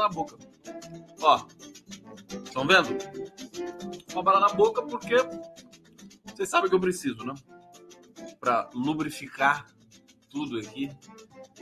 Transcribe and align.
bala 0.00 0.08
na 0.08 0.08
boca. 0.08 0.36
Ó. 1.20 1.46
Estão 2.44 2.66
vendo? 2.66 2.88
Uma 4.12 4.22
bala 4.22 4.40
na 4.40 4.48
boca 4.48 4.82
porque 4.82 5.14
vocês 6.24 6.48
sabem 6.48 6.70
que 6.70 6.74
eu 6.74 6.80
preciso, 6.80 7.24
né? 7.24 7.34
Para 8.38 8.70
lubrificar 8.74 9.66
tudo 10.30 10.58
aqui 10.58 10.90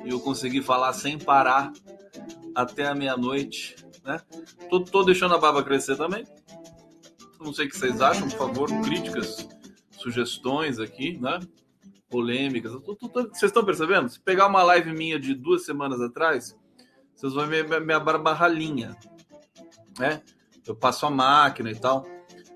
e 0.05 0.11
eu 0.11 0.21
conseguir 0.21 0.63
falar 0.63 0.93
sem 0.93 1.19
parar 1.19 1.73
até 2.55 2.87
a 2.87 2.95
meia-noite, 2.95 3.77
né? 4.05 4.21
Tô, 4.71 4.85
tô 4.85 5.03
deixando 5.03 5.35
a 5.35 5.39
barba 5.39 5.65
crescer 5.65 5.97
também. 5.97 6.25
Não 7.41 7.53
sei 7.53 7.67
o 7.67 7.71
que 7.71 7.79
vocês 7.79 8.01
acham, 8.01 8.29
por 8.29 8.39
favor, 8.39 8.69
críticas, 8.83 9.49
sugestões 9.93 10.79
aqui, 10.79 11.19
né? 11.19 11.41
polêmicas. 12.11 12.73
Vocês 12.73 13.43
estão 13.45 13.65
percebendo? 13.65 14.09
Se 14.09 14.19
pegar 14.19 14.47
uma 14.47 14.63
live 14.63 14.93
minha 14.93 15.21
de 15.21 15.35
duas 15.35 15.65
semanas 15.65 16.01
atrás, 16.01 16.57
vocês 17.19 17.35
vão 17.35 17.49
ver 17.49 17.81
minha 17.81 17.99
barba 17.99 18.33
ralinha, 18.33 18.97
né? 19.99 20.23
Eu 20.65 20.77
passo 20.77 21.05
a 21.05 21.11
máquina 21.11 21.69
e 21.69 21.75
tal. 21.75 22.07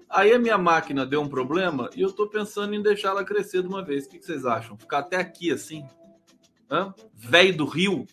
Aí 0.09 0.33
a 0.33 0.39
minha 0.39 0.57
máquina 0.57 1.05
deu 1.05 1.21
um 1.21 1.29
problema 1.29 1.91
e 1.97 2.03
eu 2.03 2.11
estou 2.11 2.29
pensando 2.29 2.73
em 2.73 2.81
deixar 2.81 3.09
ela 3.09 3.25
crescer 3.25 3.63
de 3.63 3.67
uma 3.67 3.85
vez. 3.85 4.07
O 4.07 4.11
que 4.11 4.23
vocês 4.23 4.47
acham? 4.47 4.79
Ficar 4.79 5.01
até 5.01 5.17
aqui 5.17 5.51
assim? 5.51 5.85
Véio 7.13 7.57
do 7.57 7.65
Rio? 7.65 8.07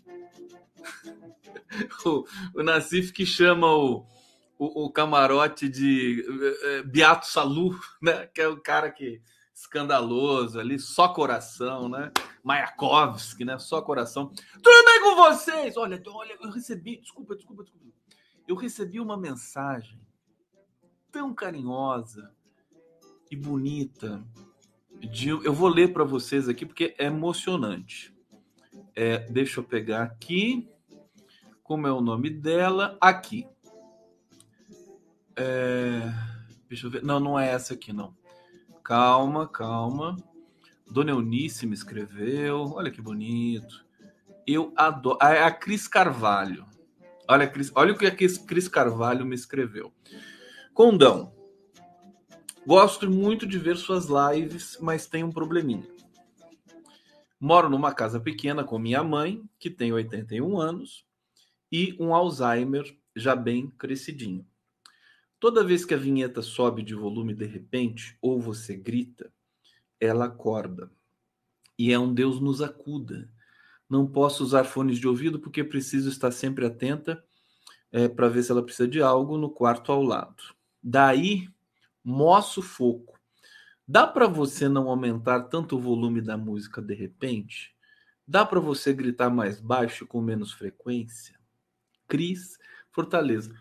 o, 2.03 2.25
o 2.55 2.63
Nassif 2.63 3.11
que 3.11 3.27
chama 3.27 3.67
o, 3.67 4.03
o, 4.57 4.85
o 4.85 4.91
camarote 4.91 5.69
de 5.69 6.25
é, 6.63 6.81
Beato 6.81 7.27
Salu, 7.27 7.79
né? 8.01 8.25
Que 8.33 8.41
é 8.41 8.47
o 8.47 8.59
cara 8.59 8.89
que 8.89 9.21
escandaloso 9.53 10.59
ali, 10.59 10.79
só 10.79 11.09
coração, 11.09 11.87
né? 11.87 12.11
Mayakovsky, 12.43 13.45
né? 13.45 13.57
Só 13.59 13.81
coração. 13.81 14.31
Tudo 14.61 14.85
bem 14.85 15.01
com 15.01 15.15
vocês? 15.15 15.77
Olha, 15.77 16.01
olha, 16.07 16.37
eu 16.41 16.51
recebi, 16.51 16.97
desculpa, 16.97 17.35
desculpa, 17.35 17.63
desculpa. 17.63 17.87
Eu 18.47 18.55
recebi 18.55 18.99
uma 18.99 19.17
mensagem 19.17 19.99
tão 21.11 21.33
carinhosa 21.33 22.31
e 23.29 23.35
bonita. 23.35 24.23
De, 24.99 25.29
eu 25.29 25.53
vou 25.53 25.69
ler 25.69 25.93
para 25.93 26.03
vocês 26.03 26.49
aqui 26.49 26.65
porque 26.65 26.95
é 26.97 27.05
emocionante. 27.05 28.13
É, 28.95 29.19
deixa 29.29 29.59
eu 29.59 29.63
pegar 29.63 30.03
aqui. 30.03 30.69
Como 31.63 31.87
é 31.87 31.91
o 31.91 32.01
nome 32.01 32.29
dela? 32.29 32.97
Aqui. 32.99 33.47
É, 35.35 36.01
deixa 36.67 36.87
eu 36.87 36.91
ver. 36.91 37.03
Não, 37.03 37.19
não 37.19 37.39
é 37.39 37.49
essa 37.49 37.75
aqui, 37.75 37.93
não. 37.93 38.17
Calma, 38.83 39.47
calma. 39.47 40.17
Dona 40.89 41.11
Eunice 41.11 41.67
me 41.67 41.73
escreveu. 41.73 42.73
Olha 42.73 42.89
que 42.91 43.01
bonito. 43.01 43.85
Eu 44.45 44.73
adoro. 44.75 45.19
É 45.21 45.43
a 45.43 45.51
Cris 45.51 45.87
Carvalho. 45.87 46.65
Olha, 47.27 47.47
Cris... 47.47 47.71
Olha 47.75 47.93
o 47.93 47.97
que 47.97 48.07
a 48.07 48.15
Cris 48.15 48.67
Carvalho 48.67 49.25
me 49.25 49.35
escreveu. 49.35 49.93
Condão. 50.73 51.33
Gosto 52.65 53.09
muito 53.09 53.45
de 53.45 53.59
ver 53.59 53.77
suas 53.77 54.07
lives, 54.07 54.77
mas 54.81 55.05
tem 55.05 55.23
um 55.23 55.31
probleminha. 55.31 55.87
Moro 57.39 57.69
numa 57.69 57.93
casa 57.93 58.19
pequena 58.19 58.63
com 58.63 58.77
minha 58.77 59.03
mãe, 59.03 59.41
que 59.57 59.69
tem 59.69 59.93
81 59.93 60.59
anos, 60.59 61.05
e 61.71 61.95
um 61.99 62.13
Alzheimer 62.13 62.83
já 63.15 63.35
bem 63.35 63.69
crescidinho. 63.69 64.45
Toda 65.39 65.63
vez 65.63 65.85
que 65.85 65.93
a 65.93 65.97
vinheta 65.97 66.41
sobe 66.41 66.83
de 66.83 66.93
volume 66.93 67.33
de 67.33 67.45
repente, 67.45 68.17
ou 68.21 68.41
você 68.41 68.75
grita, 68.75 69.31
ela 69.99 70.25
acorda. 70.25 70.91
E 71.77 71.91
é 71.91 71.99
um 71.99 72.13
Deus 72.13 72.39
nos 72.39 72.61
acuda. 72.61 73.29
Não 73.89 74.05
posso 74.05 74.43
usar 74.43 74.63
fones 74.63 74.99
de 74.99 75.07
ouvido 75.07 75.39
porque 75.39 75.63
preciso 75.63 76.09
estar 76.09 76.31
sempre 76.31 76.65
atenta 76.65 77.23
é, 77.91 78.07
para 78.07 78.27
ver 78.27 78.43
se 78.43 78.51
ela 78.51 78.63
precisa 78.63 78.87
de 78.87 79.01
algo 79.01 79.37
no 79.37 79.49
quarto 79.49 79.91
ao 79.91 80.03
lado. 80.03 80.43
Daí, 80.81 81.49
moço 82.03 82.61
foco. 82.61 83.19
Dá 83.87 84.05
para 84.05 84.27
você 84.27 84.69
não 84.69 84.87
aumentar 84.89 85.43
tanto 85.43 85.75
o 85.75 85.79
volume 85.79 86.21
da 86.21 86.37
música 86.37 86.81
de 86.81 86.93
repente? 86.93 87.75
Dá 88.27 88.45
para 88.45 88.59
você 88.59 88.93
gritar 88.93 89.31
mais 89.31 89.59
baixo 89.59 90.05
com 90.05 90.21
menos 90.21 90.51
frequência? 90.51 91.39
Cris 92.07 92.59
Fortaleza. 92.91 93.55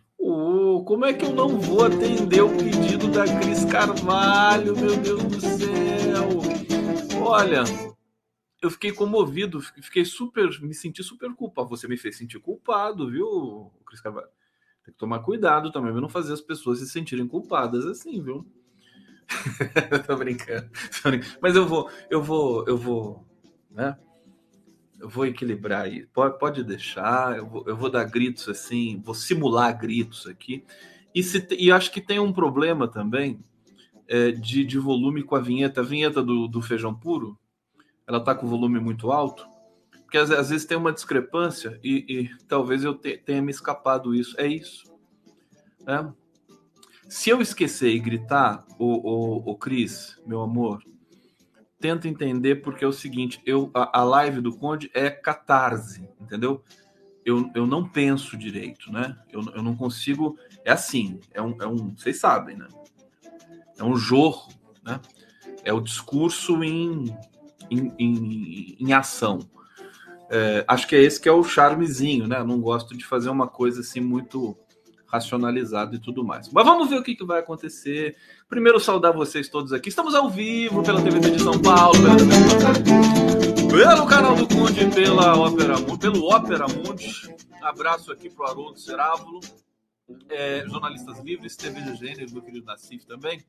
Como 0.89 1.05
é 1.05 1.13
que 1.13 1.23
eu 1.23 1.35
não 1.35 1.61
vou 1.61 1.85
atender 1.85 2.41
o 2.41 2.49
pedido 2.49 3.09
da 3.09 3.25
Cris 3.41 3.63
Carvalho, 3.67 4.75
meu 4.75 4.97
Deus 4.97 5.23
do 5.23 5.39
céu? 5.39 7.21
Olha, 7.21 7.63
eu 8.63 8.71
fiquei 8.71 8.91
comovido, 8.91 9.61
fiquei 9.61 10.07
super, 10.07 10.49
me 10.63 10.73
senti 10.73 11.03
super 11.03 11.31
culpado. 11.35 11.69
Você 11.69 11.87
me 11.87 11.99
fez 11.99 12.17
sentir 12.17 12.41
culpado, 12.41 13.11
viu, 13.11 13.71
Cris 13.85 14.01
Carvalho? 14.01 14.29
Tem 14.83 14.95
que 14.95 14.99
tomar 14.99 15.19
cuidado 15.19 15.71
também, 15.71 15.93
pra 15.93 16.01
não 16.01 16.09
fazer 16.09 16.33
as 16.33 16.41
pessoas 16.41 16.79
se 16.79 16.89
sentirem 16.89 17.29
culpadas 17.29 17.85
assim, 17.85 18.23
viu? 18.23 18.51
tô 20.07 20.17
brincando, 20.17 20.71
tô 21.03 21.11
brincando. 21.11 21.37
Mas 21.43 21.55
eu 21.55 21.67
vou, 21.67 21.91
eu 22.09 22.23
vou, 22.23 22.67
eu 22.67 22.79
vou, 22.79 23.29
né? 23.71 23.95
Eu 25.01 25.09
vou 25.09 25.27
equilibrar 25.27 25.83
aí. 25.83 26.07
Pode, 26.07 26.39
pode 26.39 26.65
deixar, 26.65 27.37
eu 27.37 27.47
vou, 27.47 27.65
eu 27.67 27.77
vou 27.77 27.91
dar 27.91 28.05
gritos 28.05 28.49
assim, 28.49 29.01
vou 29.05 29.15
simular 29.15 29.79
gritos 29.79 30.27
aqui. 30.27 30.65
E, 31.15 31.23
se, 31.23 31.47
e 31.59 31.71
acho 31.71 31.91
que 31.91 32.01
tem 32.01 32.19
um 32.19 32.33
problema 32.33 32.89
também 32.89 33.43
é, 34.07 34.31
de, 34.31 34.65
de 34.65 34.79
volume 34.79 35.23
com 35.23 35.37
a 35.37 35.41
vinheta. 35.41 35.81
A 35.81 35.85
vinheta 35.85 36.23
do, 36.23 36.49
do 36.49 36.61
feijão 36.61 36.95
puro, 36.95 37.39
ela 38.07 38.21
tá 38.21 38.35
com 38.35 38.47
volume 38.47 38.81
muito 38.81 39.11
alto, 39.13 39.47
porque 40.03 40.19
às, 40.19 40.31
às 40.31 40.51
vezes 40.51 40.67
tem 40.67 40.77
uma 40.77 40.93
discrepância 40.93 41.79
e, 41.83 42.05
e 42.09 42.45
talvez 42.47 42.83
eu 42.85 42.95
te, 42.95 43.17
tenha 43.19 43.43
me 43.43 43.51
escapado 43.51 44.15
isso. 44.15 44.39
É 44.41 44.47
isso. 44.47 44.85
Né? 45.87 46.13
Se 47.09 47.31
eu 47.31 47.41
esquecer 47.41 47.91
e 47.91 47.99
gritar, 47.99 48.67
o, 48.79 48.87
o, 48.87 49.53
o 49.53 49.57
Cris, 49.57 50.21
meu 50.27 50.41
amor, 50.43 50.83
tenta 51.81 52.09
entender 52.09 52.57
porque 52.57 52.85
é 52.85 52.89
o 52.89 52.93
seguinte, 52.93 53.41
eu 53.45 53.71
a, 53.75 54.01
a 54.01 54.05
live 54.05 54.41
do 54.41 54.57
Conde 54.57 54.91
é 54.93 55.11
catarse, 55.11 56.09
entendeu? 56.21 56.63
Eu, 57.25 57.51
eu 57.55 57.67
não 57.67 57.87
penso 57.87 58.37
direito, 58.37 58.91
né? 58.91 59.17
Eu, 59.31 59.43
eu 59.55 59.63
não 59.63 59.77
consigo. 59.77 60.39
É 60.65 60.73
assim, 60.73 61.21
é 61.33 61.43
um, 61.43 61.57
é 61.61 61.67
um. 61.67 61.95
Vocês 61.95 62.19
sabem, 62.19 62.57
né? 62.57 62.67
É 63.77 63.85
um 63.85 63.97
jorro, 63.97 64.53
né? 64.83 65.01
É 65.65 65.73
o 65.73 65.81
discurso 65.81 66.63
em, 66.65 67.15
em, 67.71 67.93
em, 67.99 68.77
em 68.81 68.93
ação. 68.93 69.41
É, 70.31 70.65
acho 70.67 70.87
que 70.87 70.97
é 70.97 71.03
esse 71.03 71.21
que 71.21 71.29
é 71.29 71.33
o 71.33 71.45
charmezinho, 71.45 72.27
né? 72.27 72.39
Eu 72.39 72.47
não 72.47 72.61
gosto 72.61 72.97
de 72.97 73.05
fazer 73.05 73.29
uma 73.29 73.47
coisa 73.47 73.81
assim 73.81 74.01
muito 74.01 74.57
racionalizado 75.09 75.97
e 75.97 75.99
tudo 75.99 76.23
mais. 76.23 76.51
Mas 76.53 76.65
vamos 76.65 76.89
ver 76.89 76.99
o 76.99 77.03
que, 77.03 77.15
que 77.15 77.25
vai 77.25 77.41
acontecer. 77.41 78.17
Primeiro, 78.49 78.79
saudar 78.79 79.13
vocês 79.13 79.49
todos 79.49 79.73
aqui. 79.73 79.89
Estamos 79.89 80.15
ao 80.15 80.29
vivo 80.31 80.83
pela 80.83 81.03
TVT 81.03 81.31
de 81.31 81.43
São 81.43 81.61
Paulo, 81.61 81.99
pela 82.01 82.17
TV 82.17 83.39
pelo 83.69 84.07
canal 84.07 84.35
do 84.35 84.49
Conde, 84.49 84.87
pela 84.95 85.37
Ópera 85.39 85.75
pelo 85.99 86.25
Ópera 86.25 86.67
Mundi. 86.69 87.35
Abraço 87.63 88.13
aqui 88.13 88.31
para 88.31 88.47
o 88.47 88.49
Haroldo 88.49 88.79
Cerávulo. 88.79 89.41
É, 90.31 90.65
jornalistas 90.67 91.19
livres, 91.21 91.55
TV 91.55 91.83
de 91.83 91.95
Gênero, 91.97 92.33
meu 92.33 92.43
querido 92.43 92.67
Nassif 92.67 93.05
também. 93.07 93.45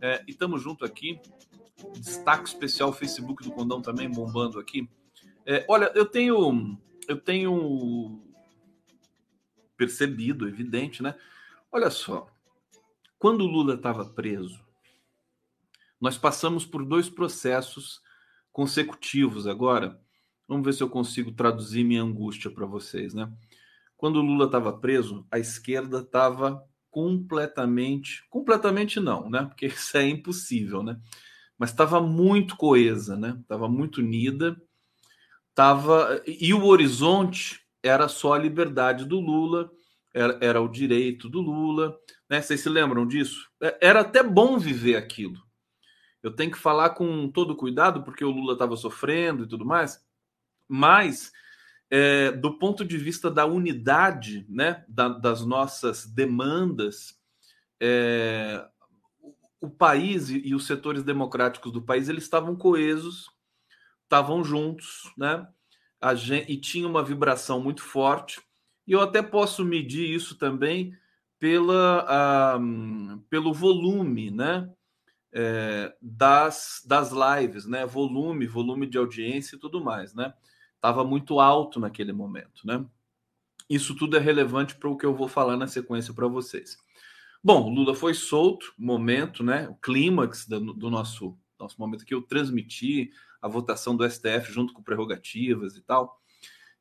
É, 0.00 0.22
e 0.26 0.30
estamos 0.30 0.62
junto 0.62 0.84
aqui. 0.84 1.20
Destaque 1.98 2.48
especial 2.48 2.92
Facebook 2.92 3.42
do 3.42 3.50
Condão 3.50 3.82
também 3.82 4.10
bombando 4.10 4.58
aqui. 4.58 4.88
É, 5.44 5.64
olha, 5.68 5.90
eu 5.94 6.06
tenho 6.06 6.78
eu 7.08 7.18
tenho 7.18 8.22
percebido, 9.82 10.46
evidente, 10.46 11.02
né? 11.02 11.16
Olha 11.72 11.90
só, 11.90 12.28
quando 13.18 13.40
o 13.42 13.48
Lula 13.48 13.74
estava 13.74 14.04
preso, 14.04 14.60
nós 16.00 16.16
passamos 16.16 16.64
por 16.64 16.84
dois 16.84 17.10
processos 17.10 18.00
consecutivos 18.52 19.48
agora. 19.48 20.00
Vamos 20.46 20.64
ver 20.64 20.72
se 20.72 20.84
eu 20.84 20.88
consigo 20.88 21.32
traduzir 21.32 21.82
minha 21.82 22.02
angústia 22.02 22.48
para 22.48 22.64
vocês, 22.64 23.12
né? 23.12 23.28
Quando 23.96 24.20
o 24.20 24.22
Lula 24.22 24.44
estava 24.46 24.72
preso, 24.78 25.26
a 25.32 25.40
esquerda 25.40 25.98
estava 25.98 26.64
completamente, 26.88 28.24
completamente 28.30 29.00
não, 29.00 29.28
né? 29.28 29.46
Porque 29.46 29.66
isso 29.66 29.96
é 29.96 30.06
impossível, 30.08 30.84
né? 30.84 31.00
Mas 31.58 31.70
estava 31.70 32.00
muito 32.00 32.56
coesa, 32.56 33.16
né? 33.16 33.36
Estava 33.40 33.68
muito 33.68 33.98
unida, 33.98 34.56
tava 35.52 36.22
e 36.24 36.54
o 36.54 36.64
horizonte 36.66 37.61
era 37.82 38.08
só 38.08 38.34
a 38.34 38.38
liberdade 38.38 39.04
do 39.04 39.18
Lula, 39.20 39.70
era, 40.14 40.38
era 40.40 40.60
o 40.60 40.68
direito 40.68 41.28
do 41.28 41.40
Lula. 41.40 41.96
Né? 42.28 42.40
Vocês 42.40 42.60
se 42.60 42.68
lembram 42.68 43.06
disso? 43.06 43.48
É, 43.60 43.78
era 43.80 44.00
até 44.00 44.22
bom 44.22 44.58
viver 44.58 44.96
aquilo. 44.96 45.40
Eu 46.22 46.30
tenho 46.30 46.52
que 46.52 46.58
falar 46.58 46.90
com 46.90 47.28
todo 47.28 47.56
cuidado, 47.56 48.04
porque 48.04 48.24
o 48.24 48.30
Lula 48.30 48.52
estava 48.52 48.76
sofrendo 48.76 49.44
e 49.44 49.48
tudo 49.48 49.64
mais, 49.64 50.00
mas 50.68 51.32
é, 51.90 52.30
do 52.30 52.58
ponto 52.58 52.84
de 52.84 52.96
vista 52.96 53.30
da 53.30 53.44
unidade 53.44 54.46
né, 54.48 54.84
da, 54.88 55.08
das 55.08 55.44
nossas 55.44 56.06
demandas, 56.06 57.20
é, 57.80 58.64
o 59.60 59.68
país 59.68 60.30
e, 60.30 60.54
os 60.54 60.66
setores 60.66 61.02
democráticos 61.02 61.72
do 61.72 61.82
país 61.82 62.08
eles 62.08 62.24
estavam 62.24 62.56
coesos, 62.56 63.28
estavam 64.04 64.42
juntos, 64.42 65.12
né? 65.18 65.46
Gente, 66.14 66.50
e 66.50 66.56
tinha 66.56 66.88
uma 66.88 67.02
vibração 67.02 67.60
muito 67.60 67.82
forte. 67.82 68.40
E 68.86 68.92
eu 68.92 69.00
até 69.00 69.22
posso 69.22 69.64
medir 69.64 70.08
isso 70.08 70.36
também 70.36 70.96
pela, 71.38 72.60
pelo 73.30 73.52
volume, 73.52 74.30
né? 74.30 74.70
É, 75.34 75.94
das, 76.00 76.82
das 76.86 77.10
lives, 77.10 77.66
né? 77.66 77.86
Volume, 77.86 78.46
volume 78.46 78.86
de 78.86 78.98
audiência 78.98 79.56
e 79.56 79.58
tudo 79.58 79.82
mais, 79.82 80.14
né? 80.14 80.34
Estava 80.74 81.04
muito 81.04 81.40
alto 81.40 81.80
naquele 81.80 82.12
momento, 82.12 82.66
né? 82.66 82.84
Isso 83.68 83.96
tudo 83.96 84.16
é 84.16 84.20
relevante 84.20 84.74
para 84.74 84.88
o 84.88 84.96
que 84.96 85.06
eu 85.06 85.14
vou 85.14 85.28
falar 85.28 85.56
na 85.56 85.66
sequência 85.66 86.12
para 86.12 86.28
vocês. 86.28 86.76
Bom, 87.42 87.72
Lula 87.72 87.94
foi 87.94 88.14
solto, 88.14 88.72
momento, 88.78 89.42
né? 89.42 89.68
O 89.68 89.74
clímax 89.74 90.46
do, 90.46 90.72
do, 90.74 90.90
nosso, 90.90 91.36
nosso 91.58 91.80
momento 91.80 92.04
que 92.04 92.14
eu 92.14 92.22
transmiti, 92.22 93.10
a 93.42 93.48
votação 93.48 93.94
do 93.96 94.08
STF 94.08 94.50
junto 94.52 94.72
com 94.72 94.82
prerrogativas 94.82 95.76
e 95.76 95.82
tal. 95.82 96.18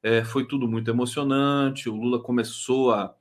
É, 0.01 0.23
foi 0.23 0.47
tudo 0.47 0.67
muito 0.67 0.89
emocionante. 0.89 1.89
O 1.89 1.95
Lula 1.95 2.21
começou 2.21 2.93
a, 2.93 3.13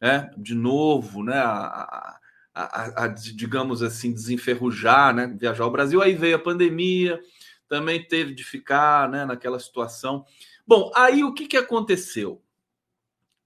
é, 0.00 0.30
de 0.38 0.54
novo, 0.54 1.22
né? 1.22 1.36
A, 1.36 2.18
a, 2.54 2.62
a, 2.62 3.04
a, 3.04 3.08
digamos 3.08 3.82
assim, 3.82 4.12
desenferrujar, 4.12 5.14
né? 5.14 5.26
Viajar 5.26 5.64
ao 5.64 5.70
Brasil. 5.72 6.00
Aí 6.00 6.14
veio 6.14 6.36
a 6.36 6.38
pandemia, 6.38 7.20
também 7.68 8.02
teve 8.02 8.32
de 8.32 8.44
ficar, 8.44 9.08
né? 9.10 9.24
Naquela 9.24 9.58
situação. 9.58 10.24
Bom, 10.66 10.92
aí 10.94 11.24
o 11.24 11.34
que, 11.34 11.46
que 11.46 11.56
aconteceu? 11.56 12.40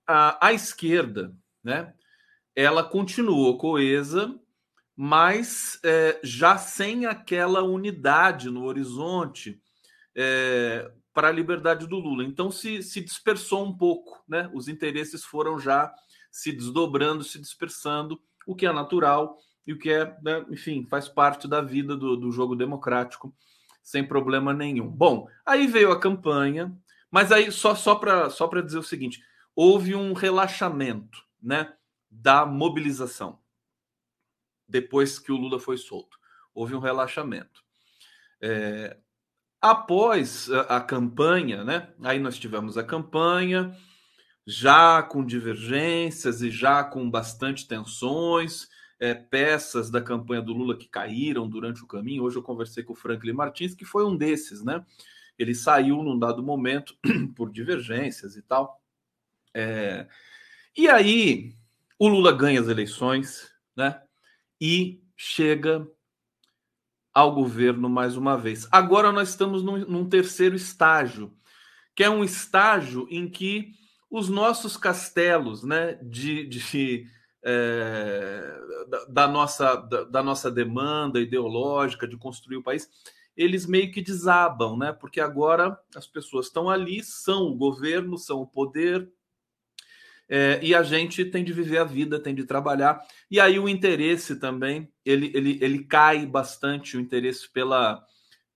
a, 0.08 0.46
a 0.46 0.52
esquerda, 0.54 1.36
né, 1.62 1.92
ela 2.56 2.82
continuou 2.82 3.58
coesa, 3.58 4.34
mas 5.00 5.78
é, 5.84 6.18
já 6.24 6.58
sem 6.58 7.06
aquela 7.06 7.62
unidade 7.62 8.50
no 8.50 8.64
horizonte 8.64 9.62
é, 10.12 10.90
para 11.14 11.28
a 11.28 11.32
liberdade 11.32 11.86
do 11.86 12.00
Lula. 12.00 12.24
Então 12.24 12.50
se, 12.50 12.82
se 12.82 13.00
dispersou 13.00 13.64
um 13.64 13.72
pouco, 13.72 14.20
né? 14.26 14.50
Os 14.52 14.66
interesses 14.66 15.22
foram 15.22 15.56
já 15.56 15.94
se 16.32 16.50
desdobrando, 16.50 17.22
se 17.22 17.38
dispersando, 17.38 18.20
o 18.44 18.56
que 18.56 18.66
é 18.66 18.72
natural 18.72 19.38
e 19.64 19.72
o 19.72 19.78
que 19.78 19.88
é, 19.88 20.16
né, 20.20 20.44
enfim, 20.50 20.84
faz 20.90 21.08
parte 21.08 21.46
da 21.46 21.60
vida 21.60 21.96
do, 21.96 22.16
do 22.16 22.32
jogo 22.32 22.56
democrático, 22.56 23.32
sem 23.80 24.04
problema 24.04 24.52
nenhum. 24.52 24.88
Bom, 24.88 25.28
aí 25.46 25.68
veio 25.68 25.92
a 25.92 26.00
campanha, 26.00 26.76
mas 27.08 27.30
aí 27.30 27.52
só, 27.52 27.72
só 27.76 27.94
para 27.94 28.30
só 28.30 28.48
dizer 28.48 28.78
o 28.78 28.82
seguinte: 28.82 29.22
houve 29.54 29.94
um 29.94 30.12
relaxamento 30.12 31.22
né, 31.40 31.72
da 32.10 32.44
mobilização 32.44 33.38
depois 34.68 35.18
que 35.18 35.32
o 35.32 35.36
Lula 35.36 35.58
foi 35.58 35.78
solto. 35.78 36.18
Houve 36.54 36.74
um 36.74 36.80
relaxamento. 36.80 37.62
É, 38.40 38.96
após 39.60 40.50
a, 40.50 40.76
a, 40.76 40.80
campanha, 40.80 41.64
né, 41.64 41.92
aí 42.02 42.18
nós 42.18 42.38
tivemos 42.38 42.76
a 42.76 42.84
campanha, 42.84 43.76
já 44.46 45.02
com 45.02 45.24
divergências 45.24 46.42
e 46.42 46.50
já 46.50 46.84
com 46.84 47.10
bastante 47.10 47.66
tensões, 47.66 48.68
é, 49.00 49.14
peças 49.14 49.90
da 49.90 50.00
campanha 50.00 50.42
do 50.42 50.52
Lula 50.52 50.76
que 50.76 50.88
caíram 50.88 51.48
durante 51.48 51.82
o 51.82 51.86
caminho. 51.86 52.24
Hoje 52.24 52.36
eu 52.36 52.42
conversei 52.42 52.82
com 52.82 52.92
o 52.92 52.96
Franklin 52.96 53.32
Martins, 53.32 53.74
que 53.74 53.84
foi 53.84 54.04
um 54.04 54.16
desses, 54.16 54.64
né? 54.64 54.84
Ele 55.38 55.54
saiu 55.54 56.02
num 56.02 56.18
dado 56.18 56.42
momento 56.42 56.96
por 57.36 57.50
divergências 57.50 58.36
e 58.36 58.42
tal. 58.42 58.82
É... 59.54 60.08
E 60.76 60.88
aí, 60.88 61.54
o 61.98 62.08
Lula 62.08 62.32
ganha 62.32 62.60
as 62.60 62.68
eleições, 62.68 63.50
né? 63.76 64.00
E 64.60 65.02
chega 65.16 65.86
ao 67.12 67.34
governo 67.34 67.88
mais 67.88 68.16
uma 68.16 68.36
vez. 68.36 68.68
Agora 68.70 69.10
nós 69.10 69.30
estamos 69.30 69.62
num, 69.62 69.78
num 69.78 70.08
terceiro 70.08 70.54
estágio, 70.54 71.34
que 71.94 72.04
é 72.04 72.10
um 72.10 72.22
estágio 72.22 73.06
em 73.10 73.28
que 73.28 73.72
os 74.10 74.28
nossos 74.28 74.76
castelos, 74.76 75.62
né, 75.62 75.94
de, 76.02 76.46
de 76.46 77.06
é, 77.44 78.60
da, 78.88 79.04
da, 79.06 79.28
nossa 79.28 79.76
da, 79.76 80.04
da, 80.04 80.22
nossa 80.22 80.50
demanda 80.50 81.20
ideológica 81.20 82.06
de 82.06 82.16
construir 82.16 82.56
o 82.56 82.62
país, 82.62 82.88
eles 83.36 83.66
meio 83.66 83.92
que 83.92 84.02
desabam, 84.02 84.76
né? 84.76 84.92
Porque 84.92 85.20
agora 85.20 85.78
as 85.94 86.06
pessoas 86.06 86.46
estão 86.46 86.68
ali, 86.68 87.02
são 87.04 87.44
o 87.44 87.56
governo, 87.56 88.18
são 88.18 88.40
o 88.40 88.46
poder, 88.46 89.08
é, 90.28 90.60
e 90.62 90.74
a 90.74 90.82
gente 90.82 91.24
tem 91.24 91.42
de 91.42 91.52
viver 91.52 91.78
a 91.78 91.84
vida, 91.84 92.20
tem 92.20 92.34
de 92.34 92.44
trabalhar. 92.44 93.00
E 93.30 93.40
aí 93.40 93.58
o 93.58 93.68
interesse 93.68 94.36
também, 94.36 94.88
ele, 95.04 95.30
ele, 95.34 95.58
ele 95.62 95.84
cai 95.84 96.26
bastante, 96.26 96.96
o 96.96 97.00
interesse 97.00 97.50
pela, 97.50 98.04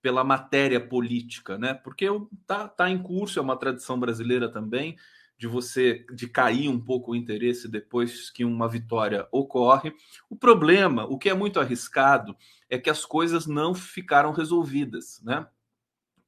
pela 0.02 0.22
matéria 0.22 0.80
política, 0.80 1.56
né? 1.56 1.72
Porque 1.72 2.06
tá, 2.46 2.68
tá 2.68 2.90
em 2.90 3.02
curso, 3.02 3.38
é 3.38 3.42
uma 3.42 3.56
tradição 3.56 3.98
brasileira 3.98 4.50
também, 4.50 4.96
de 5.38 5.46
você 5.48 6.04
de 6.14 6.28
cair 6.28 6.68
um 6.68 6.78
pouco 6.78 7.12
o 7.12 7.16
interesse 7.16 7.68
depois 7.68 8.30
que 8.30 8.44
uma 8.44 8.68
vitória 8.68 9.26
ocorre. 9.32 9.92
O 10.28 10.36
problema, 10.36 11.04
o 11.06 11.18
que 11.18 11.30
é 11.30 11.34
muito 11.34 11.58
arriscado, 11.58 12.36
é 12.68 12.78
que 12.78 12.90
as 12.90 13.04
coisas 13.04 13.46
não 13.46 13.74
ficaram 13.74 14.32
resolvidas, 14.32 15.20
né? 15.24 15.46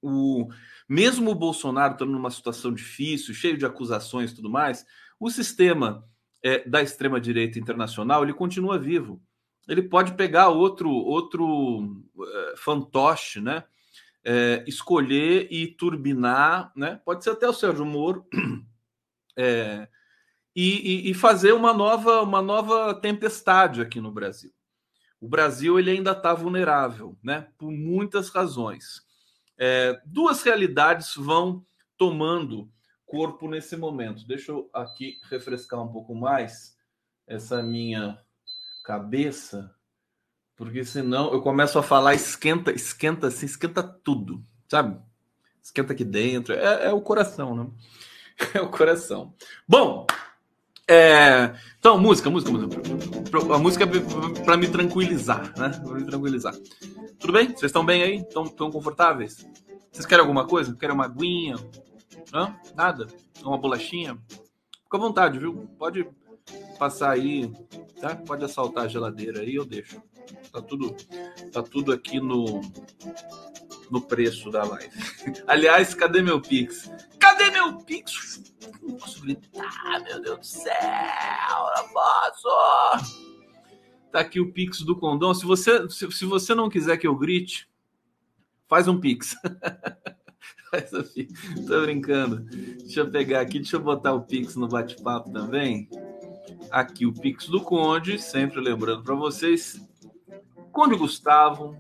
O, 0.02 0.48
mesmo 0.88 1.30
o 1.30 1.34
Bolsonaro 1.34 1.94
estando 1.94 2.12
numa 2.12 2.30
situação 2.30 2.72
difícil, 2.72 3.32
cheio 3.32 3.56
de 3.56 3.64
acusações 3.64 4.32
e 4.32 4.34
tudo 4.34 4.50
mais, 4.50 4.84
o 5.25 5.31
sistema 5.31 6.07
é, 6.43 6.69
da 6.69 6.83
extrema 6.83 7.19
direita 7.19 7.59
internacional 7.59 8.23
ele 8.23 8.35
continua 8.35 8.78
vivo. 8.78 9.23
Ele 9.66 9.83
pode 9.83 10.12
pegar 10.12 10.50
outro 10.50 10.90
outro 10.90 12.04
é, 12.21 12.54
fantoche, 12.59 13.40
né? 13.40 13.64
É, 14.23 14.62
escolher 14.66 15.49
e 15.50 15.66
turbinar, 15.66 16.71
né? 16.76 17.00
Pode 17.07 17.25
ser 17.25 17.31
até 17.31 17.49
o 17.49 17.54
Sérgio 17.54 17.87
Moro, 17.87 18.26
é, 19.37 19.88
e, 20.54 21.11
e, 21.11 21.14
fazer 21.14 21.52
uma 21.52 21.73
nova 21.73 22.21
uma 22.23 22.43
nova 22.43 22.95
tempestade 22.95 23.81
aqui 23.81 24.02
no 24.02 24.12
Brasil. 24.12 24.52
O 25.19 25.26
Brasil 25.26 25.78
ele 25.78 25.90
ainda 25.90 26.12
está 26.12 26.35
vulnerável, 26.35 27.16
né? 27.23 27.49
Por 27.57 27.71
muitas 27.73 28.28
razões. 28.28 29.02
É, 29.57 29.99
duas 30.04 30.43
realidades 30.43 31.14
vão 31.16 31.64
tomando 31.97 32.71
corpo 33.14 33.47
nesse 33.49 33.76
momento. 33.76 34.26
Deixa 34.26 34.50
eu 34.50 34.68
aqui 34.75 35.21
refrescar 35.30 35.80
um 35.80 35.87
pouco 35.87 36.16
mais 36.16 36.76
essa 37.28 37.62
minha 37.62 38.18
cabeça, 38.85 39.73
porque 40.56 40.85
senão 40.85 41.33
eu 41.33 41.40
começo 41.40 41.78
a 41.78 41.83
falar 41.83 42.14
esquenta, 42.14 42.73
esquenta 42.73 43.28
assim, 43.28 43.47
esquenta 43.47 43.85
tudo, 43.85 44.44
sabe? 44.68 45.00
Esquenta 45.62 45.92
aqui 45.92 46.04
dentro. 46.04 46.54
É, 46.54 46.87
é 46.87 46.92
o 46.92 47.00
coração, 47.00 47.54
né? 47.54 47.71
É 48.52 48.61
o 48.61 48.68
coração. 48.68 49.33
Bom, 49.66 50.09
é, 50.90 51.54
então, 51.78 51.97
música, 51.97 52.28
música, 52.28 52.50
música. 52.50 52.83
A 53.54 53.59
música 53.59 53.85
é 53.85 54.42
para 54.42 54.56
me 54.56 54.66
tranquilizar, 54.66 55.56
né? 55.56 55.68
Para 55.68 55.94
me 55.94 56.04
tranquilizar. 56.04 56.52
Tudo 57.21 57.33
bem? 57.33 57.47
Vocês 57.47 57.64
estão 57.66 57.87
bem 57.87 58.02
aí? 58.02 58.16
Estão, 58.16 58.73
confortáveis? 58.73 59.47
Vocês 59.92 60.04
querem 60.04 60.23
alguma 60.23 60.49
coisa? 60.49 60.75
Querem 60.75 60.97
uma 60.97 61.04
aguinha? 61.04 61.54
Hã? 62.35 62.53
Nada? 62.75 63.07
Uma 63.45 63.57
bolachinha? 63.57 64.19
Fica 64.29 64.97
à 64.97 64.99
vontade, 64.99 65.38
viu? 65.38 65.69
Pode 65.79 66.05
passar 66.76 67.12
aí, 67.12 67.49
tá? 68.00 68.17
Pode 68.17 68.45
assaltar 68.45 68.87
a 68.87 68.88
geladeira 68.88 69.41
aí, 69.41 69.55
eu 69.55 69.64
deixo. 69.64 70.03
Tá 70.50 70.61
tudo, 70.61 70.97
tá 71.53 71.62
tudo 71.62 71.93
aqui 71.93 72.19
no, 72.19 72.61
no 73.88 74.00
preço 74.00 74.50
da 74.50 74.64
live. 74.64 74.93
Aliás, 75.47 75.95
cadê 75.95 76.23
meu 76.23 76.41
Pix? 76.41 76.91
Cadê 77.21 77.50
meu 77.50 77.79
Pix? 77.79 78.53
Não 78.83 78.97
posso 78.97 79.21
gritar, 79.21 80.03
meu 80.03 80.21
Deus 80.21 80.38
do 80.41 80.47
céu, 80.47 80.75
não 81.76 81.88
posso! 81.93 83.14
Tá 84.11 84.21
aqui 84.21 84.41
o 84.41 84.53
Pix 84.53 84.81
do 84.81 84.97
Condom. 84.97 85.33
Se 85.35 85.45
você, 85.45 85.88
se, 85.88 86.11
se 86.11 86.25
você 86.25 86.53
não 86.53 86.69
quiser 86.69 86.97
que 86.97 87.07
eu 87.07 87.17
grite, 87.17 87.69
faz 88.69 88.88
um 88.88 88.99
Pix. 88.99 89.37
Assim, 90.72 91.28
tô 91.66 91.82
brincando. 91.82 92.40
Deixa 92.78 93.00
eu 93.00 93.10
pegar 93.10 93.40
aqui, 93.40 93.58
deixa 93.58 93.76
eu 93.76 93.80
botar 93.80 94.12
o 94.12 94.22
Pix 94.22 94.56
no 94.56 94.68
bate-papo 94.68 95.30
também. 95.30 95.88
Aqui 96.70 97.06
o 97.06 97.12
Pix 97.12 97.46
do 97.46 97.60
Conde, 97.60 98.18
sempre 98.18 98.60
lembrando 98.60 99.02
para 99.02 99.14
vocês, 99.14 99.80
Conde 100.72 100.96
Gustavo, 100.96 101.76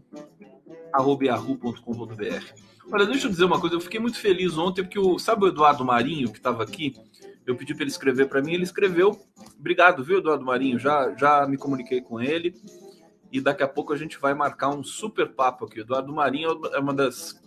arroba.com.br. 0.92 2.44
Olha, 2.92 3.06
deixa 3.06 3.26
eu 3.26 3.30
dizer 3.30 3.44
uma 3.44 3.60
coisa, 3.60 3.74
eu 3.74 3.80
fiquei 3.80 3.98
muito 3.98 4.18
feliz 4.18 4.56
ontem 4.56 4.82
porque 4.82 4.98
o, 4.98 5.18
sabe 5.18 5.44
o 5.44 5.48
Eduardo 5.48 5.84
Marinho 5.84 6.30
que 6.30 6.38
estava 6.38 6.62
aqui? 6.62 6.94
Eu 7.46 7.56
pedi 7.56 7.74
para 7.74 7.82
ele 7.82 7.90
escrever 7.90 8.28
para 8.28 8.40
mim, 8.40 8.54
ele 8.54 8.62
escreveu. 8.62 9.18
Obrigado, 9.58 10.04
viu, 10.04 10.18
Eduardo 10.18 10.44
Marinho? 10.44 10.78
Já, 10.78 11.14
já 11.16 11.46
me 11.46 11.56
comuniquei 11.56 12.00
com 12.00 12.20
ele 12.20 12.54
e 13.32 13.40
daqui 13.40 13.64
a 13.64 13.68
pouco 13.68 13.92
a 13.92 13.96
gente 13.96 14.16
vai 14.18 14.32
marcar 14.32 14.68
um 14.68 14.84
super 14.84 15.28
papo 15.34 15.64
aqui. 15.64 15.80
Eduardo 15.80 16.12
Marinho 16.12 16.60
é 16.72 16.78
uma 16.78 16.94
das 16.94 17.42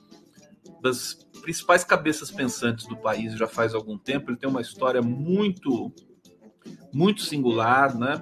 das 0.81 1.13
principais 1.41 1.83
cabeças 1.83 2.31
pensantes 2.31 2.85
do 2.87 2.97
país 2.97 3.33
já 3.33 3.47
faz 3.47 3.73
algum 3.73 3.97
tempo. 3.97 4.29
Ele 4.29 4.37
tem 4.37 4.49
uma 4.49 4.61
história 4.61 5.01
muito, 5.01 5.91
muito 6.93 7.21
singular, 7.21 7.97
né? 7.97 8.21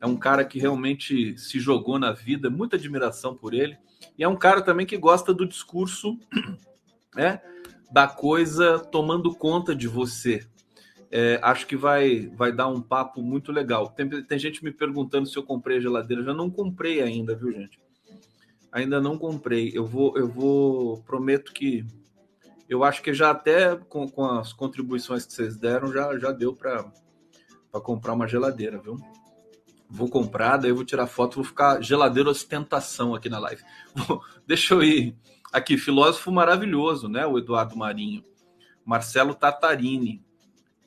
É 0.00 0.06
um 0.06 0.16
cara 0.16 0.44
que 0.44 0.58
realmente 0.58 1.36
se 1.38 1.60
jogou 1.60 1.98
na 1.98 2.12
vida, 2.12 2.48
muita 2.48 2.76
admiração 2.76 3.36
por 3.36 3.52
ele. 3.52 3.76
E 4.16 4.24
é 4.24 4.28
um 4.28 4.36
cara 4.36 4.62
também 4.62 4.86
que 4.86 4.96
gosta 4.96 5.34
do 5.34 5.46
discurso, 5.46 6.18
né? 7.14 7.40
da 7.90 8.06
coisa 8.06 8.78
tomando 8.78 9.34
conta 9.34 9.74
de 9.74 9.88
você. 9.88 10.46
É, 11.10 11.40
acho 11.42 11.66
que 11.66 11.76
vai, 11.76 12.30
vai 12.36 12.52
dar 12.52 12.68
um 12.68 12.80
papo 12.80 13.20
muito 13.20 13.50
legal. 13.50 13.88
Tem, 13.88 14.08
tem 14.22 14.38
gente 14.38 14.62
me 14.62 14.70
perguntando 14.70 15.26
se 15.26 15.36
eu 15.36 15.42
comprei 15.42 15.78
a 15.78 15.80
geladeira. 15.80 16.22
Já 16.22 16.32
não 16.32 16.48
comprei 16.48 17.02
ainda, 17.02 17.34
viu, 17.34 17.50
gente? 17.50 17.80
Ainda 18.72 19.00
não 19.00 19.18
comprei. 19.18 19.72
Eu 19.74 19.84
vou, 19.86 20.16
eu 20.16 20.28
vou, 20.28 21.02
prometo 21.02 21.52
que 21.52 21.84
eu 22.68 22.84
acho 22.84 23.02
que 23.02 23.12
já 23.12 23.30
até 23.30 23.74
com, 23.76 24.08
com 24.08 24.24
as 24.24 24.52
contribuições 24.52 25.26
que 25.26 25.32
vocês 25.32 25.56
deram, 25.56 25.92
já, 25.92 26.16
já 26.18 26.30
deu 26.30 26.54
para 26.54 26.84
comprar 27.82 28.12
uma 28.12 28.28
geladeira, 28.28 28.78
viu? 28.78 28.96
Vou 29.88 30.08
comprar, 30.08 30.56
daí 30.56 30.70
eu 30.70 30.76
vou 30.76 30.84
tirar 30.84 31.08
foto, 31.08 31.34
vou 31.34 31.44
ficar 31.44 31.82
geladeira 31.82 32.30
ostentação 32.30 33.12
aqui 33.12 33.28
na 33.28 33.40
live. 33.40 33.62
Deixa 34.46 34.74
eu 34.74 34.84
ir 34.84 35.16
aqui, 35.52 35.76
filósofo 35.76 36.30
maravilhoso, 36.30 37.08
né? 37.08 37.26
O 37.26 37.38
Eduardo 37.38 37.76
Marinho. 37.76 38.24
Marcelo 38.84 39.34
Tatarini. 39.34 40.24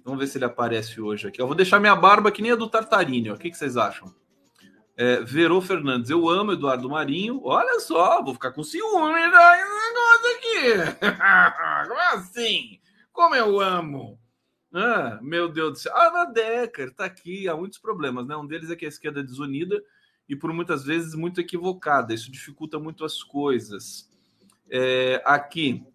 Vamos 0.05 0.19
ver 0.19 0.27
se 0.27 0.37
ele 0.37 0.45
aparece 0.45 1.01
hoje 1.01 1.27
aqui. 1.27 1.41
Eu 1.41 1.47
vou 1.47 1.55
deixar 1.55 1.81
minha 1.81 1.95
barba 1.95 2.31
que 2.31 2.41
nem 2.41 2.51
a 2.51 2.55
do 2.55 2.69
Tartarini. 2.69 3.29
O 3.29 3.37
que, 3.37 3.51
que 3.51 3.57
vocês 3.57 3.75
acham? 3.75 4.13
É, 4.95 5.21
Verô 5.21 5.59
Fernandes, 5.59 6.11
eu 6.11 6.29
amo 6.29 6.51
Eduardo 6.51 6.89
Marinho. 6.89 7.41
Olha 7.43 7.79
só, 7.79 8.21
vou 8.23 8.33
ficar 8.33 8.51
com 8.51 8.63
ciúme 8.63 9.13
desse 9.13 9.69
negócio 9.85 10.31
aqui. 10.37 10.99
Como 11.87 11.99
assim? 12.13 12.79
Como 13.11 13.35
eu 13.35 13.59
amo. 13.59 14.19
Ah, 14.71 15.19
meu 15.21 15.49
Deus 15.49 15.71
do 15.71 15.79
céu. 15.79 15.95
Ana 15.95 16.25
Decker 16.25 16.93
tá 16.93 17.05
aqui. 17.05 17.47
Há 17.47 17.55
muitos 17.55 17.79
problemas, 17.79 18.27
né? 18.27 18.35
Um 18.35 18.45
deles 18.45 18.69
é 18.69 18.75
que 18.75 18.85
a 18.85 18.89
esquerda 18.89 19.19
é 19.19 19.23
desunida 19.23 19.81
e 20.27 20.35
por 20.35 20.53
muitas 20.53 20.83
vezes 20.83 21.15
muito 21.15 21.41
equivocada. 21.41 22.13
Isso 22.13 22.31
dificulta 22.31 22.79
muito 22.79 23.03
as 23.03 23.23
coisas. 23.23 24.09
É, 24.69 25.21
aqui, 25.25 25.85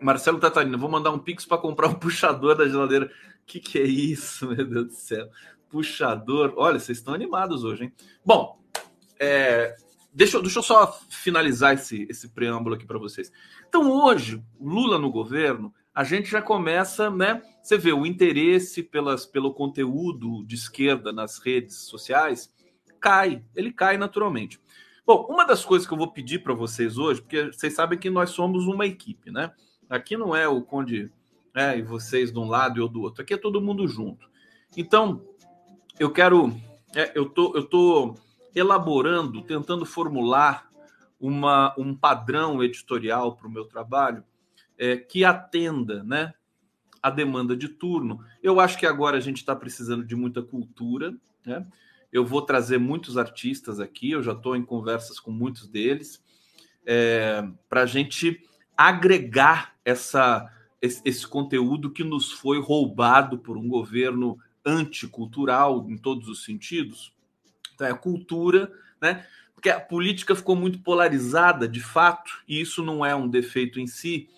Marcelo 0.00 0.38
Tatarino, 0.40 0.78
vou 0.78 0.90
mandar 0.90 1.10
um 1.10 1.18
pix 1.18 1.44
para 1.44 1.58
comprar 1.58 1.88
um 1.88 1.94
puxador 1.98 2.54
da 2.56 2.68
geladeira. 2.68 3.10
Que 3.44 3.60
que 3.60 3.78
é 3.78 3.84
isso, 3.84 4.48
meu 4.48 4.64
Deus 4.64 4.86
do 4.86 4.92
céu? 4.92 5.30
Puxador. 5.70 6.54
Olha, 6.56 6.78
vocês 6.78 6.98
estão 6.98 7.14
animados 7.14 7.64
hoje, 7.64 7.84
hein? 7.84 7.92
Bom, 8.24 8.60
é, 9.18 9.76
deixa, 10.12 10.40
deixa 10.40 10.58
eu 10.58 10.62
só 10.62 10.98
finalizar 11.08 11.74
esse, 11.74 12.06
esse 12.08 12.28
preâmbulo 12.28 12.74
aqui 12.74 12.86
para 12.86 12.98
vocês. 12.98 13.32
Então, 13.68 13.90
hoje, 13.90 14.42
Lula 14.60 14.98
no 14.98 15.10
governo, 15.10 15.72
a 15.94 16.04
gente 16.04 16.30
já 16.30 16.42
começa, 16.42 17.10
né? 17.10 17.42
Você 17.62 17.78
vê 17.78 17.92
o 17.92 18.06
interesse 18.06 18.82
pelas, 18.82 19.26
pelo 19.26 19.52
conteúdo 19.52 20.44
de 20.44 20.54
esquerda 20.54 21.12
nas 21.12 21.38
redes 21.38 21.76
sociais 21.76 22.54
cai, 23.06 23.44
ele 23.54 23.72
cai 23.72 23.96
naturalmente. 23.96 24.60
Bom, 25.06 25.26
uma 25.30 25.44
das 25.44 25.64
coisas 25.64 25.86
que 25.86 25.94
eu 25.94 25.98
vou 25.98 26.10
pedir 26.10 26.42
para 26.42 26.52
vocês 26.54 26.98
hoje, 26.98 27.22
porque 27.22 27.52
vocês 27.52 27.72
sabem 27.72 27.96
que 27.96 28.10
nós 28.10 28.30
somos 28.30 28.66
uma 28.66 28.84
equipe, 28.84 29.30
né? 29.30 29.52
Aqui 29.88 30.16
não 30.16 30.34
é 30.34 30.48
o 30.48 30.60
Conde 30.62 31.12
né, 31.54 31.78
e 31.78 31.82
vocês 31.82 32.32
de 32.32 32.38
um 32.40 32.48
lado 32.48 32.78
e 32.78 32.82
eu 32.82 32.88
do 32.88 33.02
outro, 33.02 33.22
aqui 33.22 33.34
é 33.34 33.36
todo 33.36 33.60
mundo 33.60 33.86
junto. 33.86 34.28
Então, 34.76 35.24
eu 35.98 36.10
quero, 36.10 36.54
é, 36.94 37.12
eu 37.14 37.28
tô, 37.28 37.54
eu 37.56 37.64
tô 37.64 38.14
elaborando, 38.54 39.42
tentando 39.42 39.84
formular 39.84 40.70
uma, 41.20 41.74
um 41.78 41.94
padrão 41.94 42.62
editorial 42.62 43.36
para 43.36 43.46
o 43.46 43.50
meu 43.50 43.64
trabalho 43.64 44.22
é, 44.78 44.96
que 44.96 45.24
atenda, 45.24 46.02
né, 46.04 46.34
a 47.02 47.10
demanda 47.10 47.56
de 47.56 47.68
turno. 47.68 48.20
Eu 48.42 48.60
acho 48.60 48.78
que 48.78 48.86
agora 48.86 49.16
a 49.16 49.20
gente 49.20 49.38
está 49.38 49.54
precisando 49.54 50.04
de 50.04 50.14
muita 50.14 50.42
cultura, 50.42 51.14
né? 51.44 51.66
Eu 52.12 52.24
vou 52.24 52.40
trazer 52.40 52.78
muitos 52.78 53.18
artistas 53.18 53.80
aqui, 53.80 54.12
eu 54.12 54.22
já 54.22 54.32
estou 54.32 54.56
em 54.56 54.64
conversas 54.64 55.20
com 55.20 55.30
muitos 55.30 55.68
deles, 55.68 56.22
é, 56.86 57.46
para 57.68 57.82
a 57.82 57.86
gente 57.86 58.40
agregar 58.76 59.74
essa, 59.84 60.50
esse, 60.80 61.02
esse, 61.04 61.26
conteúdo 61.26 61.90
que 61.90 62.04
nos 62.04 62.32
foi 62.32 62.60
roubado 62.60 63.38
por 63.38 63.56
um 63.56 63.68
governo 63.68 64.38
anticultural 64.66 65.86
em 65.88 65.96
todos 65.96 66.28
os 66.28 66.44
sentidos. 66.44 67.12
Então, 67.74 67.86
é 67.86 67.94
cultura, 67.94 68.70
né? 69.00 69.24
Porque 69.54 69.70
a 69.70 69.80
política 69.80 70.34
ficou 70.34 70.56
muito 70.56 70.80
polarizada, 70.80 71.66
de 71.68 71.80
fato, 71.80 72.42
e 72.46 72.60
isso 72.60 72.82
não 72.82 73.06
é 73.06 73.14
um 73.14 73.28
defeito 73.28 73.80
em 73.80 73.86
si, 73.86 74.28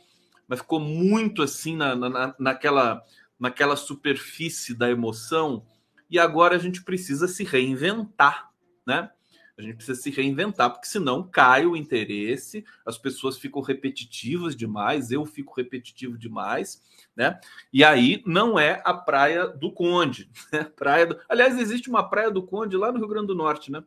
mas 0.46 0.60
ficou 0.60 0.78
muito 0.78 1.42
assim 1.42 1.74
na, 1.74 1.96
na, 1.96 2.34
naquela, 2.38 3.02
naquela 3.38 3.74
superfície 3.74 4.74
da 4.74 4.88
emoção 4.88 5.64
e 6.10 6.18
agora 6.18 6.56
a 6.56 6.58
gente 6.58 6.82
precisa 6.82 7.28
se 7.28 7.44
reinventar, 7.44 8.50
né? 8.86 9.10
A 9.58 9.62
gente 9.62 9.74
precisa 9.74 10.00
se 10.00 10.08
reinventar, 10.10 10.70
porque 10.70 10.86
senão 10.86 11.28
cai 11.28 11.66
o 11.66 11.76
interesse, 11.76 12.64
as 12.86 12.96
pessoas 12.96 13.36
ficam 13.36 13.60
repetitivas 13.60 14.54
demais, 14.54 15.10
eu 15.10 15.26
fico 15.26 15.52
repetitivo 15.52 16.16
demais, 16.16 16.80
né? 17.16 17.40
E 17.72 17.82
aí 17.82 18.22
não 18.24 18.56
é 18.56 18.80
a 18.84 18.94
praia 18.94 19.48
do 19.48 19.72
Conde, 19.72 20.30
né? 20.52 20.62
Praia 20.76 21.06
do... 21.06 21.18
Aliás, 21.28 21.58
existe 21.58 21.90
uma 21.90 22.08
praia 22.08 22.30
do 22.30 22.40
Conde 22.40 22.76
lá 22.76 22.92
no 22.92 22.98
Rio 22.98 23.08
Grande 23.08 23.26
do 23.26 23.34
Norte, 23.34 23.72
né? 23.72 23.82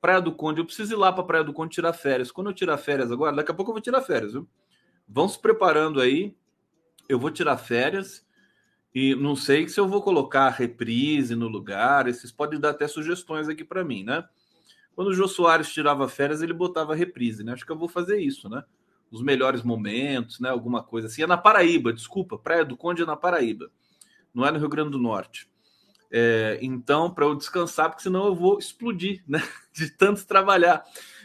Praia 0.00 0.22
do 0.22 0.32
Conde, 0.32 0.60
eu 0.60 0.64
preciso 0.64 0.94
ir 0.94 0.96
lá 0.96 1.12
para 1.12 1.22
a 1.22 1.26
Praia 1.26 1.44
do 1.44 1.52
Conde 1.52 1.74
tirar 1.74 1.92
férias. 1.92 2.32
Quando 2.32 2.48
eu 2.48 2.54
tirar 2.54 2.78
férias 2.78 3.12
agora, 3.12 3.36
daqui 3.36 3.50
a 3.50 3.54
pouco 3.54 3.70
eu 3.70 3.74
vou 3.74 3.82
tirar 3.82 4.00
férias, 4.00 4.32
viu? 4.32 4.48
Vão 5.06 5.28
se 5.28 5.38
preparando 5.38 6.00
aí. 6.00 6.34
Eu 7.06 7.18
vou 7.18 7.30
tirar 7.30 7.58
férias 7.58 8.26
e 8.94 9.14
não 9.14 9.36
sei 9.36 9.68
se 9.68 9.78
eu 9.78 9.86
vou 9.88 10.00
colocar 10.00 10.48
reprise 10.50 11.34
no 11.34 11.48
lugar, 11.48 12.06
esses 12.06 12.30
podem 12.30 12.60
dar 12.60 12.70
até 12.70 12.86
sugestões 12.86 13.48
aqui 13.48 13.64
para 13.64 13.84
mim, 13.84 14.04
né? 14.04 14.24
Quando 14.94 15.08
o 15.08 15.14
Jô 15.14 15.26
Soares 15.26 15.72
tirava 15.72 16.08
férias, 16.08 16.42
ele 16.42 16.52
botava 16.52 16.94
reprise, 16.94 17.42
né? 17.42 17.52
Acho 17.52 17.66
que 17.66 17.72
eu 17.72 17.78
vou 17.78 17.88
fazer 17.88 18.18
isso, 18.20 18.48
né? 18.48 18.62
Os 19.10 19.22
melhores 19.22 19.62
momentos, 19.62 20.40
né? 20.40 20.48
Alguma 20.48 20.82
coisa 20.82 21.08
assim. 21.08 21.22
É 21.22 21.26
na 21.26 21.36
Paraíba, 21.36 21.92
desculpa, 21.92 22.38
Praia 22.38 22.64
do 22.64 22.76
Conde 22.76 23.02
é 23.02 23.06
na 23.06 23.16
Paraíba, 23.16 23.70
não 24.32 24.46
é 24.46 24.50
no 24.50 24.58
Rio 24.58 24.68
Grande 24.68 24.90
do 24.90 24.98
Norte. 24.98 25.48
É, 26.10 26.58
então, 26.62 27.12
para 27.12 27.24
eu 27.24 27.34
descansar, 27.34 27.90
porque 27.90 28.04
senão 28.04 28.26
eu 28.26 28.34
vou 28.34 28.58
explodir, 28.58 29.24
né? 29.26 29.42
De 29.74 29.90
tanto 29.90 30.24
trabalhar 30.24 30.84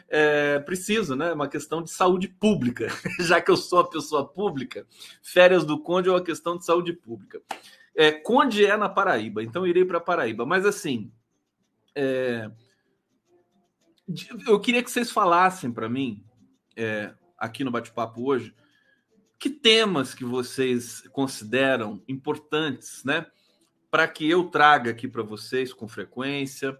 é, 0.09 0.57
preciso, 0.59 1.15
né? 1.15 1.31
Uma 1.31 1.47
questão 1.47 1.83
de 1.83 1.91
saúde 1.91 2.27
pública. 2.27 2.87
Já 3.21 3.39
que 3.39 3.51
eu 3.51 3.57
sou 3.57 3.79
uma 3.79 3.89
pessoa 3.89 4.27
pública, 4.27 4.87
férias 5.21 5.63
do 5.63 5.79
Conde 5.79 6.09
é 6.09 6.11
uma 6.11 6.23
questão 6.23 6.57
de 6.57 6.65
saúde 6.65 6.93
pública. 6.93 7.39
É, 7.95 8.11
Conde 8.11 8.65
é 8.65 8.75
na 8.75 8.89
Paraíba, 8.89 9.43
então 9.43 9.67
irei 9.67 9.85
para 9.85 9.99
Paraíba. 9.99 10.45
Mas 10.45 10.65
assim, 10.65 11.11
é, 11.93 12.49
eu 14.47 14.59
queria 14.59 14.83
que 14.83 14.91
vocês 14.91 15.11
falassem 15.11 15.71
para 15.71 15.89
mim, 15.89 16.23
é, 16.75 17.13
aqui 17.37 17.63
no 17.63 17.71
bate-papo 17.71 18.23
hoje, 18.27 18.53
que 19.37 19.49
temas 19.49 20.13
que 20.13 20.25
vocês 20.25 21.01
consideram 21.11 22.03
importantes, 22.07 23.03
né? 23.03 23.25
Para 23.89 24.07
que 24.07 24.29
eu 24.29 24.45
traga 24.45 24.91
aqui 24.91 25.07
para 25.07 25.23
vocês 25.23 25.73
com 25.73 25.87
frequência 25.87 26.77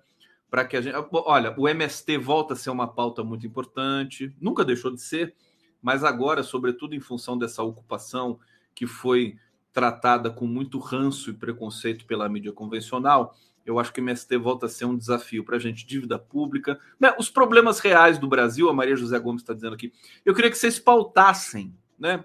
para 0.50 0.66
que 0.66 0.76
a 0.76 0.82
gente. 0.82 0.96
Olha, 1.12 1.54
o 1.58 1.68
MST 1.68 2.18
volta 2.18 2.54
a 2.54 2.58
ser 2.58 2.70
uma 2.70 2.88
pauta 2.88 3.24
muito 3.24 3.46
importante, 3.46 4.34
nunca 4.42 4.66
deixou 4.66 4.92
de 4.92 5.02
ser, 5.02 5.36
mas 5.82 6.04
agora, 6.04 6.44
sobretudo 6.44 6.96
em 6.96 7.00
função 7.00 7.38
dessa 7.38 7.62
ocupação 7.62 8.40
que 8.74 8.88
foi 8.88 9.38
tratada 9.72 10.32
com 10.32 10.48
muito 10.48 10.80
ranço 10.80 11.30
e 11.30 11.34
preconceito 11.34 12.06
pela 12.06 12.28
mídia 12.28 12.52
convencional, 12.52 13.36
eu 13.70 13.80
acho 13.80 13.94
que 13.94 14.02
o 14.02 14.04
MST 14.04 14.36
volta 14.38 14.66
a 14.66 14.70
ser 14.70 14.86
um 14.86 14.98
desafio 14.98 15.44
para 15.44 15.58
a 15.58 15.60
gente, 15.60 15.86
dívida 15.86 16.18
pública, 16.18 16.80
né? 17.00 17.14
os 17.20 17.30
problemas 17.30 17.80
reais 17.80 18.18
do 18.18 18.28
Brasil, 18.28 18.68
a 18.68 18.74
Maria 18.74 18.96
José 18.96 19.20
Gomes 19.20 19.44
está 19.44 19.54
dizendo 19.54 19.76
aqui. 19.76 19.94
Eu 20.26 20.34
queria 20.34 20.50
que 20.50 20.58
vocês 20.58 20.80
pautassem 20.80 21.78
né, 21.98 22.24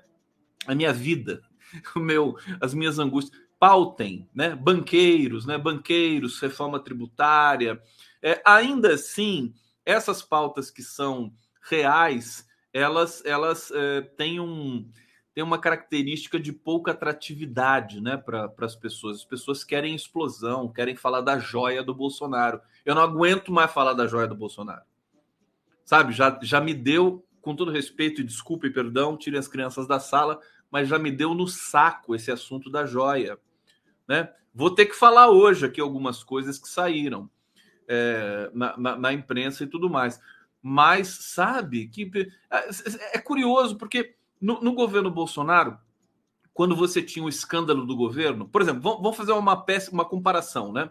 a 0.67 0.75
minha 0.75 0.93
vida, 0.93 1.43
o 1.95 2.01
meu, 2.01 2.37
as 2.61 2.73
minhas 2.73 2.99
angústias, 2.99 3.39
pautem, 3.59 4.29
né? 4.35 4.55
Banqueiros, 4.55 5.47
né? 5.47 5.57
Banqueiros, 5.57 6.39
reforma 6.39 6.79
tributária, 6.79 7.81
é, 8.23 8.43
ainda 8.45 8.95
assim, 8.95 9.55
essas 9.87 10.23
pautas 10.23 10.71
que 10.71 10.83
são 10.83 11.33
reais, 11.63 12.47
elas, 12.73 13.25
elas 13.25 13.71
é, 13.71 14.01
têm, 14.03 14.41
um, 14.41 14.91
têm 15.35 15.43
uma 15.43 15.59
característica 15.59 16.39
de 16.39 16.53
pouca 16.53 16.93
atratividade 16.93 18.01
né, 18.01 18.17
para 18.17 18.53
as 18.61 18.77
pessoas. 18.77 19.17
As 19.17 19.25
pessoas 19.25 19.65
querem 19.65 19.95
explosão, 19.95 20.69
querem 20.69 20.95
falar 20.95 21.23
da 21.23 21.39
joia 21.39 21.83
do 21.83 21.93
Bolsonaro. 21.93 22.61
Eu 22.85 22.95
não 22.95 23.03
aguento 23.03 23.51
mais 23.51 23.73
falar 23.73 23.95
da 23.95 24.07
joia 24.07 24.29
do 24.29 24.37
Bolsonaro. 24.37 24.83
Sabe, 25.85 26.13
já, 26.13 26.39
já 26.41 26.61
me 26.61 26.73
deu, 26.73 27.27
com 27.43 27.55
todo 27.55 27.73
respeito 27.73 28.21
e 28.21 28.25
desculpa 28.25 28.67
e 28.67 28.73
perdão, 28.73 29.17
tirem 29.17 29.39
as 29.39 29.49
crianças 29.49 29.87
da 29.87 29.99
sala, 29.99 30.41
mas 30.71 30.89
já 30.89 30.99
me 30.99 31.11
deu 31.11 31.35
no 31.35 31.49
saco 31.49 32.15
esse 32.15 32.31
assunto 32.31 32.71
da 32.71 32.87
joia. 32.87 33.37
Né? 34.07 34.33
Vou 34.55 34.71
ter 34.71 34.87
que 34.87 34.95
falar 34.95 35.31
hoje 35.31 35.67
aqui 35.67 35.81
algumas 35.81 36.23
coisas 36.23 36.59
que 36.59 36.69
saíram 36.69 37.29
é, 37.89 38.51
na, 38.55 38.77
na, 38.79 38.97
na, 38.97 39.13
imprensa 39.13 39.65
e 39.65 39.67
tudo 39.67 39.91
mais. 39.91 40.19
Mas 40.63 41.09
sabe 41.09 41.89
que 41.89 42.11
é, 42.51 43.19
é 43.19 43.19
curioso, 43.19 43.77
porque 43.77 44.17
no, 44.45 44.61
no, 44.61 44.75
governo 44.75 45.11
Bolsonaro, 45.11 45.79
quando 46.53 46.77
você 46.77 47.03
tinha 47.03 47.25
o 47.25 47.29
escândalo 47.31 47.87
do 47.87 47.97
governo, 47.97 48.47
por 48.47 48.61
exemplo, 48.61 48.83
vamos 48.83 49.17
fazer 49.17 49.33
uma, 49.33 49.65
peça, 49.65 49.91
uma 49.91 50.05
comparação, 50.05 50.71
né? 50.71 50.91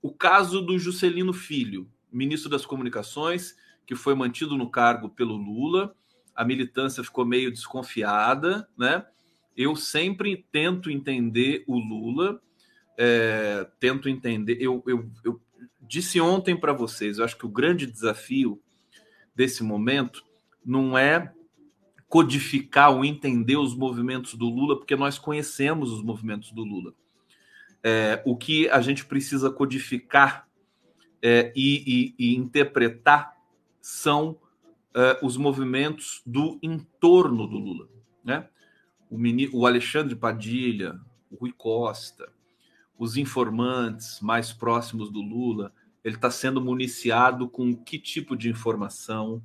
O 0.00 0.12
caso 0.12 0.62
do 0.62 0.78
Juscelino 0.78 1.32
Filho, 1.32 1.90
ministro 2.12 2.48
das 2.48 2.64
Comunicações, 2.64 3.56
que 3.84 3.96
foi 3.96 4.14
mantido 4.14 4.56
no 4.56 4.70
cargo 4.70 5.08
pelo 5.08 5.36
Lula, 5.36 5.96
a 6.34 6.44
militância 6.44 7.02
ficou 7.02 7.24
meio 7.24 7.50
desconfiada, 7.50 8.68
né? 8.78 9.04
eu 9.56 9.74
sempre 9.74 10.46
tento 10.52 10.88
entender 10.88 11.64
o 11.66 11.78
Lula, 11.78 12.40
é, 12.96 13.66
tento 13.80 14.08
entender. 14.08 14.58
Eu, 14.60 14.84
eu, 14.86 15.10
eu 15.24 15.40
disse 15.80 16.20
ontem 16.20 16.54
para 16.54 16.72
vocês, 16.72 17.18
eu 17.18 17.24
acho 17.24 17.36
que 17.36 17.46
o 17.46 17.50
grande 17.50 17.86
desafio 17.86 18.62
desse 19.34 19.64
momento 19.64 20.24
não 20.64 20.96
é 20.96 21.32
codificar 22.08 22.92
ou 22.92 23.04
entender 23.04 23.56
os 23.56 23.74
movimentos 23.74 24.34
do 24.34 24.48
Lula, 24.48 24.76
porque 24.76 24.96
nós 24.96 25.18
conhecemos 25.18 25.90
os 25.92 26.02
movimentos 26.02 26.52
do 26.52 26.62
Lula. 26.62 26.94
É, 27.82 28.22
o 28.24 28.36
que 28.36 28.68
a 28.68 28.80
gente 28.80 29.04
precisa 29.04 29.50
codificar 29.50 30.48
é, 31.22 31.52
e, 31.54 32.14
e, 32.18 32.32
e, 32.32 32.36
interpretar 32.36 33.36
são 33.80 34.38
é, 34.94 35.18
os 35.22 35.36
movimentos 35.36 36.22
do 36.24 36.58
entorno 36.62 37.46
do 37.46 37.58
Lula. 37.58 37.88
Né? 38.24 38.48
O, 39.10 39.16
o 39.52 39.66
Alexandre 39.66 40.14
Padilha, 40.14 40.98
o 41.30 41.36
Rui 41.36 41.52
Costa, 41.52 42.32
os 42.98 43.16
informantes 43.16 44.20
mais 44.20 44.52
próximos 44.52 45.10
do 45.10 45.20
Lula, 45.20 45.72
ele 46.04 46.16
está 46.16 46.30
sendo 46.30 46.60
municiado 46.60 47.48
com 47.48 47.74
que 47.74 47.98
tipo 47.98 48.36
de 48.36 48.48
informação, 48.48 49.42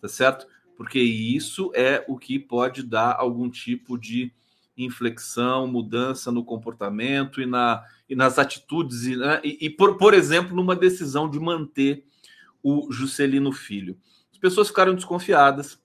tá 0.00 0.08
certo? 0.08 0.46
Porque 0.80 0.98
isso 0.98 1.70
é 1.74 2.02
o 2.08 2.16
que 2.16 2.38
pode 2.38 2.82
dar 2.82 3.14
algum 3.18 3.50
tipo 3.50 3.98
de 3.98 4.32
inflexão, 4.74 5.66
mudança 5.66 6.32
no 6.32 6.42
comportamento 6.42 7.42
e, 7.42 7.44
na, 7.44 7.84
e 8.08 8.16
nas 8.16 8.38
atitudes, 8.38 9.04
e, 9.04 9.14
né? 9.14 9.42
e, 9.44 9.58
e 9.60 9.68
por, 9.68 9.98
por 9.98 10.14
exemplo, 10.14 10.56
numa 10.56 10.74
decisão 10.74 11.28
de 11.28 11.38
manter 11.38 12.06
o 12.62 12.90
Juscelino 12.90 13.52
Filho. 13.52 13.94
As 14.32 14.38
pessoas 14.38 14.68
ficaram 14.68 14.94
desconfiadas, 14.94 15.78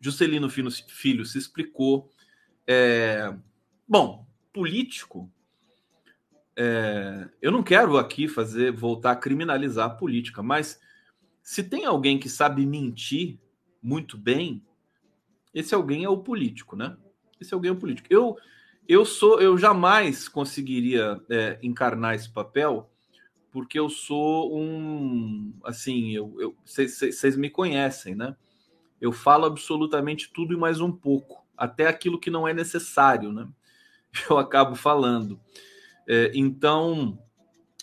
Juscelino 0.00 0.48
Filho, 0.48 0.70
filho 0.70 1.26
se 1.26 1.36
explicou. 1.36 2.10
É, 2.66 3.34
bom, 3.86 4.26
político 4.50 5.30
é, 6.56 7.28
eu 7.42 7.52
não 7.52 7.62
quero 7.62 7.98
aqui 7.98 8.26
fazer 8.26 8.72
voltar 8.72 9.12
a 9.12 9.16
criminalizar 9.16 9.88
a 9.88 9.94
política, 9.94 10.42
mas 10.42 10.80
se 11.42 11.62
tem 11.62 11.84
alguém 11.84 12.18
que 12.18 12.30
sabe 12.30 12.64
mentir 12.64 13.41
muito 13.82 14.16
bem, 14.16 14.62
esse 15.52 15.74
alguém 15.74 16.04
é 16.04 16.08
o 16.08 16.18
político, 16.18 16.76
né? 16.76 16.96
Esse 17.40 17.52
alguém 17.52 17.70
é 17.70 17.72
o 17.72 17.78
político. 17.78 18.08
Eu 18.10 18.36
eu 18.88 19.04
sou 19.04 19.40
eu 19.40 19.56
jamais 19.56 20.28
conseguiria 20.28 21.20
é, 21.30 21.58
encarnar 21.62 22.14
esse 22.14 22.28
papel 22.30 22.90
porque 23.50 23.78
eu 23.78 23.88
sou 23.88 24.58
um 24.58 25.52
assim 25.64 26.12
eu 26.12 26.56
vocês 26.64 27.36
me 27.36 27.50
conhecem, 27.50 28.14
né? 28.14 28.36
Eu 29.00 29.12
falo 29.12 29.46
absolutamente 29.46 30.32
tudo 30.32 30.54
e 30.54 30.56
mais 30.56 30.80
um 30.80 30.92
pouco, 30.92 31.44
até 31.56 31.88
aquilo 31.88 32.20
que 32.20 32.30
não 32.30 32.46
é 32.46 32.54
necessário, 32.54 33.32
né? 33.32 33.48
Eu 34.30 34.38
acabo 34.38 34.76
falando. 34.76 35.40
É, 36.06 36.30
então, 36.34 37.18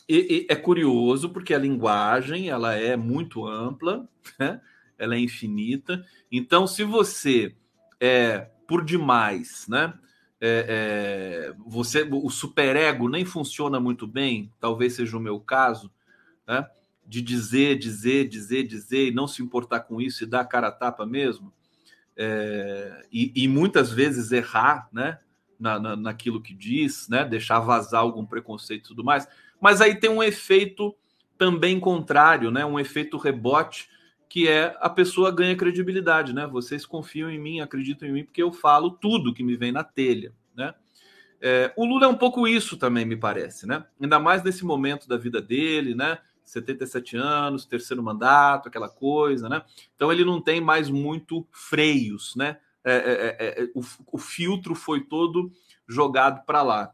é 0.07 0.55
curioso 0.55 1.29
porque 1.29 1.53
a 1.53 1.59
linguagem 1.59 2.49
ela 2.49 2.73
é 2.73 2.95
muito 2.95 3.45
ampla, 3.45 4.07
né? 4.39 4.61
Ela 4.99 5.15
é 5.15 5.19
infinita. 5.19 6.05
Então, 6.31 6.67
se 6.67 6.83
você 6.83 7.55
é 7.99 8.49
por 8.67 8.85
demais, 8.85 9.65
né? 9.67 9.93
É, 10.41 11.51
é, 11.51 11.55
você, 11.65 12.07
o 12.09 12.29
superego 12.29 13.09
nem 13.09 13.25
funciona 13.25 13.79
muito 13.79 14.05
bem, 14.05 14.53
talvez 14.59 14.93
seja 14.93 15.17
o 15.17 15.19
meu 15.19 15.39
caso, 15.39 15.91
né? 16.47 16.69
De 17.05 17.21
dizer, 17.21 17.79
dizer, 17.79 18.27
dizer, 18.27 18.63
dizer 18.67 19.07
e 19.07 19.11
não 19.11 19.27
se 19.27 19.41
importar 19.41 19.81
com 19.81 19.99
isso 19.99 20.23
e 20.23 20.27
dar 20.27 20.41
a 20.41 20.45
cara 20.45 20.67
a 20.67 20.71
tapa 20.71 21.05
mesmo, 21.05 21.51
é, 22.15 23.07
e, 23.11 23.31
e, 23.35 23.47
muitas 23.47 23.91
vezes 23.91 24.31
errar, 24.31 24.87
né? 24.91 25.17
na, 25.59 25.77
na, 25.77 25.95
naquilo 25.95 26.41
que 26.41 26.53
diz, 26.53 27.09
né? 27.09 27.25
Deixar 27.25 27.59
vazar 27.59 28.01
algum 28.01 28.25
preconceito 28.25 28.85
e 28.85 28.87
tudo 28.87 29.03
mais. 29.03 29.27
Mas 29.59 29.81
aí 29.81 29.95
tem 29.95 30.09
um 30.09 30.23
efeito 30.23 30.95
também 31.37 31.79
contrário, 31.79 32.49
né? 32.49 32.65
Um 32.65 32.79
efeito 32.79 33.17
rebote 33.17 33.89
que 34.29 34.47
é 34.47 34.77
a 34.79 34.89
pessoa 34.89 35.31
ganha 35.31 35.57
credibilidade, 35.57 36.33
né? 36.33 36.45
Vocês 36.45 36.85
confiam 36.85 37.31
em 37.31 37.39
mim, 37.39 37.59
acreditam 37.59 38.07
em 38.07 38.11
mim 38.11 38.23
porque 38.23 38.43
eu 38.43 38.53
falo 38.53 38.91
tudo 38.91 39.33
que 39.33 39.43
me 39.43 39.57
vem 39.57 39.71
na 39.71 39.83
telha, 39.83 40.31
né? 40.55 40.75
É, 41.41 41.73
o 41.75 41.83
Lula 41.83 42.05
é 42.05 42.07
um 42.07 42.17
pouco 42.17 42.47
isso 42.47 42.77
também, 42.77 43.05
me 43.05 43.17
parece, 43.17 43.65
né? 43.65 43.85
Ainda 43.99 44.19
mais 44.19 44.43
nesse 44.43 44.63
momento 44.63 45.07
da 45.07 45.17
vida 45.17 45.41
dele, 45.41 45.95
né? 45.95 46.19
77 46.43 47.17
anos, 47.17 47.65
terceiro 47.65 48.03
mandato, 48.03 48.67
aquela 48.67 48.89
coisa, 48.89 49.49
né? 49.49 49.63
Então 49.95 50.11
ele 50.11 50.23
não 50.23 50.39
tem 50.39 50.61
mais 50.61 50.89
muito 50.89 51.47
freios, 51.51 52.35
né? 52.35 52.57
É 52.83 52.93
é, 52.93 53.35
é, 53.39 53.63
é, 53.63 53.69
o, 53.73 53.81
o 54.11 54.17
filtro 54.17 54.75
foi 54.75 55.01
todo 55.01 55.51
jogado 55.87 56.45
para 56.45 56.61
lá. 56.61 56.93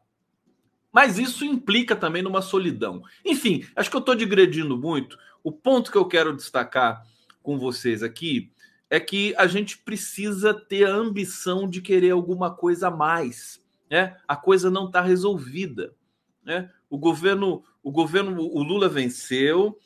Mas 0.91 1.19
isso 1.19 1.43
implica 1.43 1.95
também 1.95 2.21
numa 2.21 2.41
solidão. 2.41 3.01
Enfim, 3.25 3.65
acho 3.75 3.89
que 3.89 3.95
eu 3.95 3.99
estou 3.99 4.15
digredindo 4.15 4.77
muito. 4.77 5.17
O 5.43 5.51
ponto 5.51 5.91
que 5.91 5.97
eu 5.97 6.05
quero 6.05 6.33
destacar 6.33 7.03
com 7.45 7.59
vocês 7.59 8.01
aqui 8.01 8.51
é 8.89 8.99
que 8.99 9.35
a 9.37 9.45
gente 9.45 9.77
precisa 9.77 10.53
ter 10.53 10.87
a 10.87 10.95
ambição 10.95 11.69
de 11.69 11.79
querer 11.79 12.11
alguma 12.11 12.53
coisa 12.53 12.87
a 12.87 12.91
mais. 12.91 13.63
Né? 13.89 14.17
A 14.27 14.35
coisa 14.35 14.69
não 14.69 14.87
está 14.87 15.01
resolvida. 15.01 15.95
Né? 16.43 16.69
O 16.89 16.97
governo, 16.97 17.63
o 17.83 17.91
governo, 17.91 18.41
o 18.41 18.63
Lula 18.63 18.89
venceu, 18.89 19.79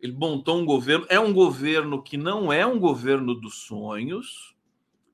ele 0.00 0.12
montou 0.12 0.58
um 0.58 0.64
governo. 0.64 1.06
É 1.08 1.20
um 1.20 1.32
governo 1.32 2.02
que 2.02 2.16
não 2.16 2.52
é 2.52 2.66
um 2.66 2.78
governo 2.78 3.34
dos 3.34 3.56
sonhos, 3.56 4.56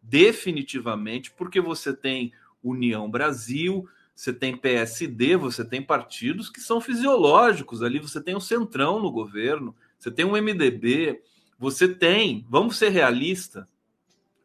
definitivamente, 0.01 1.33
porque 1.33 1.61
você 1.61 1.92
tem 1.92 2.33
União 2.62 3.11
Brasil, 3.11 3.88
você 4.14 4.33
tem 4.33 4.57
PSD, 4.57 5.37
você 5.37 5.64
tem 5.64 5.83
partidos 5.83 6.49
que 6.49 6.61
são 6.61 6.81
fisiológicos 6.81 7.83
ali, 7.83 7.99
você 7.99 8.21
tem 8.23 8.35
o 8.35 8.38
um 8.38 8.40
Centrão 8.40 9.01
no 9.01 9.11
governo, 9.11 9.75
você 9.99 10.11
tem 10.11 10.25
um 10.25 10.33
MDB, 10.33 11.21
você 11.62 11.87
tem, 11.87 12.44
vamos 12.51 12.77
ser 12.77 12.88
realistas, 12.88 13.64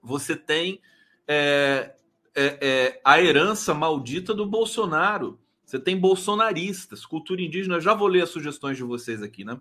você 0.03 0.35
tem 0.35 0.79
é, 1.27 1.95
é, 2.35 2.57
é, 2.61 3.01
a 3.03 3.19
herança 3.19 3.73
maldita 3.73 4.35
do 4.35 4.45
Bolsonaro. 4.45 5.39
Você 5.65 5.79
tem 5.79 5.99
bolsonaristas, 5.99 7.07
cultura 7.07 7.41
indígena. 7.41 7.81
já 7.81 7.95
vou 7.95 8.07
ler 8.07 8.21
as 8.21 8.29
sugestões 8.29 8.77
de 8.77 8.83
vocês 8.83 9.23
aqui, 9.23 9.43
né? 9.43 9.59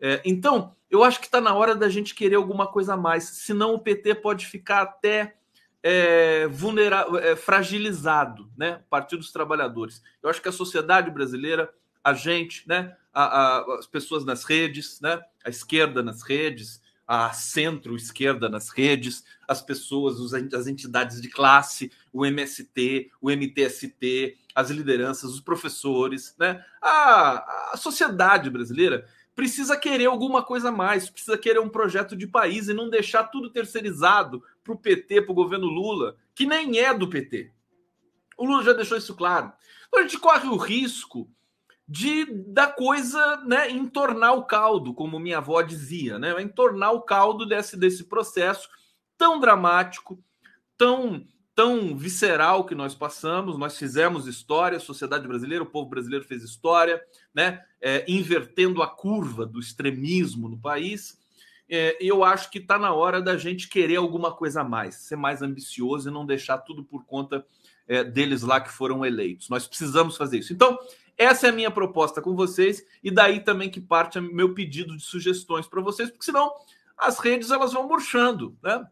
É, 0.00 0.22
então, 0.24 0.74
eu 0.90 1.04
acho 1.04 1.20
que 1.20 1.26
está 1.26 1.38
na 1.38 1.54
hora 1.54 1.74
da 1.74 1.90
gente 1.90 2.14
querer 2.14 2.36
alguma 2.36 2.66
coisa 2.66 2.94
a 2.94 2.96
mais, 2.96 3.24
senão 3.24 3.74
o 3.74 3.78
PT 3.78 4.14
pode 4.14 4.46
ficar 4.46 4.80
até 4.80 5.36
é, 5.82 6.46
vulnerável, 6.46 7.18
é, 7.18 7.36
fragilizado, 7.36 8.50
né? 8.56 8.80
Partido 8.88 9.18
dos 9.18 9.32
Trabalhadores. 9.32 10.02
Eu 10.22 10.30
acho 10.30 10.40
que 10.40 10.48
a 10.48 10.52
sociedade 10.52 11.10
brasileira, 11.10 11.70
a 12.02 12.14
gente, 12.14 12.66
né? 12.66 12.96
A, 13.12 13.24
a, 13.24 13.78
as 13.80 13.86
pessoas 13.86 14.24
nas 14.24 14.44
redes, 14.44 14.98
né? 15.02 15.20
A 15.44 15.50
esquerda 15.50 16.02
nas 16.02 16.22
redes, 16.22 16.85
a 17.06 17.32
centro-esquerda 17.32 18.48
nas 18.48 18.70
redes, 18.70 19.24
as 19.46 19.62
pessoas, 19.62 20.16
as 20.32 20.66
entidades 20.66 21.20
de 21.20 21.28
classe, 21.28 21.92
o 22.12 22.26
MST, 22.26 23.10
o 23.20 23.30
MTST, 23.30 24.36
as 24.54 24.70
lideranças, 24.70 25.30
os 25.30 25.40
professores, 25.40 26.34
né? 26.38 26.64
A, 26.82 27.72
a 27.72 27.76
sociedade 27.76 28.50
brasileira 28.50 29.06
precisa 29.36 29.76
querer 29.76 30.06
alguma 30.06 30.42
coisa 30.42 30.72
mais, 30.72 31.10
precisa 31.10 31.36
querer 31.36 31.60
um 31.60 31.68
projeto 31.68 32.16
de 32.16 32.26
país 32.26 32.68
e 32.68 32.74
não 32.74 32.88
deixar 32.88 33.24
tudo 33.24 33.50
terceirizado 33.50 34.42
para 34.64 34.72
o 34.72 34.78
PT, 34.78 35.22
para 35.22 35.32
o 35.32 35.34
governo 35.34 35.66
Lula, 35.66 36.16
que 36.34 36.46
nem 36.46 36.78
é 36.78 36.92
do 36.92 37.08
PT. 37.08 37.52
O 38.36 38.46
Lula 38.46 38.64
já 38.64 38.72
deixou 38.72 38.96
isso 38.96 39.14
claro. 39.14 39.52
Então 39.88 40.00
a 40.00 40.02
gente 40.02 40.18
corre 40.18 40.48
o 40.48 40.56
risco 40.56 41.30
de 41.88 42.24
da 42.48 42.66
coisa 42.66 43.36
né, 43.46 43.70
entornar 43.70 44.34
o 44.34 44.44
caldo, 44.44 44.92
como 44.92 45.20
minha 45.20 45.38
avó 45.38 45.62
dizia, 45.62 46.18
né? 46.18 46.40
Entornar 46.42 46.92
o 46.92 47.02
caldo 47.02 47.46
desse, 47.46 47.76
desse 47.76 48.04
processo 48.04 48.68
tão 49.16 49.38
dramático, 49.38 50.18
tão 50.76 51.24
tão 51.54 51.96
visceral 51.96 52.66
que 52.66 52.74
nós 52.74 52.94
passamos, 52.94 53.56
nós 53.56 53.78
fizemos 53.78 54.26
história, 54.26 54.76
a 54.76 54.80
sociedade 54.80 55.26
brasileira, 55.26 55.64
o 55.64 55.70
povo 55.70 55.88
brasileiro 55.88 56.22
fez 56.22 56.42
história, 56.42 57.02
né? 57.34 57.64
É, 57.80 58.04
invertendo 58.06 58.82
a 58.82 58.86
curva 58.86 59.46
do 59.46 59.58
extremismo 59.58 60.50
no 60.50 60.58
país. 60.58 61.18
É, 61.68 61.96
eu 61.98 62.22
acho 62.22 62.50
que 62.50 62.58
está 62.58 62.78
na 62.78 62.92
hora 62.92 63.22
da 63.22 63.38
gente 63.38 63.68
querer 63.68 63.96
alguma 63.96 64.32
coisa 64.32 64.60
a 64.60 64.64
mais, 64.64 64.96
ser 64.96 65.16
mais 65.16 65.40
ambicioso 65.40 66.10
e 66.10 66.12
não 66.12 66.26
deixar 66.26 66.58
tudo 66.58 66.84
por 66.84 67.06
conta 67.06 67.44
é, 67.88 68.04
deles 68.04 68.42
lá 68.42 68.60
que 68.60 68.70
foram 68.70 69.04
eleitos. 69.04 69.48
Nós 69.48 69.66
precisamos 69.66 70.16
fazer 70.16 70.38
isso. 70.38 70.52
Então, 70.52 70.78
essa 71.16 71.46
é 71.46 71.50
a 71.50 71.52
minha 71.52 71.70
proposta 71.70 72.20
com 72.20 72.34
vocês 72.34 72.84
e 73.02 73.10
daí 73.10 73.40
também 73.40 73.70
que 73.70 73.80
parte 73.80 74.20
meu 74.20 74.54
pedido 74.54 74.96
de 74.96 75.02
sugestões 75.02 75.66
para 75.66 75.80
vocês, 75.80 76.10
porque 76.10 76.24
senão 76.24 76.52
as 76.96 77.18
redes 77.18 77.50
elas 77.50 77.72
vão 77.72 77.88
murchando, 77.88 78.56
né? 78.62 78.86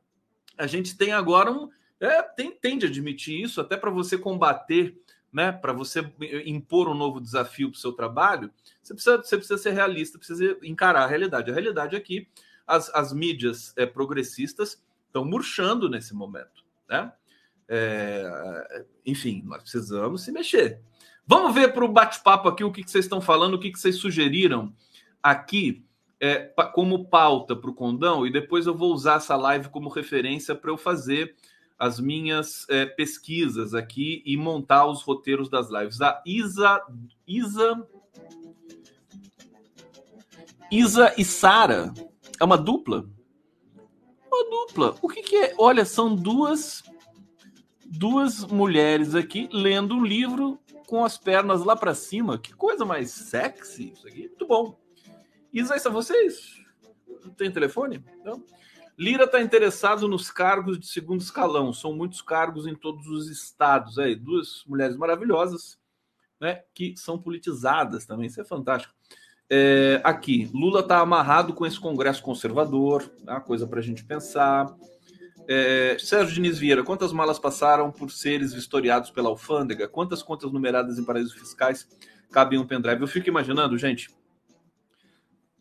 A 0.56 0.66
gente 0.66 0.96
tem 0.96 1.12
agora 1.12 1.50
um 1.50 1.68
é, 2.00 2.22
tem, 2.22 2.50
tem 2.50 2.78
de 2.78 2.87
admitir 2.87 3.40
isso, 3.40 3.60
até 3.60 3.76
para 3.76 3.90
você 3.90 4.18
combater, 4.18 5.00
né, 5.32 5.50
para 5.50 5.72
você 5.72 6.12
impor 6.44 6.88
um 6.88 6.94
novo 6.94 7.20
desafio 7.20 7.70
para 7.70 7.76
o 7.76 7.80
seu 7.80 7.92
trabalho, 7.92 8.50
você 8.82 8.94
precisa, 8.94 9.16
você 9.16 9.37
precisa 9.37 9.58
ser 9.58 9.70
realista, 9.70 10.18
precisa 10.18 10.56
encarar 10.62 11.04
a 11.04 11.06
realidade. 11.06 11.50
A 11.50 11.54
realidade 11.54 11.96
é 11.96 12.00
que 12.00 12.28
as, 12.66 12.88
as 12.94 13.12
mídias 13.12 13.72
é, 13.76 13.87
progressistas 13.87 14.82
estão 15.06 15.24
murchando 15.24 15.88
nesse 15.88 16.14
momento. 16.14 16.64
Né? 16.88 17.12
É, 17.68 18.84
enfim, 19.06 19.42
nós 19.44 19.62
precisamos 19.62 20.22
se 20.22 20.30
mexer. 20.30 20.80
Vamos 21.26 21.54
ver 21.54 21.72
para 21.72 21.84
o 21.84 21.88
bate-papo 21.88 22.48
aqui 22.48 22.62
o 22.62 22.70
que, 22.70 22.82
que, 22.84 22.90
vocês 22.90 23.04
estão 23.04 23.20
falando, 23.20 23.54
o 23.54 23.58
que, 23.58 23.70
que 23.70 23.78
vocês 23.78 23.96
sugeriram 23.96 24.72
aqui 25.22 25.84
é, 26.20 26.52
como 26.74 27.06
pauta 27.06 27.56
para 27.56 27.70
o 27.70 27.74
Condão, 27.74 28.26
e 28.26 28.30
depois 28.30 28.66
eu 28.66 28.74
vou 28.74 28.92
usar 28.92 29.16
essa 29.16 29.37
live 29.37 29.68
como 29.68 29.88
referência 29.88 30.54
para 30.54 30.70
eu 30.70 30.76
fazer 30.76 31.34
as 31.78 31.98
minhas 31.98 32.66
é, 32.68 32.87
pesquisas 32.87 33.74
aqui 33.74 34.22
e 34.24 34.37
montar 34.37 34.87
os 34.87 35.02
roteiros 35.02 35.48
das 35.48 35.70
lives. 35.70 36.00
A 36.00 36.22
Isa. 36.24 36.82
Isa. 37.26 37.87
Isa 40.70 41.14
e 41.18 41.24
Sara. 41.24 41.92
É 42.40 42.44
uma 42.44 42.56
dupla? 42.56 43.08
Uma 44.30 44.50
dupla. 44.50 44.94
O 45.02 45.08
que, 45.08 45.22
que 45.22 45.37
é? 45.37 45.54
Olha, 45.58 45.84
são 45.84 46.14
duas 46.14 46.82
duas 47.87 48.44
mulheres 48.46 49.14
aqui 49.14 49.48
lendo 49.52 49.94
um 49.94 50.04
livro 50.04 50.58
com 50.87 51.05
as 51.05 51.18
pernas 51.18 51.64
lá 51.64 51.77
para 51.77 51.94
cima. 51.94 52.38
Que 52.38 52.55
coisa 52.55 52.85
mais 52.85 53.11
sexy 53.11 53.92
isso 53.92 54.07
aqui. 54.07 54.29
Muito 54.29 54.47
bom. 54.47 54.79
Isa, 55.53 55.79
são 55.79 55.92
vocês? 55.92 56.61
Tem 57.37 57.51
telefone? 57.51 58.05
Não? 58.25 58.42
Lira 58.97 59.25
está 59.25 59.40
interessado 59.40 60.07
nos 60.07 60.31
cargos 60.31 60.79
de 60.79 60.87
segundo 60.87 61.20
escalão. 61.20 61.73
São 61.73 61.92
muitos 61.94 62.23
cargos 62.23 62.66
em 62.66 62.75
todos 62.75 63.07
os 63.09 63.29
estados. 63.29 63.99
Aí, 63.99 64.14
duas 64.14 64.64
mulheres 64.66 64.97
maravilhosas, 64.97 65.79
né? 66.40 66.62
Que 66.73 66.94
são 66.97 67.18
politizadas 67.18 68.07
também. 68.07 68.27
Isso 68.27 68.40
é 68.40 68.44
fantástico. 68.44 68.94
É, 69.51 70.01
aqui, 70.05 70.51
Lula 70.55 70.81
está 70.81 71.01
amarrado 71.01 71.53
com 71.53 71.66
esse 71.66 71.79
Congresso 71.79 72.23
conservador, 72.23 73.11
é 73.27 73.31
uma 73.31 73.40
coisa 73.40 73.66
para 73.66 73.79
a 73.79 73.83
gente 73.83 74.05
pensar. 74.05 74.75
É, 75.46 75.96
Sérgio 75.98 76.35
Diniz 76.35 76.59
Vieira, 76.59 76.83
quantas 76.83 77.12
malas 77.12 77.38
passaram 77.38 77.90
por 77.90 78.11
seres 78.11 78.54
vistoriados 78.54 79.11
pela 79.11 79.28
alfândega? 79.28 79.88
Quantas 79.88 80.22
contas 80.22 80.50
numeradas 80.52 80.98
em 80.98 81.04
paraísos 81.04 81.35
fiscais 81.35 81.88
cabem 82.30 82.59
um 82.59 82.66
pendrive? 82.66 83.02
Eu 83.02 83.09
fico 83.09 83.28
imaginando, 83.28 83.76
gente, 83.76 84.11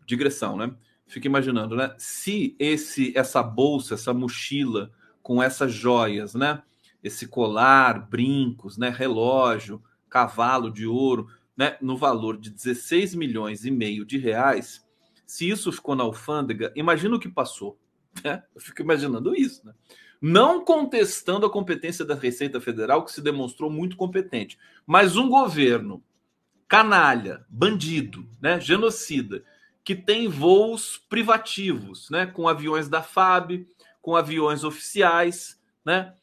digressão, 0.05 0.55
né? 0.55 0.73
Fico 1.05 1.27
imaginando, 1.27 1.75
né? 1.75 1.93
Se 1.97 2.55
esse, 2.57 3.11
essa 3.15 3.43
bolsa, 3.43 3.95
essa 3.95 4.13
mochila 4.13 4.91
com 5.21 5.43
essas 5.43 5.73
joias, 5.73 6.33
né? 6.33 6.61
Esse 7.03 7.27
colar, 7.27 8.09
brincos, 8.09 8.77
né? 8.77 8.89
Relógio, 8.89 9.83
cavalo 10.09 10.71
de 10.71 10.87
ouro, 10.87 11.27
né, 11.57 11.77
no 11.81 11.97
valor 11.97 12.37
de 12.37 12.49
16 12.49 13.15
milhões 13.15 13.65
e 13.65 13.71
meio 13.71 14.05
de 14.05 14.17
reais, 14.17 14.85
se 15.25 15.49
isso 15.49 15.71
ficou 15.71 15.95
na 15.95 16.03
alfândega, 16.03 16.71
imagina 16.75 17.15
o 17.15 17.19
que 17.19 17.29
passou. 17.29 17.79
Né? 18.23 18.43
Eu 18.53 18.61
fico 18.61 18.81
imaginando 18.81 19.35
isso. 19.35 19.65
Né? 19.65 19.73
Não 20.21 20.63
contestando 20.63 21.45
a 21.45 21.49
competência 21.49 22.05
da 22.05 22.15
Receita 22.15 22.61
Federal, 22.61 23.03
que 23.03 23.11
se 23.11 23.21
demonstrou 23.21 23.69
muito 23.69 23.97
competente, 23.97 24.57
mas 24.85 25.17
um 25.17 25.27
governo 25.27 26.03
canalha, 26.67 27.45
bandido, 27.49 28.27
né, 28.41 28.59
genocida, 28.59 29.43
que 29.83 29.95
tem 29.95 30.27
voos 30.27 30.97
privativos, 30.97 32.09
né, 32.09 32.25
com 32.25 32.47
aviões 32.47 32.87
da 32.87 33.01
FAB, 33.01 33.67
com 34.01 34.15
aviões 34.15 34.63
oficiais, 34.63 35.61
né? 35.85 36.13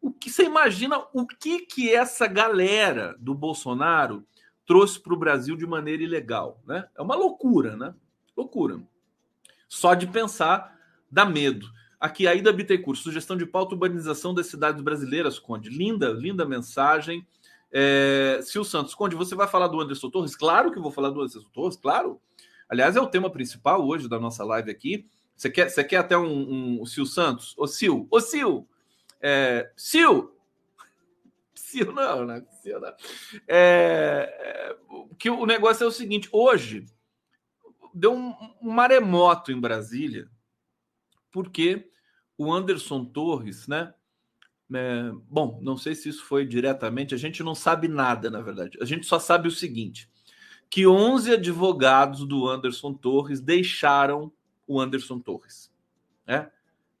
O 0.00 0.12
que 0.12 0.30
você 0.30 0.44
imagina 0.44 1.04
o 1.12 1.26
que 1.26 1.60
que 1.60 1.92
essa 1.92 2.26
galera 2.26 3.16
do 3.18 3.34
Bolsonaro 3.34 4.24
trouxe 4.64 5.00
para 5.00 5.14
o 5.14 5.18
Brasil 5.18 5.56
de 5.56 5.66
maneira 5.66 6.02
ilegal. 6.02 6.60
Né? 6.64 6.86
É 6.96 7.02
uma 7.02 7.16
loucura, 7.16 7.76
né? 7.76 7.94
Loucura. 8.36 8.80
Só 9.68 9.94
de 9.94 10.06
pensar 10.06 10.77
dá 11.10 11.24
medo. 11.24 11.68
Aqui, 12.00 12.28
Aida 12.28 12.52
Bittencourt, 12.52 12.98
sugestão 12.98 13.36
de 13.36 13.44
pauta 13.44 13.74
urbanização 13.74 14.32
das 14.32 14.46
cidades 14.46 14.80
brasileiras, 14.80 15.38
Conde. 15.38 15.68
Linda, 15.68 16.10
linda 16.10 16.44
mensagem. 16.44 17.26
É, 17.72 18.40
Sil 18.46 18.62
Santos, 18.64 18.94
Conde, 18.94 19.16
você 19.16 19.34
vai 19.34 19.48
falar 19.48 19.68
do 19.68 19.80
Anderson 19.80 20.08
Torres? 20.08 20.36
Claro 20.36 20.70
que 20.70 20.78
vou 20.78 20.92
falar 20.92 21.10
do 21.10 21.20
Anderson 21.20 21.48
Torres, 21.52 21.76
claro. 21.76 22.20
Aliás, 22.68 22.96
é 22.96 23.00
o 23.00 23.06
tema 23.06 23.30
principal 23.30 23.86
hoje 23.86 24.08
da 24.08 24.18
nossa 24.18 24.44
live 24.44 24.70
aqui. 24.70 25.06
Você 25.36 25.50
quer, 25.50 25.70
você 25.70 25.84
quer 25.84 25.98
até 25.98 26.16
um, 26.16 26.26
um, 26.26 26.82
um 26.82 26.86
Sil 26.86 27.06
Santos? 27.06 27.54
Ô 27.56 27.66
Sil, 27.66 28.06
ô 28.10 28.20
Sil, 28.22 28.66
é, 29.20 29.70
Sil, 29.74 30.30
Sil 31.54 31.90
não, 31.92 32.24
né? 32.24 32.44
Sil 32.62 32.78
não. 32.80 32.92
É, 33.46 34.34
é, 34.38 34.76
que 35.18 35.30
o 35.30 35.46
negócio 35.46 35.84
é 35.84 35.86
o 35.86 35.92
seguinte: 35.92 36.28
hoje 36.32 36.86
deu 37.94 38.14
um 38.14 38.34
maremoto 38.62 39.50
em 39.50 39.60
Brasília, 39.60 40.28
porque 41.30 41.90
o 42.36 42.52
Anderson 42.52 43.04
Torres, 43.04 43.66
né? 43.66 43.92
É, 44.72 45.10
bom, 45.28 45.58
não 45.62 45.76
sei 45.76 45.94
se 45.94 46.08
isso 46.08 46.24
foi 46.24 46.46
diretamente, 46.46 47.14
a 47.14 47.18
gente 47.18 47.42
não 47.42 47.54
sabe 47.54 47.88
nada, 47.88 48.30
na 48.30 48.40
verdade. 48.40 48.78
A 48.80 48.84
gente 48.84 49.06
só 49.06 49.18
sabe 49.18 49.48
o 49.48 49.52
seguinte: 49.52 50.10
que 50.70 50.86
11 50.86 51.32
advogados 51.32 52.26
do 52.26 52.46
Anderson 52.48 52.92
Torres 52.92 53.40
deixaram 53.40 54.32
o 54.66 54.80
Anderson 54.80 55.18
Torres, 55.18 55.72
né? 56.26 56.50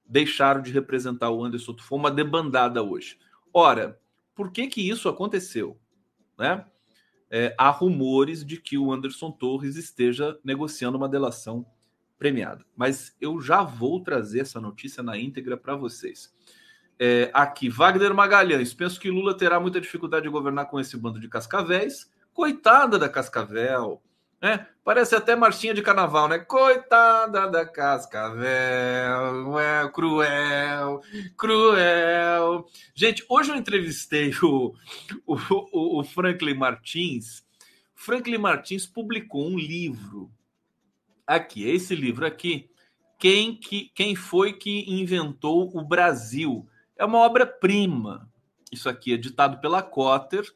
Deixaram 0.04 0.62
de 0.62 0.72
representar 0.72 1.30
o 1.30 1.44
Anderson. 1.44 1.76
Foi 1.78 1.98
uma 1.98 2.10
debandada 2.10 2.82
hoje. 2.82 3.18
Ora, 3.52 4.00
por 4.34 4.50
que, 4.50 4.66
que 4.68 4.88
isso 4.88 5.08
aconteceu? 5.08 5.78
Né? 6.38 6.64
É, 7.30 7.54
há 7.58 7.68
rumores 7.68 8.44
de 8.44 8.58
que 8.58 8.78
o 8.78 8.90
Anderson 8.90 9.30
Torres 9.30 9.76
esteja 9.76 10.38
negociando 10.42 10.96
uma 10.96 11.08
delação 11.08 11.66
premiada. 12.18 12.64
Mas 12.76 13.16
eu 13.20 13.40
já 13.40 13.62
vou 13.62 14.02
trazer 14.02 14.40
essa 14.40 14.60
notícia 14.60 15.02
na 15.02 15.16
íntegra 15.16 15.56
para 15.56 15.76
vocês. 15.76 16.34
É, 16.98 17.30
aqui, 17.32 17.68
Wagner 17.68 18.12
Magalhães. 18.12 18.74
Penso 18.74 18.98
que 18.98 19.10
Lula 19.10 19.36
terá 19.36 19.60
muita 19.60 19.80
dificuldade 19.80 20.24
de 20.24 20.28
governar 20.28 20.66
com 20.66 20.80
esse 20.80 20.96
bando 20.96 21.20
de 21.20 21.28
cascavéis. 21.28 22.10
Coitada 22.32 22.98
da 22.98 23.08
Cascavel. 23.08 24.02
É, 24.40 24.64
parece 24.84 25.16
até 25.16 25.34
marchinha 25.34 25.74
de 25.74 25.82
carnaval, 25.82 26.28
né? 26.28 26.38
Coitada 26.38 27.48
da 27.48 27.66
Cascavel, 27.66 29.58
é 29.58 29.88
cruel, 29.92 31.02
cruel. 31.36 32.64
Gente, 32.94 33.24
hoje 33.28 33.50
eu 33.50 33.56
entrevistei 33.56 34.32
o, 34.40 34.72
o, 35.26 35.98
o 35.98 36.04
Franklin 36.04 36.54
Martins. 36.54 37.44
Franklin 37.96 38.38
Martins 38.38 38.86
publicou 38.86 39.44
um 39.44 39.58
livro. 39.58 40.30
Aqui, 41.28 41.62
esse 41.68 41.94
livro 41.94 42.26
aqui. 42.26 42.68
Quem, 43.18 43.54
que, 43.54 43.92
quem 43.94 44.16
foi 44.16 44.52
que 44.52 44.84
inventou 44.88 45.70
o 45.76 45.84
Brasil? 45.84 46.68
É 46.96 47.04
uma 47.04 47.18
obra-prima. 47.18 48.28
Isso 48.72 48.88
aqui 48.88 49.14
é 49.14 49.16
ditado 49.16 49.60
pela 49.60 49.82
Cotter 49.82 50.50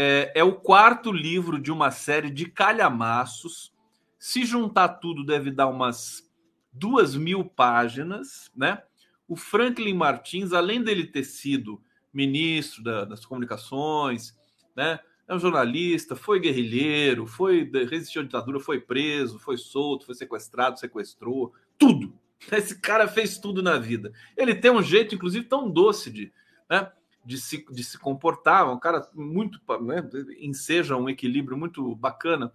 é, 0.00 0.30
é 0.36 0.44
o 0.44 0.54
quarto 0.54 1.10
livro 1.10 1.58
de 1.58 1.72
uma 1.72 1.90
série 1.90 2.30
de 2.30 2.46
calhamaços. 2.46 3.74
Se 4.16 4.44
juntar 4.44 4.90
tudo, 4.90 5.26
deve 5.26 5.50
dar 5.50 5.66
umas 5.66 6.30
duas 6.72 7.16
mil 7.16 7.44
páginas, 7.44 8.48
né? 8.54 8.80
O 9.26 9.34
Franklin 9.34 9.94
Martins, 9.94 10.52
além 10.52 10.84
dele 10.84 11.04
ter 11.04 11.24
sido 11.24 11.82
ministro 12.12 12.80
da, 12.84 13.04
das 13.04 13.26
comunicações, 13.26 14.38
né? 14.76 15.00
É 15.28 15.34
um 15.34 15.38
jornalista, 15.38 16.16
foi 16.16 16.40
guerrilheiro, 16.40 17.26
foi 17.26 17.70
resistiu 17.90 18.22
à 18.22 18.24
ditadura, 18.24 18.58
foi 18.58 18.80
preso, 18.80 19.38
foi 19.38 19.58
solto, 19.58 20.06
foi 20.06 20.14
sequestrado, 20.14 20.80
sequestrou, 20.80 21.52
tudo. 21.76 22.14
Esse 22.50 22.80
cara 22.80 23.06
fez 23.06 23.38
tudo 23.38 23.62
na 23.62 23.78
vida. 23.78 24.12
Ele 24.36 24.54
tem 24.54 24.70
um 24.70 24.82
jeito, 24.82 25.14
inclusive, 25.14 25.44
tão 25.44 25.70
doce 25.70 26.10
de, 26.10 26.32
né? 26.68 26.90
de 27.28 27.38
se, 27.38 27.62
de 27.70 27.84
se 27.84 27.98
comportar, 27.98 28.72
um 28.72 28.78
cara 28.78 29.06
muito, 29.14 29.60
né, 29.82 30.02
enseja 30.40 30.96
um 30.96 31.10
equilíbrio 31.10 31.58
muito 31.58 31.94
bacana. 31.94 32.50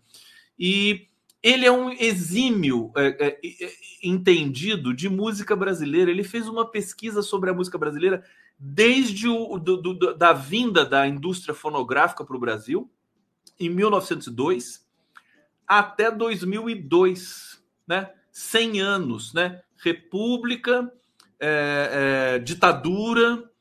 E 0.58 1.08
ele 1.44 1.66
é 1.66 1.72
um 1.72 1.92
exímio 1.92 2.92
é, 2.96 3.08
é, 3.08 3.40
é, 3.44 3.72
entendido 4.02 4.92
de 4.92 5.10
música 5.10 5.56
brasileira. 5.56 6.10
Ele 6.10 6.24
fez 6.24 6.48
uma 6.48 6.66
pesquisa 6.66 7.22
sobre 7.22 7.52
a 7.52 7.54
música 7.54 7.78
brasileira 7.78 8.24
desde 8.66 9.28
o, 9.28 9.60
do, 9.60 9.76
do, 9.76 10.16
da 10.16 10.32
vinda 10.32 10.86
da 10.86 11.06
indústria 11.06 11.54
fonográfica 11.54 12.24
para 12.24 12.38
o 12.38 12.40
Brasil, 12.40 12.90
em 13.60 13.70
1902, 13.70 14.88
até 15.68 16.10
2002, 16.10 17.62
né? 17.86 18.10
100 18.32 18.80
anos, 18.80 19.34
né? 19.34 19.62
República, 19.76 20.90
é, 21.38 22.36
é, 22.36 22.40
ditadura, 22.40 23.52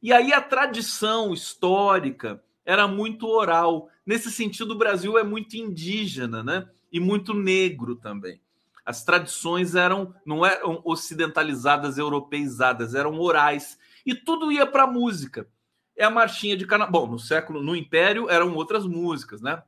E 0.03 0.13
aí 0.13 0.33
a 0.33 0.41
tradição 0.41 1.33
histórica 1.33 2.43
era 2.65 2.87
muito 2.87 3.27
oral. 3.27 3.89
Nesse 4.05 4.31
sentido, 4.31 4.73
o 4.73 4.79
Brasil 4.79 5.19
é 5.19 5.25
muito 5.25 5.57
indígena, 5.57 6.45
né? 6.45 6.69
E 6.93 7.01
muito 7.01 7.33
negro 7.33 7.97
também. 7.97 8.41
As 8.87 9.03
tradições 9.03 9.75
eram 9.75 10.15
não 10.25 10.47
eram 10.47 10.81
ocidentalizadas, 10.85 11.99
europeizadas, 11.99 12.95
eram 12.95 13.19
orais. 13.19 13.77
E 14.07 14.15
tudo 14.15 14.53
ia 14.53 14.65
para 14.65 14.87
música. 14.87 15.49
É 15.97 16.05
a 16.05 16.11
marchinha 16.11 16.57
de 16.57 16.65
carnaval. 16.65 17.07
Bom, 17.07 17.13
no 17.13 17.19
século, 17.19 17.61
no 17.61 17.75
Império 17.75 18.31
eram 18.31 18.55
outras 18.55 18.87
músicas, 18.87 19.43
né? 19.43 19.61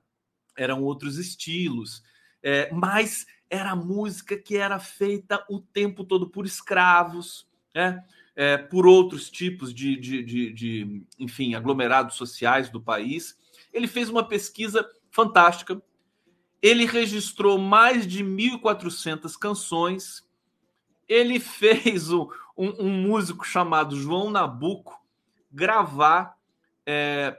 Eram 0.56 0.84
outros 0.84 1.18
estilos. 1.18 2.04
É, 2.40 2.70
mas 2.72 3.26
era 3.50 3.74
música 3.74 4.36
que 4.36 4.56
era 4.56 4.78
feita 4.78 5.44
o 5.50 5.58
tempo 5.58 6.04
todo 6.04 6.30
por 6.30 6.46
escravos, 6.46 7.48
né? 7.74 8.04
É, 8.36 8.56
por 8.56 8.86
outros 8.86 9.28
tipos 9.28 9.74
de, 9.74 9.96
de, 9.96 10.22
de, 10.22 10.52
de, 10.52 11.02
enfim, 11.18 11.56
aglomerados 11.56 12.14
sociais 12.14 12.70
do 12.70 12.80
país. 12.80 13.36
Ele 13.72 13.88
fez 13.88 14.08
uma 14.08 14.22
pesquisa 14.22 14.88
fantástica. 15.10 15.82
Ele 16.60 16.84
registrou 16.84 17.58
mais 17.58 18.06
de 18.06 18.24
1.400 18.24 19.36
canções. 19.38 20.26
Ele 21.08 21.38
fez 21.40 22.12
um, 22.12 22.28
um, 22.56 22.86
um, 22.86 22.90
músico 22.90 23.46
chamado 23.46 23.96
João 23.96 24.30
Nabuco 24.30 25.00
gravar 25.50 26.36
é, 26.84 27.38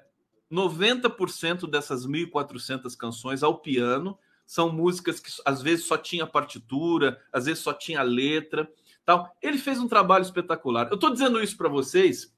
90% 0.51 1.69
dessas 1.69 2.07
1.400 2.07 2.95
canções 2.95 3.43
ao 3.43 3.59
piano 3.59 4.17
são 4.45 4.71
músicas 4.71 5.19
que 5.19 5.29
às 5.45 5.61
vezes 5.61 5.85
só 5.85 5.95
tinha 5.95 6.25
partitura, 6.25 7.21
às 7.31 7.45
vezes 7.45 7.61
só 7.61 7.71
tinha 7.71 8.01
letra, 8.01 8.67
tal. 9.05 9.35
Ele 9.41 9.59
fez 9.59 9.79
um 9.79 9.87
trabalho 9.87 10.23
espetacular. 10.23 10.87
Eu 10.87 10.95
estou 10.95 11.11
dizendo 11.11 11.39
isso 11.39 11.55
para 11.55 11.69
vocês. 11.69 12.33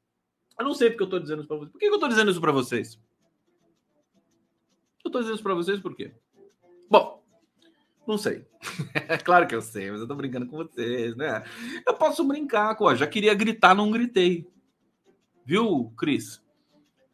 Eu 0.60 0.65
não 0.65 0.74
sei 0.74 0.89
porque 0.89 1.04
eu 1.04 1.06
estou 1.06 1.20
dizendo 1.22 1.39
isso 1.39 1.48
para 1.48 1.58
vocês. 1.58 1.72
Por 1.72 1.80
que 1.80 1.86
eu 1.86 1.94
estou 1.94 2.10
dizendo 2.10 2.32
isso 2.32 2.41
para 2.41 2.52
vocês? 2.52 3.00
Eu 5.04 5.08
estou 5.08 5.22
dizendo 5.22 5.36
isso 5.36 5.44
para 5.44 5.54
vocês 5.54 5.80
por 5.80 5.96
quê? 5.96 6.13
Bom, 6.91 7.23
não 8.06 8.19
sei. 8.19 8.45
É 8.93 9.17
claro 9.17 9.47
que 9.47 9.56
eu 9.56 9.62
sei, 9.63 9.89
mas 9.89 9.99
eu 9.99 10.04
estou 10.04 10.15
brincando 10.15 10.45
com 10.45 10.58
vocês, 10.58 11.15
né? 11.15 11.43
Eu 11.88 11.95
posso 11.95 12.23
brincar, 12.23 12.75
com, 12.75 12.93
já 12.93 13.08
queria 13.08 13.34
gritar, 13.34 13.73
não 13.73 13.89
gritei. 13.89 14.47
Viu, 15.43 15.91
Cris? 15.97 16.43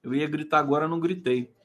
Eu 0.04 0.14
ia 0.14 0.28
gritar 0.28 0.60
agora, 0.60 0.88
não 0.88 1.00
gritei 1.00 1.56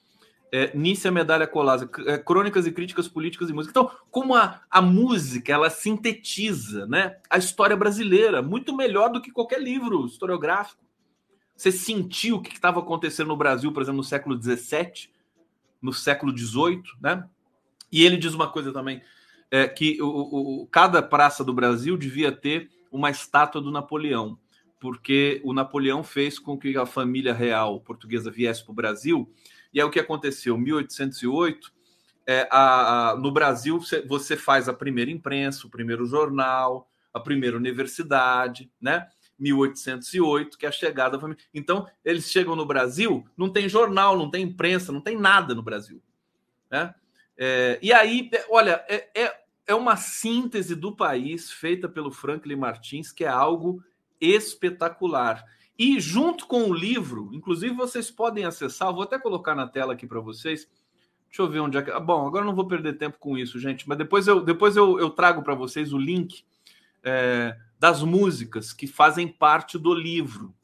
é, 0.53 0.77
Nícia 0.77 1.11
Medalha 1.11 1.47
Colasa, 1.47 1.89
é, 2.07 2.19
Crônicas 2.19 2.67
e 2.67 2.73
Críticas 2.73 3.09
Políticas 3.09 3.49
e 3.49 3.55
Música. 3.55 3.71
Então, 3.71 3.91
como 4.11 4.35
a, 4.35 4.61
a 4.71 4.83
música 4.83 5.51
ela 5.51 5.71
sintetiza 5.71 6.87
né, 6.87 7.17
a 7.31 7.39
história 7.39 7.75
brasileira 7.75 8.43
muito 8.43 8.77
melhor 8.77 9.09
do 9.09 9.21
que 9.23 9.33
qualquer 9.33 9.63
livro 9.63 10.05
historiográfico. 10.05 10.83
Você 11.57 11.73
sentiu 11.73 12.37
o 12.37 12.43
que 12.43 12.53
estava 12.53 12.81
acontecendo 12.81 13.29
no 13.29 13.37
Brasil, 13.37 13.73
por 13.73 13.83
exemplo, 13.83 13.99
no 13.99 14.05
século 14.05 14.41
XVII, 14.41 15.11
no 15.81 15.93
século 15.93 16.37
XVIII, 16.37 16.83
né? 17.01 17.27
E 17.93 18.05
ele 18.05 18.17
diz 18.17 18.33
uma 18.33 18.51
coisa 18.51 18.73
também, 18.73 19.03
é, 19.51 19.69
que 19.69 20.01
o, 20.01 20.63
o, 20.63 20.67
cada 20.69 21.03
praça 21.03 21.45
do 21.45 21.53
Brasil 21.53 21.97
devia 21.97 22.33
ter 22.33 22.71
uma 22.91 23.11
estátua 23.11 23.61
do 23.61 23.71
Napoleão, 23.71 24.39
porque 24.81 25.41
o 25.45 25.53
Napoleão 25.53 26.03
fez 26.03 26.39
com 26.39 26.59
que 26.59 26.77
a 26.77 26.87
família 26.87 27.35
real 27.35 27.81
portuguesa 27.81 28.31
viesse 28.31 28.65
para 28.65 28.73
o 28.73 28.75
Brasil 28.75 29.31
e 29.73 29.81
é 29.81 29.85
o 29.85 29.91
que 29.91 30.01
aconteceu. 30.01 30.57
1808, 30.59 31.73
é, 32.27 32.49
a, 32.51 33.11
a, 33.11 33.17
no 33.17 33.31
Brasil, 33.31 33.81
você 34.07 34.37
faz 34.37 34.69
a 34.69 34.75
primeira 34.75 35.11
imprensa, 35.11 35.67
o 35.67 35.71
primeiro 35.71 36.07
jornal, 36.07 36.89
a 37.13 37.21
primeira 37.21 37.57
universidade, 37.57 38.71
né? 38.81 39.07
1808, 39.39 40.57
que 40.57 40.67
é 40.67 40.69
a 40.69 40.73
chegada 40.73 41.17
da 41.17 41.21
família. 41.21 41.43
Então, 41.53 41.87
eles 42.05 42.31
chegam 42.31 42.55
no 42.55 42.65
Brasil, 42.65 43.25
não 43.37 43.51
tem 43.51 43.69
jornal, 43.69 44.17
não 44.17 44.31
tem 44.31 44.45
imprensa, 44.45 44.93
não 44.93 45.01
tem 45.01 45.19
nada 45.19 45.55
no 45.55 45.63
Brasil. 45.63 46.01
Né? 46.71 46.95
É, 47.45 47.77
e 47.83 47.93
aí, 47.93 48.31
é, 48.33 48.47
olha, 48.49 48.85
é, 48.89 49.09
é, 49.21 49.41
é 49.67 49.75
uma 49.75 49.97
síntese 49.97 50.77
do 50.77 50.95
país 50.95 51.51
feita 51.51 51.89
pelo 51.89 52.13
Franklin 52.13 52.55
Martins, 52.55 53.11
que 53.11 53.25
é 53.25 53.29
algo 53.29 53.83
espetacular. 54.21 55.45
E 55.77 55.99
junto 55.99 56.47
com 56.47 56.71
o 56.71 56.73
livro, 56.73 57.31
inclusive 57.33 57.75
vocês 57.75 58.13
podem 58.13 58.45
acessar, 58.45 58.93
vou 58.93 59.03
até 59.03 59.19
colocar 59.19 59.57
na 59.57 59.67
tela 59.67 59.95
aqui 59.95 60.07
para 60.07 60.21
vocês. 60.21 60.71
Deixa 61.27 61.43
eu 61.43 61.49
ver 61.49 61.59
onde 61.59 61.77
é 61.77 61.83
que. 61.83 61.91
Bom, 61.99 62.29
agora 62.29 62.45
não 62.45 62.55
vou 62.55 62.69
perder 62.69 62.93
tempo 62.93 63.19
com 63.19 63.37
isso, 63.37 63.59
gente, 63.59 63.89
mas 63.89 63.99
depois 63.99 64.29
eu, 64.29 64.41
depois 64.41 64.77
eu, 64.77 65.01
eu 65.01 65.11
trago 65.11 65.43
para 65.43 65.57
vocês 65.57 65.93
o 65.93 65.99
link 65.99 66.45
é, 67.03 67.57
das 67.77 68.05
músicas 68.05 68.73
que 68.73 68.87
fazem 68.87 69.27
parte 69.27 69.77
do 69.77 69.93
livro. 69.93 70.55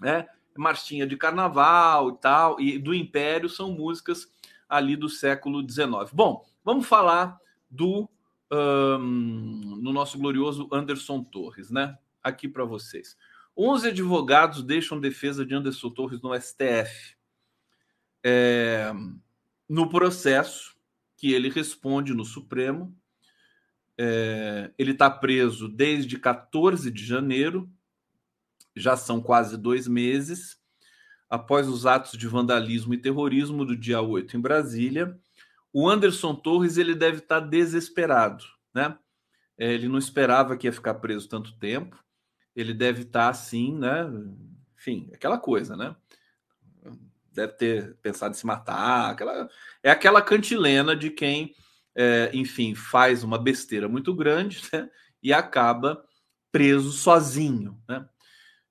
Né? 0.00 0.26
Marchinha 0.56 1.06
de 1.06 1.16
Carnaval 1.16 2.10
e 2.10 2.16
tal, 2.16 2.60
e 2.60 2.76
do 2.76 2.92
Império 2.92 3.48
são 3.48 3.70
músicas 3.70 4.26
ali 4.68 4.96
do 4.96 5.08
século 5.08 5.68
XIX. 5.68 6.12
Bom, 6.12 6.44
vamos 6.64 6.86
falar 6.86 7.38
do 7.70 8.08
um, 8.50 9.78
no 9.80 9.92
nosso 9.92 10.18
glorioso 10.18 10.68
Anderson 10.72 11.22
Torres, 11.22 11.70
né? 11.70 11.96
Aqui 12.22 12.48
para 12.48 12.64
vocês. 12.64 13.16
11 13.56 13.88
advogados 13.88 14.62
deixam 14.62 15.00
defesa 15.00 15.44
de 15.44 15.54
Anderson 15.54 15.90
Torres 15.90 16.20
no 16.20 16.34
STF. 16.34 17.16
É, 18.22 18.92
no 19.68 19.88
processo 19.88 20.76
que 21.16 21.32
ele 21.32 21.48
responde 21.48 22.14
no 22.14 22.24
Supremo, 22.24 22.96
é, 23.96 24.70
ele 24.78 24.92
está 24.92 25.10
preso 25.10 25.68
desde 25.68 26.18
14 26.18 26.90
de 26.90 27.04
janeiro, 27.04 27.68
já 28.76 28.96
são 28.96 29.20
quase 29.20 29.56
dois 29.56 29.88
meses, 29.88 30.57
após 31.28 31.68
os 31.68 31.86
atos 31.86 32.12
de 32.18 32.26
vandalismo 32.26 32.94
e 32.94 32.98
terrorismo 32.98 33.64
do 33.64 33.76
dia 33.76 34.00
8 34.00 34.36
em 34.36 34.40
Brasília. 34.40 35.18
O 35.72 35.88
Anderson 35.88 36.34
Torres 36.34 36.78
ele 36.78 36.94
deve 36.94 37.18
estar 37.18 37.40
tá 37.40 37.46
desesperado, 37.46 38.44
né? 38.74 38.96
É, 39.56 39.72
ele 39.72 39.88
não 39.88 39.98
esperava 39.98 40.56
que 40.56 40.66
ia 40.66 40.72
ficar 40.72 40.94
preso 40.94 41.28
tanto 41.28 41.58
tempo 41.58 41.98
ele 42.60 42.74
deve 42.74 43.02
estar 43.02 43.24
tá 43.24 43.28
assim, 43.28 43.76
né? 43.78 44.04
Enfim, 44.76 45.08
aquela 45.14 45.38
coisa, 45.38 45.76
né? 45.76 45.94
Deve 47.32 47.52
ter 47.52 47.94
pensado 48.02 48.34
em 48.34 48.38
se 48.38 48.44
matar. 48.44 49.10
Aquela... 49.10 49.48
É 49.80 49.90
aquela 49.92 50.20
cantilena 50.20 50.96
de 50.96 51.08
quem, 51.10 51.54
é, 51.94 52.30
enfim, 52.34 52.74
faz 52.74 53.22
uma 53.22 53.38
besteira 53.38 53.88
muito 53.88 54.12
grande 54.12 54.60
né? 54.72 54.90
e 55.22 55.32
acaba 55.32 56.04
preso 56.50 56.90
sozinho, 56.90 57.80
né? 57.88 58.08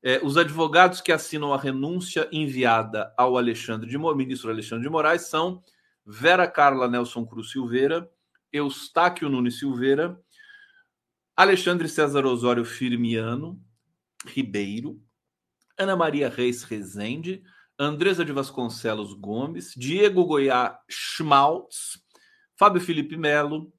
É, 0.08 0.22
os 0.24 0.38
advogados 0.38 1.02
que 1.02 1.12
assinam 1.12 1.54
a 1.54 1.58
renúncia 1.58 2.30
enviada 2.32 3.14
ao 3.18 3.38
Alexandre 3.38 3.90
de 3.90 3.98
ministro 3.98 4.50
Alexandre 4.50 4.84
de 4.84 4.90
Moraes 4.90 5.24
são 5.24 5.62
Vera 6.06 6.48
Carla 6.48 6.88
Nelson 6.88 7.26
Cruz 7.26 7.52
Silveira, 7.52 8.10
Eustáquio 8.50 9.28
Nunes 9.28 9.60
Silveira, 9.60 10.18
Alexandre 11.36 11.90
César 11.90 12.26
Osório 12.26 12.64
Firmiano, 12.64 13.62
Ribeiro, 14.26 14.98
Ana 15.78 15.98
Maria 15.98 16.30
Reis 16.30 16.64
Rezende, 16.64 17.44
Andresa 17.78 18.24
de 18.24 18.32
Vasconcelos 18.32 19.12
Gomes, 19.12 19.74
Diego 19.76 20.24
Goiá 20.24 20.80
Schmaltz, 20.90 22.02
Fábio 22.58 22.80
Felipe 22.80 23.18
Melo, 23.18 23.74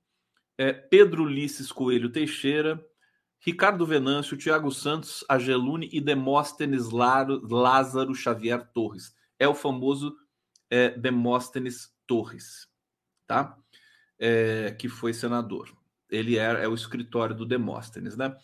é, 0.59 0.75
Pedro 0.75 1.23
Ulisses 1.23 1.73
Coelho 1.73 2.13
Teixeira, 2.13 2.79
Ricardo 3.41 3.87
Venâncio, 3.87 4.37
Tiago 4.37 4.71
Santos, 4.71 5.25
Agelune 5.29 5.89
e 5.93 6.01
Demóstenes 6.01 6.91
Lázaro 6.91 8.15
Xavier 8.15 8.67
Torres. 8.73 9.15
É 9.39 9.47
o 9.47 9.55
famoso 9.55 10.17
é, 10.69 10.91
Demóstenes 10.91 11.93
Torres, 12.07 12.69
tá? 13.27 13.57
É, 14.19 14.75
que 14.79 14.89
foi 14.89 15.15
senador. 15.15 15.73
Ele 16.11 16.37
é, 16.37 16.65
é 16.65 16.69
o 16.69 16.75
escritório 16.75 17.35
do 17.35 17.47
Demóstenes, 17.47 18.17
né? 18.17 18.37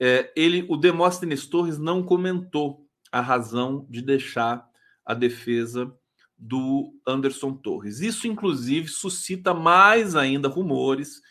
É, 0.00 0.32
ele, 0.34 0.66
o 0.68 0.76
Demóstenes 0.76 1.46
Torres 1.46 1.78
não 1.78 2.02
comentou 2.02 2.88
a 3.12 3.20
razão 3.20 3.86
de 3.88 4.02
deixar 4.02 4.68
a 5.04 5.14
defesa 5.14 5.94
do 6.36 6.92
Anderson 7.06 7.54
Torres. 7.54 8.00
Isso, 8.00 8.26
inclusive, 8.26 8.88
suscita 8.88 9.54
mais 9.54 10.16
ainda 10.16 10.48
rumores 10.48 11.22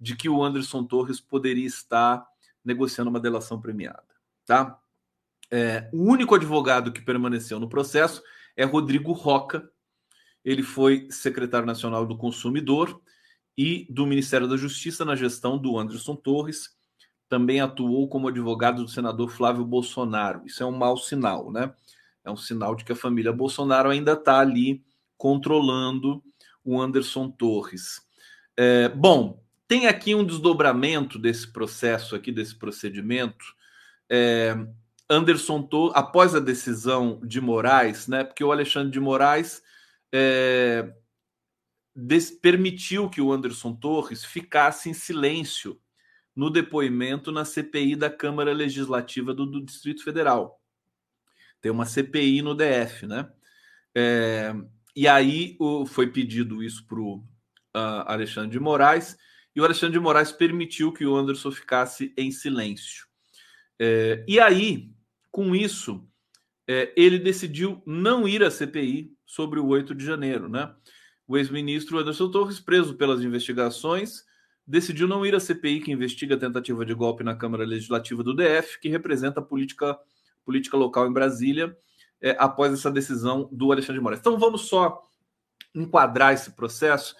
de 0.00 0.16
que 0.16 0.28
o 0.28 0.42
Anderson 0.42 0.84
Torres 0.84 1.20
poderia 1.20 1.66
estar 1.66 2.26
negociando 2.66 3.08
uma 3.08 3.20
delação 3.20 3.60
premiada. 3.60 4.02
Tá? 4.44 4.78
É, 5.50 5.88
o 5.92 6.02
único 6.02 6.34
advogado 6.34 6.92
que 6.92 7.00
permaneceu 7.00 7.60
no 7.60 7.68
processo 7.68 8.22
é 8.56 8.64
Rodrigo 8.64 9.12
Roca. 9.12 9.70
Ele 10.44 10.62
foi 10.62 11.08
secretário 11.10 11.66
nacional 11.66 12.04
do 12.04 12.16
Consumidor 12.16 13.00
e 13.56 13.86
do 13.88 14.06
Ministério 14.06 14.48
da 14.48 14.56
Justiça 14.56 15.04
na 15.04 15.14
gestão 15.14 15.56
do 15.56 15.78
Anderson 15.78 16.16
Torres. 16.16 16.76
Também 17.28 17.60
atuou 17.60 18.08
como 18.08 18.28
advogado 18.28 18.82
do 18.82 18.88
senador 18.88 19.30
Flávio 19.30 19.64
Bolsonaro. 19.64 20.42
Isso 20.44 20.62
é 20.62 20.66
um 20.66 20.76
mau 20.76 20.96
sinal, 20.96 21.50
né? 21.50 21.72
É 22.24 22.30
um 22.30 22.36
sinal 22.36 22.74
de 22.74 22.84
que 22.84 22.92
a 22.92 22.96
família 22.96 23.32
Bolsonaro 23.32 23.88
ainda 23.88 24.12
está 24.12 24.40
ali 24.40 24.84
controlando 25.16 26.22
o 26.64 26.80
Anderson 26.80 27.30
Torres. 27.30 28.00
É, 28.56 28.88
bom, 28.88 29.42
tem 29.68 29.86
aqui 29.86 30.14
um 30.14 30.24
desdobramento 30.24 31.18
desse 31.18 31.50
processo 31.50 32.14
aqui, 32.14 32.30
desse 32.30 32.54
procedimento. 32.54 33.44
É, 34.10 34.56
Anderson 35.08 35.62
Torres, 35.62 35.96
após 35.96 36.34
a 36.34 36.40
decisão 36.40 37.20
de 37.24 37.40
Moraes, 37.40 38.08
né? 38.08 38.24
Porque 38.24 38.44
o 38.44 38.52
Alexandre 38.52 38.90
de 38.90 39.00
Moraes 39.00 39.62
é, 40.12 40.92
des, 41.94 42.30
permitiu 42.30 43.08
que 43.08 43.20
o 43.20 43.32
Anderson 43.32 43.74
Torres 43.74 44.24
ficasse 44.24 44.88
em 44.88 44.94
silêncio 44.94 45.80
no 46.34 46.50
depoimento 46.50 47.32
na 47.32 47.44
CPI 47.44 47.96
da 47.96 48.10
Câmara 48.10 48.52
Legislativa 48.52 49.32
do, 49.32 49.46
do 49.46 49.64
Distrito 49.64 50.04
Federal. 50.04 50.60
Tem 51.60 51.72
uma 51.72 51.86
CPI 51.86 52.42
no 52.42 52.54
DF, 52.54 53.06
né? 53.06 53.30
É, 53.94 54.54
e 54.94 55.08
aí 55.08 55.56
o, 55.58 55.86
foi 55.86 56.08
pedido 56.08 56.62
isso 56.62 56.86
para 56.86 57.00
o 57.00 57.16
uh, 57.16 58.04
Alexandre 58.06 58.50
de 58.50 58.60
Moraes, 58.60 59.16
e 59.56 59.60
o 59.60 59.64
Alexandre 59.64 59.94
de 59.94 60.00
Moraes 60.00 60.30
permitiu 60.30 60.92
que 60.92 61.06
o 61.06 61.16
Anderson 61.16 61.50
ficasse 61.50 62.12
em 62.14 62.30
silêncio. 62.30 63.06
É, 63.78 64.22
e 64.28 64.38
aí, 64.38 64.92
com 65.30 65.56
isso, 65.56 66.06
é, 66.68 66.92
ele 66.94 67.18
decidiu 67.18 67.82
não 67.86 68.28
ir 68.28 68.44
à 68.44 68.50
CPI 68.50 69.16
sobre 69.24 69.58
o 69.58 69.66
8 69.66 69.94
de 69.94 70.04
janeiro, 70.04 70.46
né? 70.46 70.74
O 71.26 71.38
ex-ministro 71.38 71.98
Anderson 71.98 72.30
Torres, 72.30 72.60
preso 72.60 72.96
pelas 72.96 73.22
investigações, 73.22 74.24
decidiu 74.66 75.08
não 75.08 75.24
ir 75.24 75.34
à 75.34 75.40
CPI 75.40 75.80
que 75.80 75.90
investiga 75.90 76.34
a 76.34 76.38
tentativa 76.38 76.84
de 76.84 76.92
golpe 76.92 77.24
na 77.24 77.34
Câmara 77.34 77.64
Legislativa 77.64 78.22
do 78.22 78.34
DF, 78.34 78.78
que 78.78 78.90
representa 78.90 79.40
a 79.40 79.42
política, 79.42 79.98
política 80.44 80.76
local 80.76 81.08
em 81.08 81.12
Brasília, 81.12 81.76
é, 82.20 82.36
após 82.38 82.74
essa 82.74 82.90
decisão 82.90 83.48
do 83.50 83.72
Alexandre 83.72 84.00
de 84.00 84.02
Moraes. 84.02 84.20
Então 84.20 84.38
vamos 84.38 84.68
só 84.68 85.02
enquadrar 85.74 86.34
esse 86.34 86.52
processo. 86.52 87.14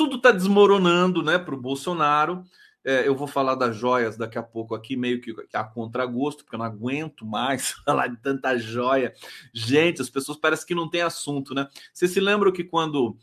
Tudo 0.00 0.16
está 0.16 0.30
desmoronando 0.30 1.22
né, 1.22 1.38
para 1.38 1.54
o 1.54 1.60
Bolsonaro. 1.60 2.42
É, 2.82 3.06
eu 3.06 3.14
vou 3.14 3.26
falar 3.26 3.54
das 3.54 3.76
joias 3.76 4.16
daqui 4.16 4.38
a 4.38 4.42
pouco 4.42 4.74
aqui, 4.74 4.96
meio 4.96 5.20
que 5.20 5.34
a 5.52 5.62
contragosto, 5.62 6.42
porque 6.42 6.56
eu 6.56 6.58
não 6.58 6.64
aguento 6.64 7.26
mais 7.26 7.72
falar 7.84 8.06
de 8.06 8.16
tanta 8.16 8.56
joia. 8.56 9.12
Gente, 9.52 10.00
as 10.00 10.08
pessoas 10.08 10.38
parecem 10.38 10.66
que 10.66 10.74
não 10.74 10.88
tem 10.88 11.02
assunto, 11.02 11.54
né? 11.54 11.68
Você 11.92 12.08
se 12.08 12.18
lembra 12.18 12.50
que 12.50 12.64
quando 12.64 13.14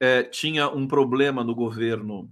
é, 0.00 0.22
tinha 0.22 0.70
um 0.70 0.88
problema 0.88 1.44
no 1.44 1.54
governo 1.54 2.30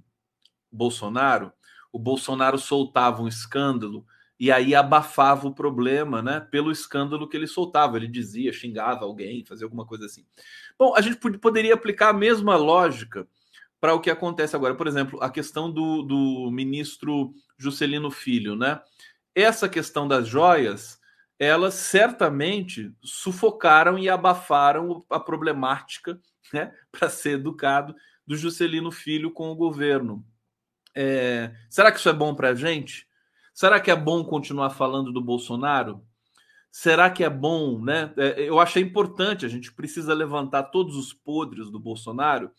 Bolsonaro, 0.72 1.52
o 1.92 1.98
Bolsonaro 1.98 2.56
soltava 2.56 3.20
um 3.20 3.28
escândalo 3.28 4.06
e 4.38 4.50
aí 4.50 4.74
abafava 4.74 5.46
o 5.46 5.54
problema, 5.54 6.22
né? 6.22 6.40
Pelo 6.40 6.72
escândalo 6.72 7.28
que 7.28 7.36
ele 7.36 7.46
soltava. 7.46 7.98
Ele 7.98 8.08
dizia, 8.08 8.50
xingava 8.50 9.04
alguém, 9.04 9.44
fazia 9.44 9.66
alguma 9.66 9.84
coisa 9.84 10.06
assim. 10.06 10.24
Bom, 10.78 10.94
a 10.96 11.02
gente 11.02 11.16
poderia 11.16 11.74
aplicar 11.74 12.08
a 12.08 12.14
mesma 12.14 12.56
lógica 12.56 13.28
para 13.80 13.94
o 13.94 14.00
que 14.00 14.10
acontece 14.10 14.54
agora. 14.54 14.74
Por 14.74 14.86
exemplo, 14.86 15.18
a 15.22 15.30
questão 15.30 15.70
do, 15.70 16.02
do 16.02 16.50
ministro 16.50 17.32
Juscelino 17.56 18.10
Filho, 18.10 18.54
né? 18.54 18.80
Essa 19.34 19.68
questão 19.68 20.06
das 20.06 20.28
joias, 20.28 21.00
elas 21.38 21.74
certamente 21.74 22.92
sufocaram 23.02 23.98
e 23.98 24.08
abafaram 24.08 25.04
a 25.08 25.18
problemática 25.18 26.20
né, 26.52 26.72
para 26.92 27.08
ser 27.08 27.32
educado 27.32 27.94
do 28.26 28.36
Juscelino 28.36 28.92
Filho 28.92 29.30
com 29.30 29.50
o 29.50 29.56
governo. 29.56 30.24
É, 30.94 31.54
será 31.70 31.90
que 31.90 31.98
isso 31.98 32.08
é 32.08 32.12
bom 32.12 32.34
para 32.34 32.50
a 32.50 32.54
gente? 32.54 33.08
Será 33.54 33.80
que 33.80 33.90
é 33.90 33.96
bom 33.96 34.24
continuar 34.24 34.70
falando 34.70 35.12
do 35.12 35.22
Bolsonaro? 35.22 36.04
Será 36.70 37.10
que 37.10 37.24
é 37.24 37.30
bom, 37.30 37.80
né? 37.80 38.12
É, 38.16 38.42
eu 38.42 38.60
achei 38.60 38.82
importante, 38.82 39.46
a 39.46 39.48
gente 39.48 39.72
precisa 39.72 40.14
levantar 40.14 40.64
todos 40.64 40.96
os 40.96 41.12
podres 41.12 41.70
do 41.70 41.80
Bolsonaro, 41.80 42.50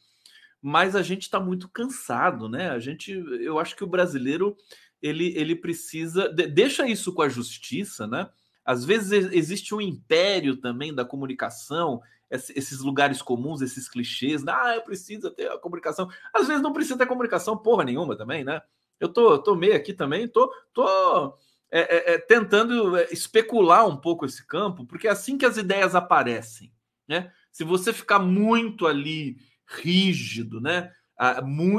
mas 0.61 0.95
a 0.95 1.01
gente 1.01 1.23
está 1.23 1.39
muito 1.39 1.67
cansado, 1.69 2.47
né? 2.47 2.69
A 2.69 2.79
gente, 2.79 3.11
eu 3.11 3.57
acho 3.57 3.75
que 3.75 3.83
o 3.83 3.87
brasileiro 3.87 4.55
ele, 5.01 5.33
ele 5.35 5.55
precisa 5.55 6.29
de, 6.29 6.47
deixa 6.47 6.87
isso 6.87 7.13
com 7.13 7.21
a 7.21 7.29
justiça, 7.29 8.05
né? 8.05 8.29
Às 8.63 8.85
vezes 8.85 9.11
existe 9.33 9.73
um 9.73 9.81
império 9.81 10.55
também 10.55 10.93
da 10.93 11.03
comunicação 11.03 12.01
esses 12.31 12.79
lugares 12.79 13.21
comuns, 13.21 13.61
esses 13.61 13.89
clichês, 13.89 14.47
ah, 14.47 14.75
eu 14.75 14.81
preciso 14.83 15.29
ter 15.31 15.51
a 15.51 15.57
comunicação. 15.57 16.09
Às 16.33 16.47
vezes 16.47 16.63
não 16.63 16.71
precisa 16.71 16.97
ter 16.97 17.05
comunicação 17.05 17.57
porra 17.57 17.83
nenhuma 17.83 18.15
também, 18.15 18.43
né? 18.43 18.61
Eu 18.99 19.09
tô, 19.09 19.37
tô 19.37 19.53
meio 19.53 19.75
aqui 19.75 19.93
também, 19.93 20.27
tô, 20.27 20.49
tô 20.73 21.37
é, 21.69 22.13
é, 22.13 22.13
é 22.13 22.17
tentando 22.17 22.95
é, 22.95 23.07
especular 23.11 23.85
um 23.85 23.97
pouco 23.97 24.25
esse 24.25 24.45
campo, 24.47 24.85
porque 24.85 25.07
é 25.07 25.11
assim 25.11 25.37
que 25.37 25.45
as 25.45 25.57
ideias 25.57 25.93
aparecem, 25.93 26.71
né? 27.05 27.33
Se 27.51 27.65
você 27.65 27.91
ficar 27.91 28.19
muito 28.19 28.87
ali 28.87 29.35
rígido, 29.71 30.59
né? 30.59 30.91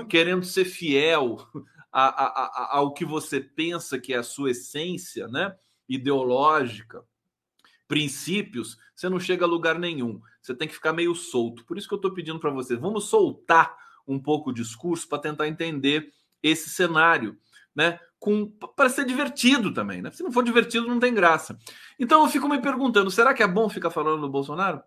querendo 0.09 0.45
ser 0.45 0.65
fiel 0.65 1.47
a, 1.93 2.05
a, 2.05 2.27
a, 2.27 2.77
ao 2.79 2.95
que 2.95 3.05
você 3.05 3.41
pensa 3.41 3.99
que 3.99 4.15
é 4.15 4.19
a 4.19 4.23
sua 4.23 4.53
essência, 4.53 5.29
né? 5.29 5.55
Ideológica, 5.89 7.05
princípios, 7.89 8.79
você 8.95 9.09
não 9.09 9.21
chega 9.21 9.45
a 9.45 9.49
lugar 9.49 9.79
nenhum. 9.79 10.21
Você 10.41 10.55
tem 10.55 10.67
que 10.67 10.75
ficar 10.75 10.93
meio 10.93 11.15
solto. 11.15 11.65
Por 11.65 11.77
isso 11.77 11.87
que 11.87 11.95
eu 11.95 11.97
estou 11.97 12.15
pedindo 12.15 12.39
para 12.39 12.51
vocês, 12.51 12.81
vamos 12.81 13.05
soltar 13.05 13.77
um 14.07 14.19
pouco 14.19 14.51
o 14.51 14.55
discurso 14.55 15.09
para 15.09 15.19
tentar 15.19 15.49
entender 15.49 16.13
esse 16.43 16.71
cenário, 16.71 17.37
né? 17.75 17.99
Com 18.19 18.47
para 18.47 18.89
ser 18.89 19.05
divertido 19.05 19.75
também, 19.75 20.01
né? 20.01 20.11
Se 20.13 20.23
não 20.23 20.33
for 20.33 20.45
divertido, 20.45 20.87
não 20.87 21.01
tem 21.01 21.13
graça. 21.13 21.59
Então 21.99 22.23
eu 22.23 22.29
fico 22.29 22.49
me 22.49 22.61
perguntando, 22.61 23.11
será 23.11 23.35
que 23.35 23.43
é 23.43 23.47
bom 23.47 23.69
ficar 23.69 23.91
falando 23.91 24.23
do 24.23 24.31
Bolsonaro? 24.31 24.81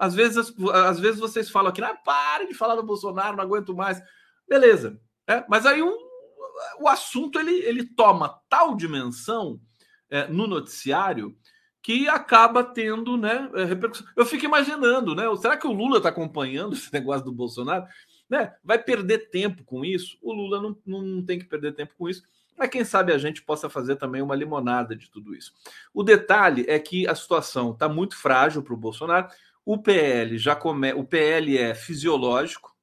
Às 0.00 0.14
vezes, 0.14 0.54
às 0.72 0.98
vezes 0.98 1.20
vocês 1.20 1.50
falam 1.50 1.68
aqui, 1.68 1.82
ah, 1.84 1.94
pare 1.94 2.46
de 2.46 2.54
falar 2.54 2.74
do 2.74 2.82
Bolsonaro, 2.82 3.36
não 3.36 3.44
aguento 3.44 3.76
mais. 3.76 4.02
Beleza, 4.48 4.98
é, 5.28 5.44
mas 5.46 5.66
aí 5.66 5.82
um, 5.82 5.94
o 6.80 6.88
assunto 6.88 7.38
ele, 7.38 7.52
ele 7.52 7.84
toma 7.84 8.40
tal 8.48 8.74
dimensão 8.74 9.60
é, 10.08 10.26
no 10.26 10.46
noticiário 10.46 11.36
que 11.82 12.08
acaba 12.08 12.64
tendo 12.64 13.18
né, 13.18 13.50
é, 13.54 13.64
repercussão. 13.64 14.06
Eu 14.16 14.24
fico 14.24 14.46
imaginando, 14.46 15.14
né? 15.14 15.24
Será 15.36 15.54
que 15.54 15.66
o 15.66 15.72
Lula 15.72 15.98
está 15.98 16.08
acompanhando 16.08 16.72
esse 16.76 16.90
negócio 16.90 17.26
do 17.26 17.32
Bolsonaro? 17.32 17.84
Né? 18.28 18.54
Vai 18.64 18.78
perder 18.78 19.28
tempo 19.30 19.64
com 19.64 19.84
isso? 19.84 20.16
O 20.22 20.32
Lula 20.32 20.62
não, 20.62 20.76
não 20.86 21.22
tem 21.22 21.38
que 21.38 21.44
perder 21.44 21.74
tempo 21.74 21.92
com 21.98 22.08
isso. 22.08 22.22
Mas 22.56 22.68
quem 22.68 22.84
sabe 22.84 23.12
a 23.12 23.18
gente 23.18 23.42
possa 23.42 23.70
fazer 23.70 23.96
também 23.96 24.20
uma 24.20 24.34
limonada 24.34 24.94
de 24.94 25.10
tudo 25.10 25.34
isso. 25.34 25.52
O 25.94 26.02
detalhe 26.02 26.64
é 26.68 26.78
que 26.78 27.08
a 27.08 27.14
situação 27.14 27.72
está 27.72 27.88
muito 27.88 28.16
frágil 28.16 28.62
para 28.62 28.74
o 28.74 28.76
Bolsonaro. 28.76 29.28
O 29.64 29.78
PL 29.78 30.38
já 30.38 30.56
come... 30.56 30.92
o 30.92 31.04
PL 31.04 31.56
é 31.56 31.74
fisiológico 31.74 32.76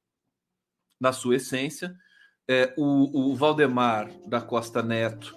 na 1.00 1.12
sua 1.12 1.36
essência. 1.36 1.94
É, 2.48 2.74
o, 2.76 3.32
o 3.32 3.36
Valdemar 3.36 4.10
da 4.26 4.40
Costa 4.40 4.82
Neto 4.82 5.36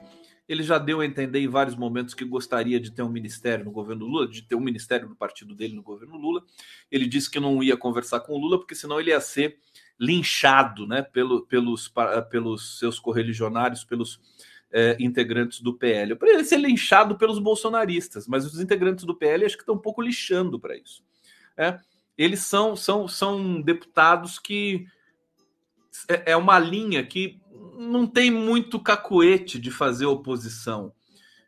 ele 0.52 0.64
já 0.64 0.78
deu 0.78 1.00
a 1.00 1.06
entender 1.06 1.40
em 1.40 1.48
vários 1.48 1.78
momentos 1.78 2.14
que 2.14 2.26
gostaria 2.26 2.78
de 2.78 2.92
ter 2.92 3.02
um 3.04 3.10
ministério 3.10 3.64
no 3.64 3.72
governo 3.72 4.06
Lula, 4.06 4.28
de 4.28 4.42
ter 4.42 4.54
um 4.54 4.60
ministério 4.60 5.08
do 5.08 5.16
partido 5.16 5.56
dele 5.56 5.74
no 5.74 5.82
governo 5.82 6.18
Lula. 6.18 6.44
Ele 6.92 7.08
disse 7.08 7.32
que 7.32 7.40
não 7.40 7.64
ia 7.64 7.78
conversar 7.78 8.20
com 8.20 8.34
o 8.34 8.38
Lula, 8.38 8.60
porque 8.60 8.76
senão 8.76 9.00
ele 9.00 9.12
ia 9.12 9.22
ser 9.22 9.58
linchado 9.98 10.86
né, 10.86 11.02
pelo, 11.04 11.46
pelos, 11.46 11.90
pelos 12.30 12.80
seus 12.80 13.00
correligionários, 13.00 13.86
pelos 13.86 14.20
é, 14.70 14.98
integrantes 15.00 15.62
do 15.62 15.74
PL. 15.74 16.16
Para 16.16 16.32
ele 16.32 16.44
ser 16.44 16.58
linchado 16.58 17.18
pelos 17.18 17.40
bolsonaristas, 17.40 18.28
mas 18.28 18.46
os 18.46 18.60
integrantes 18.60 19.06
do 19.06 19.16
PL 19.16 19.46
acho 19.46 19.56
que 19.56 19.64
estão 19.64 19.76
um 19.76 19.82
pouco 19.82 20.02
lixando 20.02 20.60
para 20.60 20.76
isso. 20.76 21.02
É, 21.58 21.80
eles 22.18 22.42
são, 22.42 22.76
são, 22.76 23.08
são 23.08 23.62
deputados 23.62 24.38
que 24.40 24.86
é, 26.08 26.32
é 26.32 26.38
uma 26.38 26.60
linha 26.60 27.06
que 27.06 27.40
não 27.78 28.06
tem 28.06 28.32
muito 28.32 28.80
cacuete 28.80 29.60
de 29.60 29.72
fazer 29.72 30.06
oposição. 30.06 30.94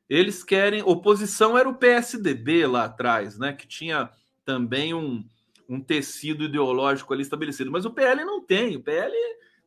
Eles 0.10 0.44
querem. 0.44 0.82
Oposição 0.84 1.58
era 1.58 1.68
o 1.68 1.76
PSDB 1.76 2.68
lá 2.68 2.86
atrás, 2.86 3.38
né? 3.38 3.54
Que 3.54 3.68
tinha 3.68 4.10
também 4.46 4.94
um, 4.94 5.26
um 5.68 5.80
tecido 5.80 6.44
ideológico 6.44 7.14
ali 7.14 7.22
estabelecido. 7.22 7.72
Mas 7.72 7.86
o 7.86 7.92
PL 7.92 8.24
não 8.26 8.42
tem. 8.42 8.76
O 8.76 8.84
PL, 8.84 9.14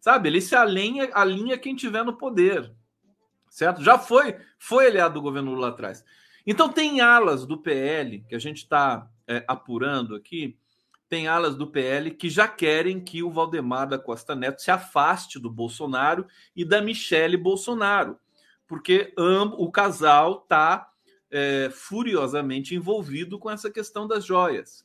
sabe, 0.00 0.28
ele 0.28 0.40
se 0.40 0.54
alinha, 0.54 1.10
alinha 1.12 1.58
quem 1.58 1.74
tiver 1.74 2.04
no 2.04 2.16
poder. 2.16 2.70
Certo? 3.48 3.82
Já 3.82 3.98
foi, 3.98 4.36
foi 4.58 4.86
aliado 4.86 5.14
do 5.14 5.22
governo 5.22 5.52
Lula 5.52 5.68
atrás. 5.68 6.04
Então 6.46 6.68
tem 6.68 7.00
alas 7.00 7.46
do 7.46 7.58
PL 7.58 8.24
que 8.28 8.34
a 8.34 8.38
gente 8.38 8.58
está 8.58 9.08
é, 9.28 9.44
apurando 9.46 10.14
aqui 10.14 10.58
tem 11.08 11.28
alas 11.28 11.56
do 11.56 11.66
PL 11.66 12.10
que 12.10 12.28
já 12.28 12.48
querem 12.48 13.00
que 13.00 13.22
o 13.22 13.30
Valdemar 13.30 13.88
da 13.88 13.98
Costa 13.98 14.34
Neto 14.34 14.60
se 14.60 14.70
afaste 14.70 15.38
do 15.38 15.50
Bolsonaro 15.50 16.26
e 16.54 16.64
da 16.64 16.82
Michele 16.82 17.36
Bolsonaro, 17.36 18.18
porque 18.66 19.14
o 19.16 19.70
casal 19.70 20.40
está 20.42 20.90
é, 21.30 21.70
furiosamente 21.72 22.74
envolvido 22.74 23.38
com 23.38 23.50
essa 23.50 23.70
questão 23.70 24.06
das 24.06 24.24
joias. 24.24 24.84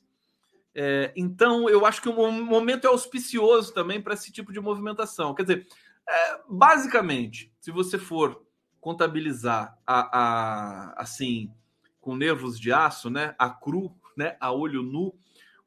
É, 0.73 1.11
então, 1.15 1.67
eu 1.69 1.85
acho 1.85 2.01
que 2.01 2.09
o 2.09 2.31
momento 2.31 2.85
é 2.85 2.87
auspicioso 2.87 3.73
também 3.73 4.01
para 4.01 4.13
esse 4.13 4.31
tipo 4.31 4.53
de 4.53 4.59
movimentação. 4.59 5.33
Quer 5.33 5.43
dizer, 5.43 5.67
é, 6.07 6.39
basicamente, 6.47 7.51
se 7.59 7.71
você 7.71 7.97
for 7.97 8.45
contabilizar 8.79 9.77
a, 9.85 10.19
a, 10.19 11.01
assim 11.01 11.51
com 11.99 12.15
nervos 12.15 12.59
de 12.59 12.71
aço, 12.71 13.09
né, 13.09 13.35
a 13.37 13.49
cru, 13.49 13.95
né, 14.17 14.35
a 14.39 14.51
olho 14.51 14.81
nu, 14.81 15.13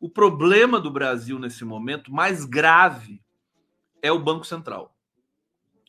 o 0.00 0.08
problema 0.08 0.80
do 0.80 0.90
Brasil 0.90 1.38
nesse 1.38 1.64
momento 1.64 2.12
mais 2.12 2.44
grave 2.44 3.22
é 4.02 4.12
o 4.12 4.18
Banco 4.18 4.44
Central. 4.44 4.94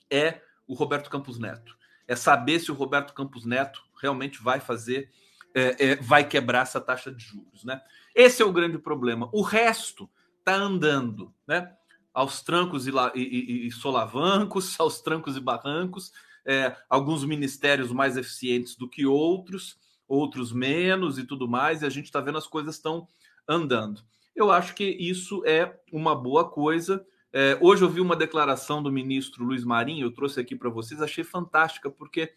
É 0.10 0.42
o 0.68 0.74
Roberto 0.74 1.10
Campos 1.10 1.38
Neto. 1.38 1.78
É 2.08 2.16
saber 2.16 2.60
se 2.60 2.72
o 2.72 2.76
Roberto 2.76 3.14
Campos 3.14 3.46
Neto 3.46 3.84
realmente 4.02 4.42
vai 4.42 4.60
fazer, 4.60 5.12
é, 5.54 5.92
é, 5.92 5.96
vai 5.98 6.28
quebrar 6.28 6.62
essa 6.62 6.80
taxa 6.80 7.12
de 7.12 7.24
juros, 7.24 7.64
né? 7.64 7.82
Esse 8.14 8.42
é 8.42 8.46
o 8.46 8.54
grande 8.54 8.78
problema. 8.78 9.30
O 9.34 9.42
resto 9.42 10.10
está 10.40 10.56
andando, 10.56 11.34
né? 11.48 11.76
Aos 12.14 12.42
trancos 12.42 12.88
e, 12.88 12.92
e, 13.16 13.68
e, 13.68 13.72
solavancos, 13.72 14.76
aos 14.80 15.02
trancos 15.02 15.36
e 15.36 15.42
barrancos, 15.42 16.14
é, 16.46 16.76
alguns 16.90 17.26
ministérios 17.26 17.92
mais 17.92 18.16
eficientes 18.16 18.76
do 18.76 18.88
que 18.88 19.06
outros, 19.06 19.78
outros 20.08 20.52
menos 20.52 21.18
e 21.18 21.26
tudo 21.26 21.48
mais, 21.48 21.82
e 21.82 21.86
a 21.86 21.90
gente 21.90 22.06
está 22.06 22.22
vendo 22.22 22.38
as 22.38 22.48
coisas 22.48 22.76
estão 22.76 23.08
andando. 23.48 24.02
Eu 24.36 24.52
acho 24.52 24.76
que 24.76 24.84
isso 24.84 25.44
é 25.46 25.80
uma 25.92 26.16
boa 26.16 26.50
coisa. 26.50 27.06
É, 27.32 27.58
hoje 27.62 27.84
eu 27.84 27.90
vi 27.90 28.02
uma 28.02 28.16
declaração 28.16 28.82
do 28.82 28.92
ministro 28.92 29.44
Luiz 29.44 29.64
Marinho, 29.64 30.06
eu 30.06 30.12
trouxe 30.12 30.40
aqui 30.40 30.56
para 30.56 30.70
vocês, 30.70 31.02
achei 31.02 31.24
fantástica, 31.24 31.90
porque 31.90 32.34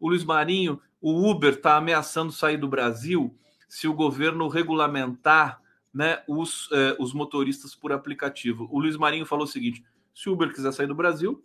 o 0.00 0.08
Luiz 0.08 0.24
Marinho, 0.24 0.80
o 1.00 1.30
Uber 1.30 1.54
está 1.54 1.76
ameaçando 1.76 2.32
sair 2.32 2.56
do 2.56 2.68
Brasil 2.68 3.34
se 3.68 3.88
o 3.88 3.94
governo 3.94 4.48
regulamentar 4.48 5.62
né, 5.92 6.22
os, 6.26 6.68
eh, 6.72 6.96
os 6.98 7.12
motoristas 7.12 7.74
por 7.74 7.92
aplicativo. 7.92 8.68
O 8.70 8.78
Luiz 8.78 8.96
Marinho 8.96 9.26
falou 9.26 9.44
o 9.44 9.48
seguinte: 9.48 9.84
se 10.14 10.28
o 10.28 10.32
Uber 10.32 10.52
quiser 10.52 10.72
sair 10.72 10.86
do 10.86 10.94
Brasil, 10.94 11.42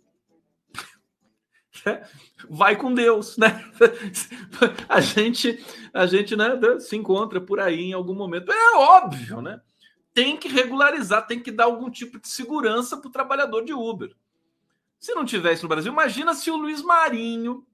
vai 2.48 2.76
com 2.76 2.92
Deus, 2.92 3.36
né? 3.36 3.64
A 4.88 5.00
gente, 5.00 5.64
a 5.92 6.06
gente 6.06 6.34
né, 6.34 6.58
se 6.80 6.96
encontra 6.96 7.40
por 7.40 7.60
aí 7.60 7.82
em 7.82 7.92
algum 7.92 8.14
momento. 8.14 8.50
É 8.50 8.76
óbvio, 8.76 9.40
né? 9.40 9.60
Tem 10.12 10.36
que 10.36 10.48
regularizar, 10.48 11.26
tem 11.26 11.40
que 11.40 11.52
dar 11.52 11.64
algum 11.64 11.90
tipo 11.90 12.18
de 12.18 12.28
segurança 12.28 12.96
para 12.96 13.08
o 13.08 13.12
trabalhador 13.12 13.64
de 13.64 13.72
Uber. 13.72 14.14
Se 14.98 15.14
não 15.14 15.24
tivesse 15.24 15.62
no 15.62 15.68
Brasil, 15.68 15.92
imagina 15.92 16.34
se 16.34 16.50
o 16.50 16.56
Luiz 16.56 16.82
Marinho, 16.82 17.64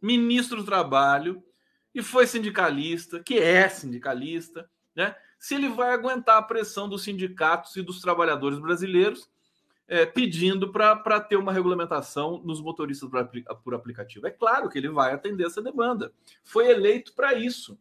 ministro 0.00 0.58
do 0.58 0.64
Trabalho, 0.64 1.42
e 1.94 2.02
foi 2.02 2.26
sindicalista, 2.26 3.22
que 3.22 3.38
é 3.38 3.68
sindicalista, 3.68 4.68
né? 4.94 5.16
Se 5.38 5.54
ele 5.54 5.68
vai 5.68 5.92
aguentar 5.92 6.38
a 6.38 6.42
pressão 6.42 6.88
dos 6.88 7.02
sindicatos 7.02 7.74
e 7.76 7.82
dos 7.82 8.00
trabalhadores 8.00 8.60
brasileiros 8.60 9.28
é, 9.92 10.06
pedindo 10.06 10.72
para 10.72 11.20
ter 11.20 11.36
uma 11.36 11.52
regulamentação 11.52 12.40
nos 12.42 12.62
motoristas 12.62 13.10
por, 13.10 13.28
por 13.62 13.74
aplicativo. 13.74 14.26
É 14.26 14.30
claro 14.30 14.70
que 14.70 14.78
ele 14.78 14.88
vai 14.88 15.12
atender 15.12 15.44
essa 15.44 15.60
demanda. 15.60 16.10
Foi 16.42 16.70
eleito 16.70 17.12
para 17.12 17.34
isso. 17.34 17.78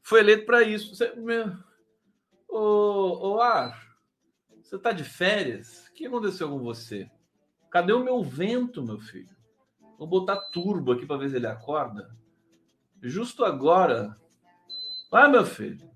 Foi 0.00 0.20
eleito 0.20 0.46
para 0.46 0.62
isso. 0.62 0.94
Você, 0.94 1.12
meu... 1.16 1.52
Ô, 2.48 3.32
ô 3.32 3.40
Ar, 3.40 3.76
você 4.62 4.76
está 4.76 4.92
de 4.92 5.02
férias? 5.02 5.88
O 5.88 5.94
que 5.94 6.06
aconteceu 6.06 6.48
com 6.48 6.60
você? 6.60 7.10
Cadê 7.72 7.92
o 7.92 8.04
meu 8.04 8.22
vento, 8.22 8.80
meu 8.80 9.00
filho? 9.00 9.34
Vou 9.98 10.06
botar 10.06 10.36
turbo 10.36 10.92
aqui 10.92 11.04
para 11.04 11.16
ver 11.16 11.30
se 11.30 11.36
ele 11.36 11.48
acorda. 11.48 12.16
Justo 13.02 13.44
agora. 13.44 14.16
Vai, 15.10 15.28
meu 15.28 15.44
filho. 15.44 15.90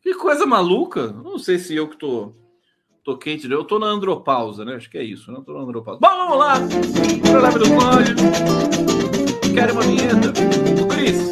Que 0.00 0.14
coisa 0.14 0.46
maluca. 0.46 1.08
Não 1.08 1.38
sei 1.38 1.58
se 1.58 1.76
eu 1.76 1.90
que 1.90 1.98
tô, 1.98 2.32
tô 3.06 3.16
quente. 3.16 3.48
Eu 3.48 3.64
tô 3.64 3.78
na 3.78 3.86
andropausa, 3.86 4.64
né? 4.64 4.74
Acho 4.74 4.90
que 4.90 4.98
é 4.98 5.04
isso. 5.04 5.30
Né? 5.30 5.40
tô 5.46 5.54
na 5.54 5.60
andropausa. 5.60 6.00
Bom, 6.00 6.08
vamos 6.08 6.38
lá. 6.38 6.54
Live 6.58 7.58
do 7.60 7.68
código. 7.76 8.20
Quero 9.54 9.72
uma 9.74 9.82
vinheta. 9.82 10.32
Cris, 10.92 11.30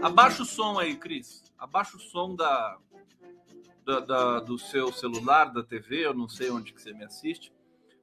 abaixa 0.00 0.44
o 0.44 0.46
som 0.46 0.78
aí, 0.78 0.94
Cris. 0.94 1.42
Abaixa 1.58 1.96
o 1.96 2.00
som 2.00 2.36
da, 2.36 2.78
da, 3.84 4.00
da, 4.00 4.40
do 4.40 4.56
seu 4.56 4.92
celular, 4.92 5.46
da 5.46 5.64
TV. 5.64 6.06
Eu 6.06 6.14
não 6.14 6.28
sei 6.28 6.48
onde 6.48 6.72
que 6.72 6.80
você 6.80 6.92
me 6.92 7.04
assiste. 7.04 7.52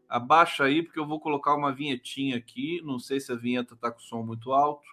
Abaixa 0.09 0.65
aí, 0.65 0.83
porque 0.83 0.99
eu 0.99 1.07
vou 1.07 1.21
colocar 1.21 1.55
uma 1.55 1.71
vinhetinha 1.71 2.35
aqui. 2.35 2.81
Não 2.83 2.99
sei 2.99 3.21
se 3.21 3.31
a 3.31 3.35
vinheta 3.35 3.73
tá 3.73 3.89
com 3.89 4.01
som 4.01 4.21
muito 4.21 4.51
alto. 4.51 4.83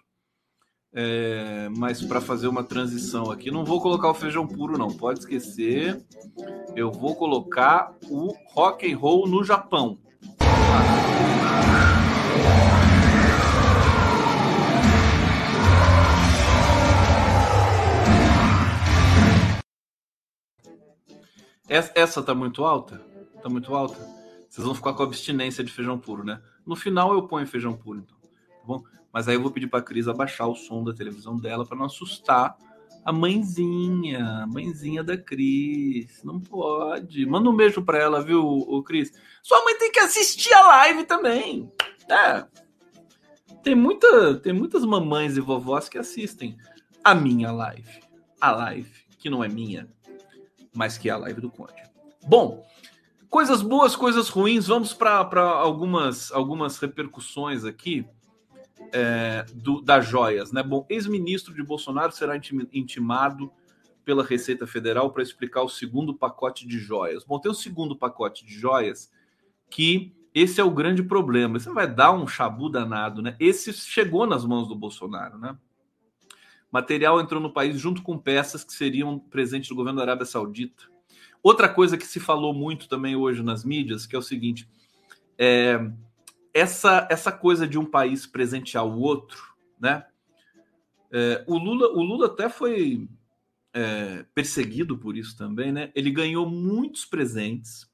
É, 0.93 1.69
mas 1.69 2.01
para 2.01 2.19
fazer 2.19 2.47
uma 2.47 2.63
transição 2.63 3.31
aqui, 3.31 3.49
não 3.49 3.63
vou 3.63 3.81
colocar 3.81 4.09
o 4.09 4.13
feijão 4.13 4.45
puro, 4.45 4.77
não. 4.77 4.89
Pode 4.89 5.19
esquecer. 5.19 6.03
Eu 6.75 6.91
vou 6.91 7.15
colocar 7.15 7.95
o 8.09 8.33
rock 8.53 8.91
and 8.91 8.97
roll 8.97 9.27
no 9.27 9.43
Japão. 9.43 9.97
Essa 21.69 22.21
tá 22.21 22.35
muito 22.35 22.65
alta? 22.65 23.01
Tá 23.41 23.47
muito 23.47 23.73
alta? 23.73 23.97
Vocês 24.49 24.65
vão 24.65 24.75
ficar 24.75 24.91
com 24.91 25.03
abstinência 25.03 25.63
de 25.63 25.71
feijão 25.71 25.97
puro, 25.97 26.25
né? 26.25 26.41
No 26.65 26.75
final 26.75 27.13
eu 27.13 27.25
ponho 27.29 27.47
feijão 27.47 27.71
puro, 27.73 27.99
então. 27.99 28.17
Tá 28.17 28.67
bom? 28.67 28.83
Mas 29.13 29.27
aí 29.27 29.35
eu 29.35 29.41
vou 29.41 29.51
pedir 29.51 29.67
para 29.67 29.79
a 29.79 29.83
Cris 29.83 30.07
abaixar 30.07 30.47
o 30.47 30.55
som 30.55 30.83
da 30.83 30.93
televisão 30.93 31.35
dela 31.35 31.65
para 31.65 31.77
não 31.77 31.85
assustar 31.85 32.57
a 33.03 33.11
mãezinha, 33.11 34.43
a 34.43 34.47
mãezinha 34.47 35.03
da 35.03 35.17
Cris. 35.17 36.23
Não 36.23 36.39
pode. 36.39 37.25
Manda 37.25 37.49
um 37.49 37.55
beijo 37.55 37.81
para 37.81 37.97
ela, 37.97 38.23
viu, 38.23 38.43
o 38.45 38.81
Cris? 38.83 39.11
Sua 39.41 39.63
mãe 39.63 39.77
tem 39.77 39.91
que 39.91 39.99
assistir 39.99 40.53
a 40.53 40.67
live 40.67 41.03
também. 41.05 41.69
É. 42.09 42.45
Tem, 43.63 43.75
muita, 43.75 44.35
tem 44.35 44.53
muitas 44.53 44.83
mamães 44.85 45.35
e 45.35 45.41
vovós 45.41 45.89
que 45.89 45.97
assistem 45.97 46.57
a 47.03 47.13
minha 47.13 47.51
live. 47.51 48.01
A 48.39 48.51
live, 48.51 48.91
que 49.19 49.29
não 49.29 49.43
é 49.43 49.47
minha, 49.47 49.87
mas 50.73 50.97
que 50.97 51.09
é 51.09 51.11
a 51.11 51.17
live 51.17 51.41
do 51.41 51.51
Conde. 51.51 51.83
Bom, 52.25 52.65
coisas 53.29 53.61
boas, 53.61 53.95
coisas 53.95 54.29
ruins. 54.29 54.67
Vamos 54.67 54.93
para 54.93 55.43
algumas, 55.43 56.31
algumas 56.31 56.77
repercussões 56.77 57.65
aqui 57.65 58.05
é, 58.91 59.45
do, 59.53 59.81
das 59.81 60.07
joias. 60.07 60.51
Né? 60.51 60.61
Bom, 60.63 60.85
ex-ministro 60.89 61.53
de 61.53 61.63
Bolsonaro 61.63 62.11
será 62.11 62.35
intimado 62.35 63.51
pela 64.03 64.23
Receita 64.23 64.65
Federal 64.65 65.11
para 65.11 65.23
explicar 65.23 65.61
o 65.61 65.69
segundo 65.69 66.13
pacote 66.13 66.67
de 66.67 66.79
joias. 66.79 67.23
Bom, 67.23 67.39
tem 67.39 67.51
o 67.51 67.55
segundo 67.55 67.95
pacote 67.95 68.45
de 68.45 68.53
joias 68.53 69.11
que 69.69 70.13
esse 70.33 70.61
é 70.61 70.63
o 70.63 70.71
grande 70.71 71.03
problema. 71.03 71.59
Você 71.59 71.71
vai 71.71 71.87
dar 71.93 72.11
um 72.11 72.25
chabu 72.25 72.69
danado, 72.69 73.21
né? 73.21 73.35
Esse 73.39 73.73
chegou 73.73 74.25
nas 74.25 74.45
mãos 74.45 74.67
do 74.67 74.75
Bolsonaro, 74.75 75.37
né? 75.37 75.57
Material 76.71 77.19
entrou 77.19 77.41
no 77.41 77.51
país 77.51 77.77
junto 77.79 78.01
com 78.01 78.17
peças 78.17 78.63
que 78.63 78.73
seriam 78.73 79.19
presentes 79.19 79.67
do 79.69 79.75
governo 79.75 79.97
da 79.97 80.03
Arábia 80.03 80.25
Saudita. 80.25 80.85
Outra 81.43 81.67
coisa 81.67 81.97
que 81.97 82.05
se 82.05 82.19
falou 82.19 82.53
muito 82.53 82.87
também 82.87 83.15
hoje 83.15 83.43
nas 83.43 83.65
mídias, 83.65 84.05
que 84.05 84.15
é 84.15 84.19
o 84.19 84.21
seguinte: 84.21 84.69
é, 85.37 85.91
essa, 86.53 87.07
essa 87.09 87.31
coisa 87.31 87.67
de 87.67 87.77
um 87.77 87.85
país 87.85 88.25
presentear 88.25 88.85
o 88.85 88.99
outro, 88.99 89.41
né? 89.79 90.05
É, 91.11 91.43
o, 91.47 91.57
Lula, 91.57 91.87
o 91.89 92.01
Lula 92.01 92.27
até 92.27 92.47
foi 92.47 93.07
é, 93.73 94.25
perseguido 94.33 94.97
por 94.97 95.17
isso 95.17 95.37
também, 95.37 95.71
né? 95.71 95.91
Ele 95.93 96.11
ganhou 96.11 96.49
muitos 96.49 97.05
presentes 97.05 97.89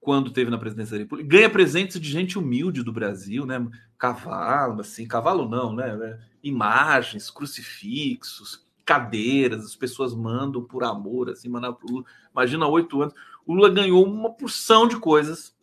quando 0.00 0.30
teve 0.30 0.50
na 0.50 0.58
presidência 0.58 0.96
da 0.96 1.02
República. 1.02 1.28
Ganha 1.28 1.50
presentes 1.50 2.00
de 2.00 2.10
gente 2.10 2.38
humilde 2.38 2.82
do 2.82 2.92
Brasil, 2.92 3.44
né? 3.44 3.64
Cavalo, 3.98 4.80
assim, 4.80 5.06
cavalo 5.06 5.48
não, 5.48 5.74
né? 5.74 5.88
É, 5.90 6.18
imagens, 6.42 7.30
crucifixos, 7.30 8.66
cadeiras, 8.84 9.64
as 9.64 9.76
pessoas 9.76 10.14
mandam 10.14 10.64
por 10.64 10.82
amor, 10.82 11.30
assim, 11.30 11.48
mandar 11.48 11.72
pro 11.72 11.88
Lula. 11.88 12.04
Imagina 12.32 12.66
oito 12.66 13.02
anos. 13.02 13.14
O 13.46 13.54
Lula 13.54 13.68
ganhou 13.68 14.04
uma 14.04 14.32
porção 14.32 14.88
de 14.88 14.96
coisas. 14.96 15.54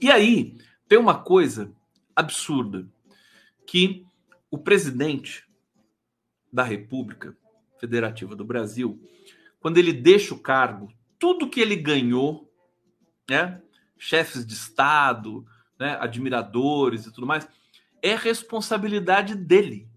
E 0.00 0.10
aí, 0.10 0.58
tem 0.92 0.98
uma 0.98 1.18
coisa 1.18 1.74
absurda 2.14 2.86
que 3.66 4.04
o 4.50 4.58
presidente 4.58 5.48
da 6.52 6.62
República 6.62 7.34
Federativa 7.80 8.36
do 8.36 8.44
Brasil, 8.44 9.00
quando 9.58 9.78
ele 9.78 9.94
deixa 9.94 10.34
o 10.34 10.38
cargo, 10.38 10.92
tudo 11.18 11.48
que 11.48 11.62
ele 11.62 11.76
ganhou, 11.76 12.46
né, 13.26 13.62
chefes 13.96 14.44
de 14.44 14.52
Estado, 14.52 15.46
né, 15.78 15.96
admiradores 15.98 17.06
e 17.06 17.10
tudo 17.10 17.26
mais, 17.26 17.48
é 18.02 18.14
responsabilidade 18.14 19.34
dele. 19.34 19.88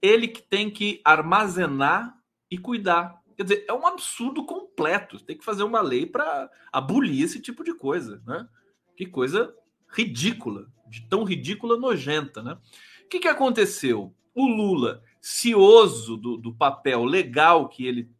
Ele 0.00 0.28
que 0.28 0.40
tem 0.40 0.70
que 0.70 1.00
armazenar 1.04 2.16
e 2.48 2.56
cuidar. 2.56 3.20
Quer 3.36 3.42
dizer, 3.42 3.64
é 3.66 3.72
um 3.72 3.88
absurdo 3.88 4.46
completo. 4.46 5.18
Tem 5.18 5.36
que 5.36 5.44
fazer 5.44 5.64
uma 5.64 5.80
lei 5.80 6.06
para 6.06 6.48
abolir 6.72 7.24
esse 7.24 7.40
tipo 7.40 7.64
de 7.64 7.74
coisa, 7.74 8.22
né? 8.24 8.48
Que 8.96 9.04
coisa 9.04 9.52
ridícula, 9.94 10.66
de 10.88 11.06
tão 11.08 11.24
ridícula 11.24 11.76
nojenta, 11.76 12.42
né? 12.42 12.58
O 13.04 13.08
que, 13.08 13.20
que 13.20 13.28
aconteceu? 13.28 14.14
O 14.34 14.46
Lula, 14.46 15.02
cioso 15.20 16.16
do, 16.16 16.36
do 16.36 16.52
papel 16.54 17.04
legal 17.04 17.68
que 17.68 17.86
ele 17.86 18.10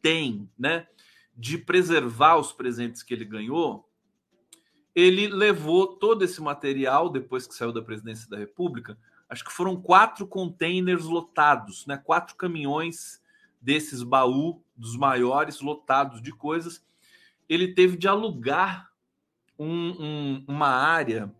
tem, 0.00 0.48
né? 0.58 0.86
de 1.36 1.58
preservar 1.58 2.36
os 2.36 2.52
presentes 2.52 3.02
que 3.02 3.12
ele 3.12 3.24
ganhou, 3.24 3.88
ele 4.94 5.26
levou 5.26 5.96
todo 5.96 6.22
esse 6.22 6.40
material 6.40 7.10
depois 7.10 7.46
que 7.46 7.54
saiu 7.54 7.72
da 7.72 7.82
presidência 7.82 8.30
da 8.30 8.38
República. 8.38 8.96
Acho 9.28 9.44
que 9.44 9.52
foram 9.52 9.80
quatro 9.80 10.26
containers 10.26 11.04
lotados, 11.04 11.84
né? 11.86 11.96
Quatro 11.96 12.36
caminhões 12.36 13.20
desses 13.60 14.02
baú 14.02 14.62
dos 14.76 14.96
maiores 14.96 15.60
lotados 15.60 16.22
de 16.22 16.30
coisas. 16.30 16.84
Ele 17.48 17.74
teve 17.74 17.96
de 17.96 18.06
alugar 18.06 18.92
um, 19.58 19.66
um, 19.68 20.44
uma 20.48 20.68
área 20.68 21.32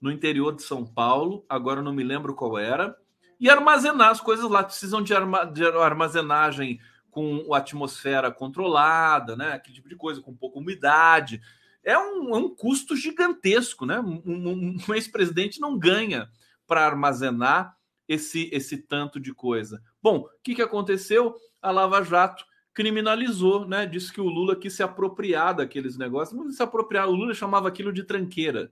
no 0.00 0.10
interior 0.10 0.54
de 0.54 0.62
São 0.62 0.84
Paulo, 0.84 1.44
agora 1.48 1.82
não 1.82 1.92
me 1.92 2.02
lembro 2.02 2.34
qual 2.34 2.58
era, 2.58 2.96
e 3.38 3.48
armazenar 3.48 4.10
as 4.10 4.20
coisas 4.20 4.50
lá. 4.50 4.62
Precisam 4.62 5.02
de, 5.02 5.14
arma, 5.14 5.44
de 5.44 5.64
armazenagem 5.64 6.80
com 7.10 7.52
a 7.52 7.58
atmosfera 7.58 8.30
controlada, 8.30 9.36
né? 9.36 9.52
Aquele 9.52 9.74
tipo 9.74 9.88
de 9.88 9.96
coisa, 9.96 10.20
com 10.20 10.34
pouca 10.34 10.58
umidade. 10.58 11.40
É 11.82 11.98
um, 11.98 12.34
é 12.34 12.38
um 12.38 12.54
custo 12.54 12.94
gigantesco, 12.94 13.84
né? 13.84 13.98
Um, 14.00 14.22
um, 14.24 14.76
um 14.88 14.94
ex-presidente 14.94 15.60
não 15.60 15.78
ganha 15.78 16.30
para 16.66 16.86
armazenar 16.86 17.76
esse, 18.06 18.48
esse 18.52 18.76
tanto 18.76 19.18
de 19.18 19.32
coisa. 19.32 19.82
Bom, 20.02 20.18
o 20.18 20.28
que, 20.42 20.54
que 20.54 20.62
aconteceu? 20.62 21.34
A 21.62 21.70
Lava 21.70 22.02
Jato 22.02 22.44
criminalizou, 22.72 23.66
né? 23.66 23.86
Disse 23.86 24.12
que 24.12 24.20
o 24.20 24.28
Lula 24.28 24.56
quis 24.56 24.72
se 24.74 24.82
apropriar 24.82 25.54
daqueles 25.54 25.96
negócios. 25.96 26.38
Não 26.38 26.50
se 26.50 26.62
apropriar, 26.62 27.08
o 27.08 27.14
Lula 27.14 27.34
chamava 27.34 27.68
aquilo 27.68 27.92
de 27.92 28.04
tranqueira. 28.04 28.70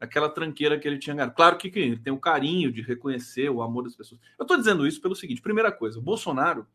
Aquela 0.00 0.28
tranqueira 0.28 0.78
que 0.78 0.86
ele 0.86 0.98
tinha 0.98 1.14
ganhado. 1.14 1.34
Claro 1.34 1.56
que, 1.58 1.70
tem 1.96 2.12
o 2.12 2.20
carinho 2.20 2.72
de 2.72 2.82
reconhecer 2.82 3.50
o 3.50 3.62
amor 3.62 3.84
das 3.84 3.96
pessoas. 3.96 4.20
Eu 4.38 4.44
estou 4.44 4.56
dizendo 4.56 4.86
isso 4.86 5.00
pelo 5.00 5.14
seguinte: 5.16 5.42
primeira 5.42 5.72
coisa, 5.72 5.98
o 5.98 6.02
Bolsonaro 6.02 6.66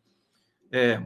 é, 0.72 1.02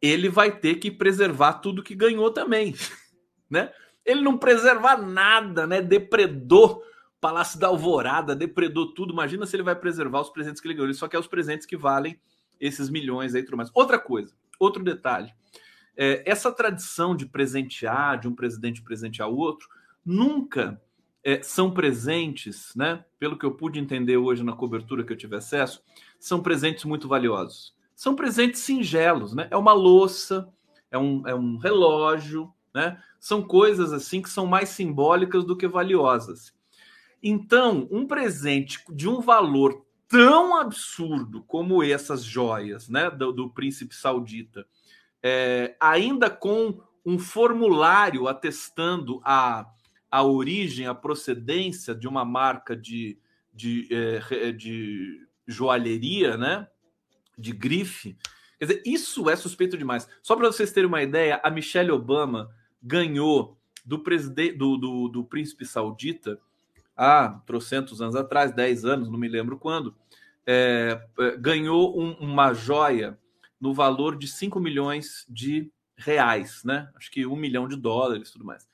ele 0.00 0.28
vai 0.28 0.56
ter 0.56 0.76
que 0.76 0.90
preservar 0.90 1.54
tudo 1.54 1.82
que 1.82 1.94
ganhou 1.94 2.30
também, 2.30 2.74
né? 3.50 3.72
Ele 4.04 4.22
não 4.22 4.38
preservar 4.38 4.96
nada, 4.96 5.66
né? 5.66 5.82
Depredou 5.82 6.82
Palácio 7.20 7.60
da 7.60 7.66
Alvorada, 7.66 8.34
depredou 8.34 8.94
tudo. 8.94 9.12
Imagina 9.12 9.44
se 9.44 9.54
ele 9.54 9.62
vai 9.62 9.76
preservar 9.76 10.22
os 10.22 10.30
presentes 10.30 10.60
que 10.60 10.66
ele 10.66 10.74
ganhou. 10.74 10.86
Ele 10.86 10.94
só 10.94 11.06
quer 11.06 11.18
os 11.18 11.26
presentes 11.26 11.66
que 11.66 11.76
valem 11.76 12.18
esses 12.60 12.90
milhões 12.90 13.34
aí, 13.34 13.42
tudo 13.42 13.56
mais. 13.56 13.70
Outra 13.74 13.98
coisa, 13.98 14.34
outro 14.58 14.84
detalhe. 14.84 15.32
É, 15.96 16.22
essa 16.24 16.52
tradição 16.52 17.16
de 17.16 17.26
presentear, 17.26 18.18
de 18.20 18.28
um 18.28 18.34
presidente 18.34 18.82
presentear 18.82 19.28
o 19.28 19.36
outro, 19.36 19.68
nunca 20.04 20.80
é, 21.24 21.42
são 21.42 21.70
presentes, 21.70 22.72
né? 22.76 23.04
Pelo 23.18 23.38
que 23.38 23.44
eu 23.44 23.54
pude 23.54 23.78
entender 23.78 24.16
hoje 24.16 24.42
na 24.42 24.52
cobertura 24.52 25.04
que 25.04 25.12
eu 25.12 25.16
tive 25.16 25.36
acesso, 25.36 25.82
são 26.18 26.42
presentes 26.42 26.84
muito 26.84 27.08
valiosos 27.08 27.74
são 28.00 28.16
presentes 28.16 28.62
singelos, 28.62 29.34
né? 29.34 29.46
É 29.50 29.56
uma 29.58 29.74
louça, 29.74 30.48
é 30.90 30.96
um, 30.96 31.22
é 31.28 31.34
um 31.34 31.58
relógio, 31.58 32.50
né? 32.74 32.98
São 33.18 33.42
coisas 33.42 33.92
assim 33.92 34.22
que 34.22 34.30
são 34.30 34.46
mais 34.46 34.70
simbólicas 34.70 35.44
do 35.44 35.54
que 35.54 35.68
valiosas. 35.68 36.50
Então, 37.22 37.86
um 37.90 38.06
presente 38.06 38.82
de 38.88 39.06
um 39.06 39.20
valor 39.20 39.84
tão 40.10 40.56
absurdo 40.56 41.44
como 41.44 41.84
essas 41.84 42.24
joias, 42.24 42.88
né, 42.88 43.08
do, 43.08 43.32
do 43.32 43.48
príncipe 43.48 43.94
saudita, 43.94 44.66
é, 45.22 45.76
ainda 45.80 46.28
com 46.28 46.82
um 47.06 47.16
formulário 47.16 48.26
atestando 48.26 49.20
a, 49.24 49.64
a 50.10 50.24
origem, 50.24 50.86
a 50.86 50.94
procedência 50.94 51.94
de 51.94 52.08
uma 52.08 52.24
marca 52.24 52.76
de, 52.76 53.16
de, 53.54 53.88
é, 53.90 54.50
de 54.50 55.26
joalheria, 55.46 56.36
né? 56.36 56.66
de 57.38 57.52
grife. 57.52 58.18
Quer 58.58 58.66
dizer, 58.66 58.82
isso 58.84 59.30
é 59.30 59.36
suspeito 59.36 59.78
demais. 59.78 60.08
Só 60.22 60.34
para 60.34 60.48
vocês 60.48 60.72
terem 60.72 60.88
uma 60.88 61.02
ideia, 61.02 61.40
a 61.42 61.50
Michelle 61.50 61.92
Obama 61.92 62.50
ganhou 62.82 63.56
do 63.84 64.00
presidente 64.00 64.58
do, 64.58 64.76
do, 64.76 65.08
do 65.08 65.24
príncipe 65.24 65.64
saudita 65.64 66.38
há 67.00 67.40
trocentos 67.46 68.02
anos 68.02 68.14
atrás, 68.14 68.52
10 68.52 68.84
anos, 68.84 69.08
não 69.08 69.18
me 69.18 69.26
lembro 69.26 69.58
quando, 69.58 69.94
é, 70.46 71.00
é 71.18 71.36
ganhou 71.38 71.98
um, 71.98 72.12
uma 72.20 72.52
joia 72.52 73.18
no 73.58 73.72
valor 73.72 74.18
de 74.18 74.28
5 74.28 74.60
milhões 74.60 75.24
de 75.26 75.72
reais, 75.96 76.62
né? 76.62 76.90
Acho 76.94 77.10
que 77.10 77.24
um 77.24 77.36
milhão 77.36 77.66
de 77.66 77.74
dólares 77.74 78.30
tudo 78.30 78.44
mais. 78.44 78.68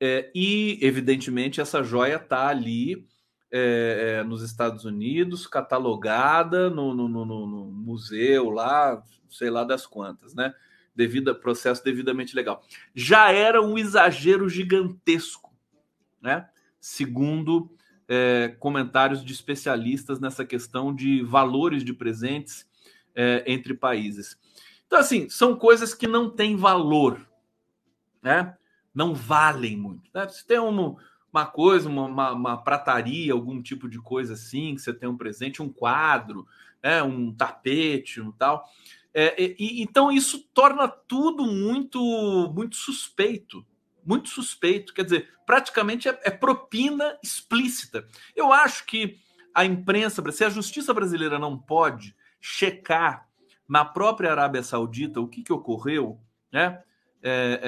É, 0.00 0.32
e, 0.34 0.80
evidentemente, 0.82 1.60
essa 1.60 1.82
joia 1.84 2.16
está 2.16 2.48
ali 2.48 3.06
é, 3.52 4.18
é, 4.18 4.24
nos 4.24 4.42
Estados 4.42 4.84
Unidos, 4.84 5.46
catalogada 5.46 6.70
no, 6.70 6.92
no, 6.92 7.08
no, 7.08 7.24
no, 7.24 7.66
museu 7.66 8.50
lá, 8.50 9.00
sei 9.28 9.48
lá 9.48 9.62
das 9.62 9.86
quantas, 9.86 10.34
né? 10.34 10.52
Devido 10.92 11.34
processo 11.36 11.84
devidamente 11.84 12.34
legal. 12.34 12.64
Já 12.94 13.30
era 13.30 13.62
um 13.62 13.78
exagero 13.78 14.48
gigantesco, 14.48 15.54
né? 16.20 16.48
Segundo 16.80 17.70
é, 18.08 18.56
comentários 18.58 19.24
de 19.24 19.32
especialistas 19.32 20.18
nessa 20.18 20.44
questão 20.44 20.94
de 20.94 21.22
valores 21.22 21.84
de 21.84 21.92
presentes 21.92 22.66
é, 23.14 23.44
entre 23.46 23.74
países. 23.74 24.36
Então, 24.86 24.98
assim, 24.98 25.28
são 25.28 25.54
coisas 25.54 25.94
que 25.94 26.08
não 26.08 26.28
têm 26.28 26.56
valor, 26.56 27.24
né? 28.20 28.56
Não 28.92 29.14
valem 29.14 29.76
muito. 29.76 30.10
Né? 30.12 30.26
Se 30.28 30.44
tem 30.44 30.58
um, 30.58 30.96
uma 31.32 31.46
coisa, 31.46 31.88
uma, 31.88 32.06
uma, 32.06 32.32
uma, 32.32 32.56
prataria, 32.56 33.32
algum 33.32 33.62
tipo 33.62 33.88
de 33.88 34.00
coisa 34.00 34.32
assim, 34.34 34.74
que 34.74 34.80
você 34.80 34.92
tem 34.92 35.08
um 35.08 35.16
presente, 35.16 35.62
um 35.62 35.68
quadro, 35.68 36.46
né, 36.82 37.02
um 37.02 37.32
tapete, 37.32 38.20
um 38.20 38.32
tal. 38.32 38.64
É, 39.14 39.34
e, 39.40 39.80
então 39.82 40.10
isso 40.10 40.40
torna 40.52 40.88
tudo 40.88 41.46
muito, 41.46 42.00
muito 42.54 42.76
suspeito, 42.76 43.64
muito 44.04 44.28
suspeito. 44.28 44.94
Quer 44.94 45.04
dizer, 45.04 45.28
praticamente 45.46 46.08
é, 46.08 46.18
é 46.24 46.30
propina 46.30 47.18
explícita. 47.22 48.06
Eu 48.34 48.52
acho 48.52 48.86
que 48.86 49.18
a 49.54 49.64
imprensa, 49.64 50.22
se 50.32 50.44
a 50.44 50.50
justiça 50.50 50.94
brasileira 50.94 51.38
não 51.38 51.58
pode 51.58 52.14
checar 52.40 53.28
na 53.68 53.84
própria 53.84 54.30
Arábia 54.30 54.62
Saudita 54.62 55.20
o 55.20 55.28
que, 55.28 55.42
que 55.42 55.52
ocorreu, 55.52 56.20
né? 56.52 56.82
É, 57.22 57.60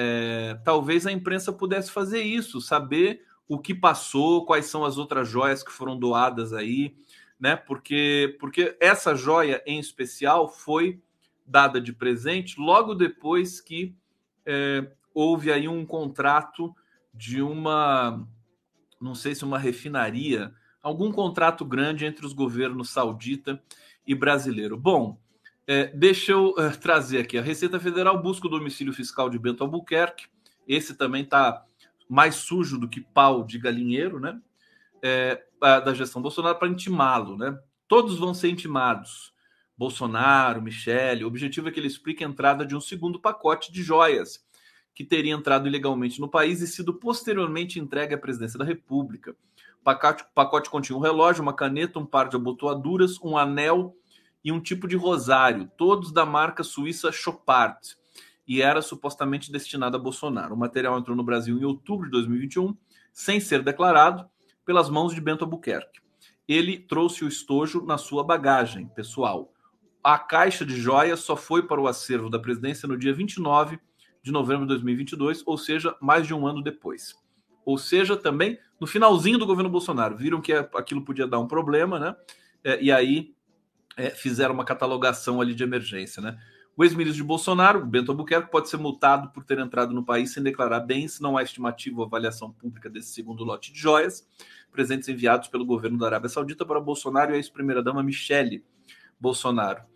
é, 0.55 0.61
talvez 0.63 1.05
a 1.05 1.11
imprensa 1.11 1.53
pudesse 1.53 1.91
fazer 1.91 2.21
isso, 2.21 2.59
saber 2.59 3.23
o 3.47 3.59
que 3.59 3.73
passou, 3.73 4.45
quais 4.45 4.65
são 4.65 4.83
as 4.83 4.97
outras 4.97 5.29
joias 5.29 5.61
que 5.61 5.71
foram 5.71 5.97
doadas 5.97 6.53
aí, 6.53 6.95
né? 7.39 7.55
Porque, 7.55 8.35
porque 8.39 8.75
essa 8.79 9.15
joia 9.15 9.61
em 9.65 9.79
especial 9.79 10.49
foi 10.49 11.01
dada 11.45 11.79
de 11.79 11.93
presente 11.93 12.59
logo 12.59 12.95
depois 12.95 13.61
que 13.61 13.95
é, 14.45 14.87
houve 15.13 15.51
aí 15.51 15.67
um 15.67 15.85
contrato 15.85 16.73
de 17.13 17.41
uma, 17.41 18.27
não 18.99 19.13
sei 19.13 19.35
se 19.35 19.45
uma 19.45 19.59
refinaria, 19.59 20.53
algum 20.81 21.11
contrato 21.11 21.63
grande 21.63 22.05
entre 22.05 22.25
os 22.25 22.33
governos 22.33 22.89
saudita 22.89 23.61
e 24.05 24.15
brasileiro. 24.15 24.75
Bom, 24.75 25.17
é, 25.67 25.87
deixa 25.87 26.31
eu 26.31 26.53
é, 26.57 26.69
trazer 26.71 27.19
aqui. 27.19 27.37
A 27.37 27.41
Receita 27.41 27.79
Federal 27.79 28.21
busca 28.21 28.47
o 28.47 28.49
domicílio 28.49 28.93
fiscal 28.93 29.29
de 29.29 29.39
Bento 29.39 29.63
Albuquerque. 29.63 30.25
Esse 30.67 30.95
também 30.95 31.23
está 31.23 31.63
mais 32.09 32.35
sujo 32.35 32.77
do 32.77 32.89
que 32.89 32.99
pau 32.99 33.43
de 33.43 33.57
galinheiro, 33.57 34.19
né? 34.19 34.41
É, 35.01 35.43
da 35.59 35.93
gestão 35.93 36.21
Bolsonaro 36.21 36.57
para 36.57 36.67
intimá-lo, 36.67 37.37
né? 37.37 37.57
Todos 37.87 38.17
vão 38.17 38.33
ser 38.33 38.49
intimados. 38.49 39.33
Bolsonaro, 39.77 40.61
Michele. 40.61 41.23
O 41.23 41.27
objetivo 41.27 41.67
é 41.67 41.71
que 41.71 41.79
ele 41.79 41.87
explique 41.87 42.23
a 42.23 42.27
entrada 42.27 42.65
de 42.65 42.75
um 42.75 42.81
segundo 42.81 43.19
pacote 43.19 43.71
de 43.71 43.81
joias 43.81 44.45
que 44.93 45.03
teria 45.03 45.33
entrado 45.33 45.67
ilegalmente 45.67 46.19
no 46.21 46.29
país 46.29 46.61
e 46.61 46.67
sido 46.67 46.93
posteriormente 46.93 47.79
entregue 47.79 48.13
à 48.13 48.17
presidência 48.17 48.59
da 48.59 48.65
República. 48.65 49.35
O 49.81 49.83
pacote, 49.83 50.23
pacote 50.33 50.69
continha 50.69 50.97
um 50.97 51.01
relógio, 51.01 51.41
uma 51.41 51.53
caneta, 51.53 51.99
um 51.99 52.05
par 52.05 52.29
de 52.29 52.35
abotoaduras, 52.35 53.19
um 53.21 53.37
anel 53.37 53.95
e 54.43 54.51
um 54.51 54.59
tipo 54.59 54.87
de 54.87 54.95
rosário, 54.95 55.71
todos 55.77 56.11
da 56.11 56.25
marca 56.25 56.63
suíça 56.63 57.11
Chopard 57.11 57.79
e 58.47 58.61
era 58.61 58.81
supostamente 58.81 59.51
destinado 59.51 59.97
a 59.97 59.99
Bolsonaro. 59.99 60.53
O 60.53 60.57
material 60.57 60.97
entrou 60.97 61.15
no 61.15 61.23
Brasil 61.23 61.57
em 61.57 61.63
outubro 61.63 62.05
de 62.05 62.11
2021, 62.11 62.75
sem 63.11 63.39
ser 63.39 63.63
declarado, 63.63 64.29
pelas 64.65 64.89
mãos 64.89 65.13
de 65.13 65.21
Bento 65.21 65.43
Albuquerque. 65.43 66.01
Ele 66.47 66.77
trouxe 66.77 67.23
o 67.23 67.27
estojo 67.27 67.85
na 67.85 67.97
sua 67.97 68.23
bagagem 68.23 68.87
pessoal. 68.87 69.51
A 70.03 70.17
caixa 70.17 70.65
de 70.65 70.75
joias 70.75 71.21
só 71.21 71.35
foi 71.35 71.65
para 71.65 71.79
o 71.79 71.87
acervo 71.87 72.29
da 72.29 72.39
presidência 72.39 72.87
no 72.87 72.97
dia 72.97 73.13
29 73.13 73.79
de 74.23 74.31
novembro 74.31 74.61
de 74.61 74.69
2022, 74.69 75.43
ou 75.45 75.57
seja, 75.57 75.95
mais 76.01 76.25
de 76.25 76.33
um 76.33 76.47
ano 76.47 76.63
depois. 76.63 77.13
Ou 77.65 77.77
seja, 77.77 78.15
também 78.15 78.57
no 78.79 78.87
finalzinho 78.87 79.37
do 79.37 79.45
governo 79.45 79.69
Bolsonaro. 79.69 80.17
Viram 80.17 80.41
que 80.41 80.53
aquilo 80.53 81.03
podia 81.03 81.27
dar 81.27 81.39
um 81.39 81.47
problema, 81.47 81.99
né? 81.99 82.15
É, 82.63 82.81
e 82.81 82.91
aí 82.91 83.33
é, 83.97 84.09
fizeram 84.09 84.53
uma 84.53 84.65
catalogação 84.65 85.41
ali 85.41 85.53
de 85.53 85.63
emergência, 85.63 86.21
né? 86.21 86.37
O 86.75 86.83
ex-ministro 86.83 87.21
de 87.21 87.27
Bolsonaro, 87.27 87.85
Bento 87.85 88.11
Albuquerque, 88.11 88.49
pode 88.49 88.67
ser 88.67 88.77
multado 88.77 89.29
por 89.29 89.43
ter 89.43 89.59
entrado 89.59 89.93
no 89.93 90.03
país 90.03 90.33
sem 90.33 90.41
declarar 90.41 90.79
bens, 90.79 91.19
não 91.19 91.37
há 91.37 91.43
estimativa 91.43 91.99
ou 91.99 92.05
avaliação 92.05 92.51
pública 92.51 92.89
desse 92.89 93.13
segundo 93.13 93.43
lote 93.43 93.71
de 93.71 93.79
joias, 93.79 94.27
presentes 94.71 95.07
enviados 95.07 95.49
pelo 95.49 95.65
governo 95.65 95.99
da 95.99 96.07
Arábia 96.07 96.29
Saudita 96.29 96.65
para 96.65 96.79
Bolsonaro 96.79 97.31
e 97.31 97.35
a 97.35 97.37
ex-primeira-dama 97.37 98.01
Michele 98.01 98.65
Bolsonaro. 99.19 99.92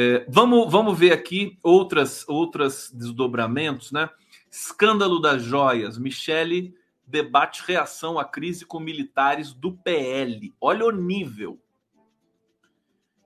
É, 0.00 0.24
vamos, 0.28 0.70
vamos 0.70 0.96
ver 0.96 1.10
aqui 1.10 1.58
outras 1.60 2.24
outras 2.28 2.88
desdobramentos, 2.92 3.90
né? 3.90 4.08
Escândalo 4.48 5.20
das 5.20 5.42
joias. 5.42 5.98
Michele 5.98 6.72
debate 7.04 7.64
reação 7.66 8.16
à 8.16 8.24
crise 8.24 8.64
com 8.64 8.78
militares 8.78 9.52
do 9.52 9.72
PL. 9.72 10.54
Olha 10.60 10.86
o 10.86 10.92
nível. 10.92 11.60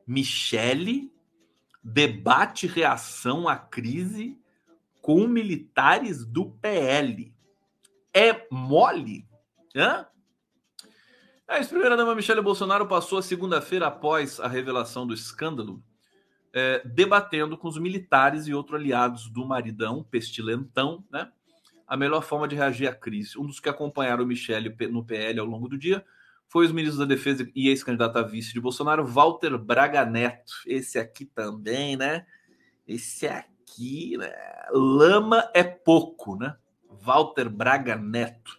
Michele 0.06 1.12
debate 1.84 2.66
reação 2.66 3.46
à 3.46 3.54
crise 3.54 4.40
com 5.02 5.28
militares 5.28 6.24
do 6.24 6.52
PL. 6.52 7.34
É 8.14 8.46
mole? 8.50 9.28
Hã? 9.76 10.06
A 11.46 11.58
ex-primeira-dama 11.58 12.14
Michele 12.14 12.40
Bolsonaro 12.40 12.88
passou 12.88 13.18
a 13.18 13.22
segunda-feira 13.22 13.88
após 13.88 14.40
a 14.40 14.48
revelação 14.48 15.06
do 15.06 15.12
escândalo 15.12 15.84
é, 16.52 16.82
debatendo 16.84 17.56
com 17.56 17.66
os 17.66 17.78
militares 17.78 18.46
e 18.46 18.54
outros 18.54 18.78
aliados 18.78 19.28
do 19.28 19.46
maridão, 19.46 20.04
pestilentão, 20.04 21.04
né? 21.10 21.30
A 21.86 21.96
melhor 21.96 22.22
forma 22.22 22.46
de 22.46 22.54
reagir 22.54 22.88
à 22.88 22.94
crise. 22.94 23.38
Um 23.38 23.46
dos 23.46 23.60
que 23.60 23.68
acompanharam 23.68 24.24
o 24.24 24.26
Michele 24.26 24.74
no 24.90 25.04
PL 25.04 25.40
ao 25.40 25.46
longo 25.46 25.68
do 25.68 25.78
dia 25.78 26.04
foi 26.48 26.66
os 26.66 26.72
ministros 26.72 26.98
da 26.98 27.04
Defesa 27.06 27.50
e 27.54 27.68
ex-candidato 27.68 28.18
a 28.18 28.22
vice 28.22 28.52
de 28.52 28.60
Bolsonaro, 28.60 29.06
Walter 29.06 29.56
Braga 29.58 30.04
Neto. 30.04 30.52
Esse 30.66 30.98
aqui 30.98 31.24
também, 31.24 31.96
né? 31.96 32.26
Esse 32.86 33.26
aqui, 33.26 34.16
né? 34.16 34.30
Lama 34.70 35.50
é 35.54 35.62
pouco, 35.62 36.36
né? 36.36 36.56
Walter 36.88 37.48
Braga 37.48 37.96
Neto, 37.96 38.58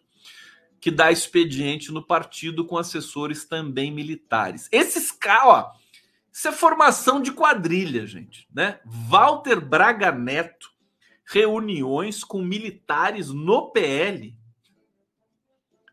que 0.79 0.91
dá 0.91 1.11
expediente 1.11 1.91
no 1.91 2.05
partido 2.05 2.65
com 2.65 2.77
assessores 2.77 3.45
também 3.45 3.91
militares. 3.91 4.67
Esses 4.71 5.11
caras, 5.11 5.47
ó 5.47 5.82
isso 6.33 6.47
é 6.47 6.51
formação 6.51 7.21
de 7.21 7.31
quadrilha, 7.31 8.07
gente, 8.07 8.49
né? 8.51 8.79
Walter 8.83 9.61
Braga 9.61 10.11
Neto, 10.11 10.73
reuniões 11.23 12.23
com 12.23 12.41
militares 12.41 13.29
no 13.29 13.69
PL. 13.69 14.35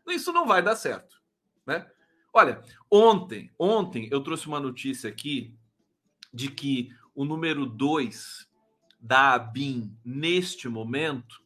Isso 0.07 0.33
não 0.33 0.47
vai 0.47 0.63
dar 0.63 0.75
certo, 0.75 1.21
né? 1.63 1.87
Olha, 2.33 2.63
ontem, 2.89 3.51
ontem 3.59 4.09
eu 4.11 4.19
trouxe 4.21 4.47
uma 4.47 4.59
notícia 4.59 5.07
aqui 5.07 5.55
de 6.33 6.49
que 6.49 6.89
o 7.13 7.23
número 7.23 7.67
2 7.67 8.49
da 8.99 9.35
ABIN 9.35 9.95
neste 10.03 10.67
momento, 10.67 11.43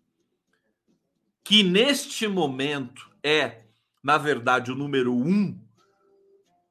que 1.43 1.63
neste 1.63 2.29
momento 2.29 3.11
é, 3.21 3.65
na 4.01 4.17
verdade, 4.17 4.71
o 4.71 4.75
número 4.75 5.13
1, 5.13 5.27
um, 5.27 5.61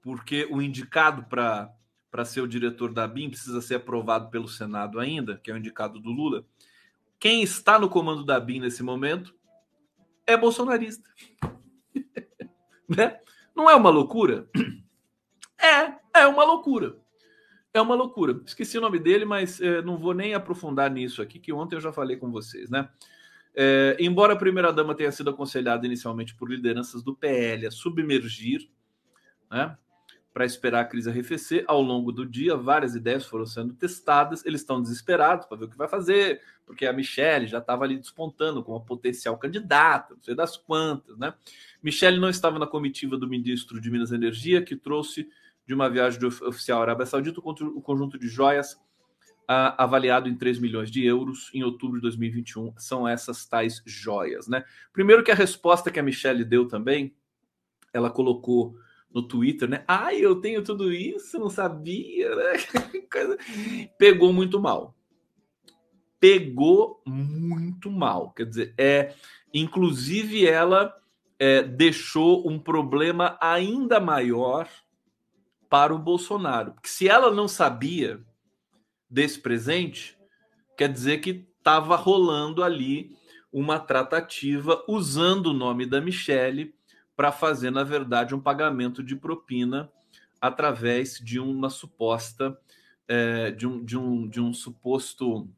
porque 0.01 0.47
o 0.51 0.63
indicado 0.63 1.25
para 1.25 1.74
para 2.15 2.25
ser 2.25 2.43
o 2.43 2.47
diretor 2.47 2.93
da 2.93 3.09
BIM 3.09 3.29
precisa 3.29 3.61
ser 3.61 3.75
aprovado 3.75 4.31
pelo 4.31 4.47
Senado 4.47 5.01
ainda, 5.01 5.37
que 5.43 5.51
é 5.51 5.55
o 5.55 5.57
indicado 5.57 5.99
do 5.99 6.13
Lula. 6.13 6.47
Quem 7.19 7.43
está 7.43 7.77
no 7.77 7.89
comando 7.89 8.25
da 8.25 8.39
BIM 8.39 8.61
nesse 8.61 8.85
momento 8.85 9.35
é 10.25 10.37
bolsonarista. 10.37 11.11
né? 12.89 13.19
Não 13.53 13.69
é 13.69 13.75
uma 13.75 13.91
loucura? 13.91 14.49
É, 15.59 16.21
é 16.21 16.27
uma 16.29 16.45
loucura. 16.45 16.97
É 17.73 17.81
uma 17.81 17.97
loucura. 17.97 18.41
Esqueci 18.47 18.79
o 18.79 18.81
nome 18.81 19.01
dele, 19.01 19.25
mas 19.25 19.61
é, 19.61 19.83
não 19.83 19.99
vou 19.99 20.15
nem 20.15 20.35
aprofundar 20.35 20.89
nisso 20.93 21.21
aqui, 21.21 21.41
que 21.41 21.53
ontem 21.53 21.75
eu 21.75 21.81
já 21.81 21.93
falei 21.93 22.17
com 22.17 22.31
vocês, 22.31 22.71
né? 22.71 22.89
É, 23.57 23.97
embora 23.99 24.35
a 24.35 24.39
primeira-dama 24.39 24.95
tenha 24.95 25.11
sido 25.11 25.31
aconselhada 25.31 25.85
inicialmente 25.85 26.37
por 26.37 26.49
lideranças 26.49 27.03
do 27.03 27.13
PL 27.13 27.67
a 27.67 27.73
submergir, 27.73 28.71
né? 29.51 29.77
Para 30.35 30.45
esperar 30.45 30.81
a 30.81 30.85
crise 30.85 31.09
arrefecer. 31.09 31.65
Ao 31.69 31.81
longo 31.81 32.11
do 32.11 32.27
dia, 32.27 32.57
várias 32.57 32.97
ideias 32.97 33.25
foram 33.25 33.47
sendo 33.47 33.73
testadas. 33.73 34.45
Eles 34.45 34.63
estão 34.63 34.83
desesperados 34.83 35.47
para 35.47 35.57
ver 35.57 35.67
o 35.67 35.69
que 35.69 35.79
vai 35.79 35.87
fazer, 35.87 36.43
porque 36.67 36.85
a 36.85 36.93
Michelle 36.93 37.47
já 37.47 37.59
estava 37.59 37.85
ali 37.85 37.97
despontando 37.97 38.61
como 38.65 38.77
uma 38.77 38.85
potencial 38.85 39.39
candidata, 39.39 40.15
não 40.17 40.23
sei 40.25 40.35
das 40.35 40.57
quantas, 40.57 41.17
né? 41.17 41.33
Michelle 41.81 42.19
não 42.19 42.29
estava 42.29 42.59
na 42.59 42.67
comitiva 42.67 43.17
do 43.17 43.29
ministro 43.29 43.81
de 43.81 43.89
Minas 43.89 44.11
e 44.11 44.17
Energia, 44.17 44.61
que 44.61 44.75
trouxe 44.75 45.29
de 45.65 45.73
uma 45.73 45.89
viagem 45.89 46.19
de 46.19 46.27
oficial 46.27 46.81
à 46.81 46.83
Arábia 46.83 47.07
Saudita 47.07 47.41
o 47.41 47.81
conjunto 47.81 48.19
de 48.19 48.27
joias 48.27 48.75
uh, 49.45 49.79
avaliado 49.79 50.29
em 50.29 50.35
3 50.35 50.59
milhões 50.59 50.91
de 50.91 51.05
euros 51.05 51.49
em 51.55 51.63
outubro 51.63 51.97
de 51.99 52.03
2021. 52.03 52.75
São 52.77 53.07
essas 53.07 53.47
tais 53.47 53.81
joias, 53.87 54.49
né? 54.49 54.65
Primeiro 54.93 55.23
que 55.23 55.31
a 55.31 55.35
resposta 55.35 55.93
que 55.93 56.01
a 56.01 56.03
Michelle 56.03 56.45
deu 56.45 56.67
também, 56.67 57.15
ela 57.93 58.11
colocou 58.11 58.77
no 59.15 59.23
Twitter, 59.23 59.69
né? 59.69 59.85
Ai, 59.87 60.17
eu 60.19 60.41
tenho 60.41 60.65
tudo 60.65 60.93
isso, 60.93 61.39
não 61.39 61.49
sabia, 61.49 62.35
né? 62.35 62.53
Pegou 63.97 64.33
muito 64.33 64.61
mal. 64.61 64.97
Pegou 66.19 67.01
muito 67.07 67.93
mal. 67.93 68.33
Quer 68.33 68.47
dizer, 68.47 68.75
é, 68.77 69.15
inclusive 69.53 70.45
ela 70.45 70.93
é, 71.39 71.63
deixou 71.63 72.49
um 72.51 72.59
problema 72.59 73.39
ainda 73.41 74.01
maior 74.01 74.69
para 75.71 75.95
o 75.95 75.99
Bolsonaro. 75.99 76.73
Porque 76.73 76.89
se 76.89 77.09
ela 77.09 77.31
não 77.31 77.47
sabia 77.47 78.21
desse 79.09 79.39
presente, 79.39 80.19
quer 80.77 80.91
dizer 80.91 81.19
que 81.19 81.47
estava 81.59 81.95
rolando 81.95 82.65
ali 82.65 83.17
uma 83.53 83.79
tratativa 83.79 84.85
usando 84.89 85.49
o 85.49 85.55
nome 85.55 85.87
da 85.87 86.01
Michelle 86.01 86.75
para 87.17 87.33
fazer, 87.33 87.71
na 87.71 87.85
verdade, 87.85 88.35
um 88.35 88.41
pagamento 88.41 89.03
de 89.03 89.17
propina 89.17 89.91
através 90.41 91.19
de 91.19 91.41
uma 91.41 91.71
suposta, 91.71 92.57
é, 93.09 93.51
de, 93.51 93.67
um, 93.67 93.85
de, 93.85 93.97
um, 93.97 94.29
de 94.29 94.41
um 94.41 94.53
suposto 94.53 95.49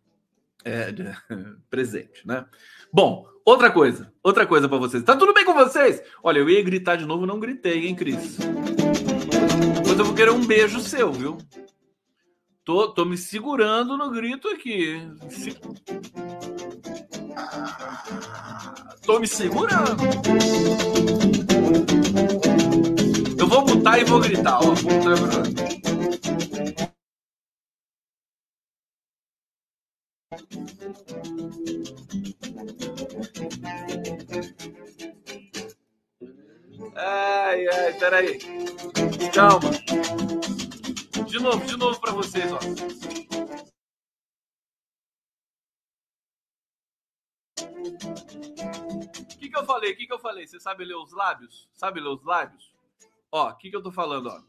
é, 0.64 0.92
de, 0.92 1.04
presente, 1.70 2.26
né? 2.26 2.44
Bom, 2.92 3.26
outra 3.44 3.70
coisa, 3.70 4.12
outra 4.22 4.46
coisa 4.46 4.68
para 4.68 4.78
vocês. 4.78 5.02
Tá 5.02 5.16
tudo 5.16 5.32
bem 5.32 5.44
com 5.44 5.54
vocês? 5.54 6.02
Olha, 6.22 6.38
eu 6.38 6.50
ia 6.50 6.62
gritar 6.62 6.96
de 6.96 7.07
novo, 7.07 7.26
não 7.26 7.40
gritei, 7.40 7.86
hein, 7.86 7.94
Cris? 7.94 8.36
Depois 9.76 9.98
eu 9.98 10.04
vou 10.04 10.14
querer 10.14 10.30
um 10.30 10.46
beijo 10.46 10.80
seu, 10.80 11.12
viu? 11.12 11.38
Tô, 12.64 12.88
tô 12.88 13.04
me 13.04 13.16
segurando 13.16 13.96
no 13.96 14.11
grito 14.11 14.48
aqui. 14.48 15.00
Se... 15.30 15.57
Tô 19.07 19.20
me 19.20 19.28
segurando. 19.28 20.02
Eu 23.38 23.46
vou 23.46 23.64
mutar 23.64 24.00
e 24.00 24.04
vou 24.04 24.20
gritar, 24.20 24.59
ó. 24.59 24.74
Vou 24.74 24.92
mutar 24.92 25.12
e 25.12 25.20
vou 25.20 25.28
gritar. 25.28 25.76
Ai, 36.96 37.68
ai, 37.68 37.92
peraí. 38.00 38.38
Calma. 39.32 39.70
De 41.28 41.38
novo, 41.38 41.64
de 41.64 41.76
novo 41.76 42.00
para 42.00 42.12
vocês, 42.12 42.50
ó. 42.52 42.59
Falei? 49.87 49.93
O 49.93 49.97
que, 49.97 50.07
que 50.07 50.12
eu 50.12 50.18
falei? 50.18 50.47
Você 50.47 50.59
sabe 50.59 50.84
ler 50.84 50.97
os 50.97 51.12
lábios? 51.12 51.68
Sabe 51.74 52.01
ler 52.01 52.09
os 52.09 52.24
lábios? 52.24 52.74
Ó, 53.30 53.51
o 53.51 53.57
que, 53.57 53.70
que 53.70 53.76
eu 53.76 53.82
tô 53.82 53.93
falando, 53.93 54.28
ó? 54.28 54.43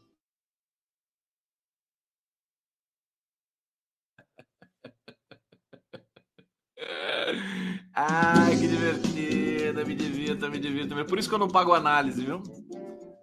Ai, 7.94 8.56
que 8.56 8.68
divertida, 8.68 9.84
me 9.84 9.94
divirta, 9.94 10.48
me 10.48 10.58
divirta. 10.58 10.94
É 10.94 11.04
por 11.04 11.18
isso 11.18 11.28
que 11.28 11.34
eu 11.34 11.38
não 11.38 11.48
pago 11.48 11.74
análise, 11.74 12.24
viu? 12.24 12.42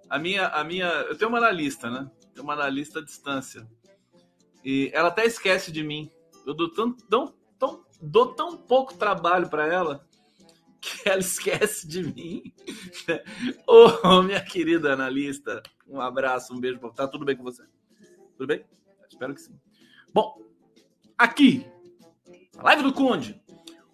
A 0.09 0.19
minha, 0.19 0.47
a 0.47 0.63
minha, 0.63 0.87
eu 0.87 1.17
tenho 1.17 1.29
uma 1.29 1.39
analista, 1.39 1.89
né? 1.89 2.09
Tenho 2.33 2.43
uma 2.43 2.53
analista 2.53 2.99
à 2.99 3.03
distância. 3.03 3.67
E 4.63 4.91
ela 4.93 5.09
até 5.09 5.25
esquece 5.25 5.71
de 5.71 5.83
mim. 5.83 6.11
Eu 6.45 6.53
dou 6.53 6.71
tão, 6.71 6.93
tão, 6.93 7.33
tão, 7.57 7.85
dou 8.01 8.33
tão 8.33 8.55
pouco 8.57 8.93
trabalho 8.95 9.49
para 9.49 9.65
ela 9.65 10.05
que 10.85 11.09
ela 11.09 11.19
esquece 11.19 11.87
de 11.87 12.03
mim. 12.03 12.53
Ô, 13.67 13.87
oh, 14.03 14.21
minha 14.23 14.43
querida 14.43 14.93
analista, 14.93 15.63
um 15.87 15.99
abraço, 15.99 16.53
um 16.53 16.59
beijo. 16.59 16.79
Tá 16.91 17.07
tudo 17.07 17.25
bem 17.25 17.35
com 17.35 17.43
você? 17.43 17.63
Tudo 18.37 18.47
bem? 18.47 18.63
Espero 19.09 19.33
que 19.33 19.41
sim. 19.41 19.59
Bom, 20.13 20.41
aqui, 21.17 21.65
live 22.55 22.83
do 22.83 22.93
Conde. 22.93 23.41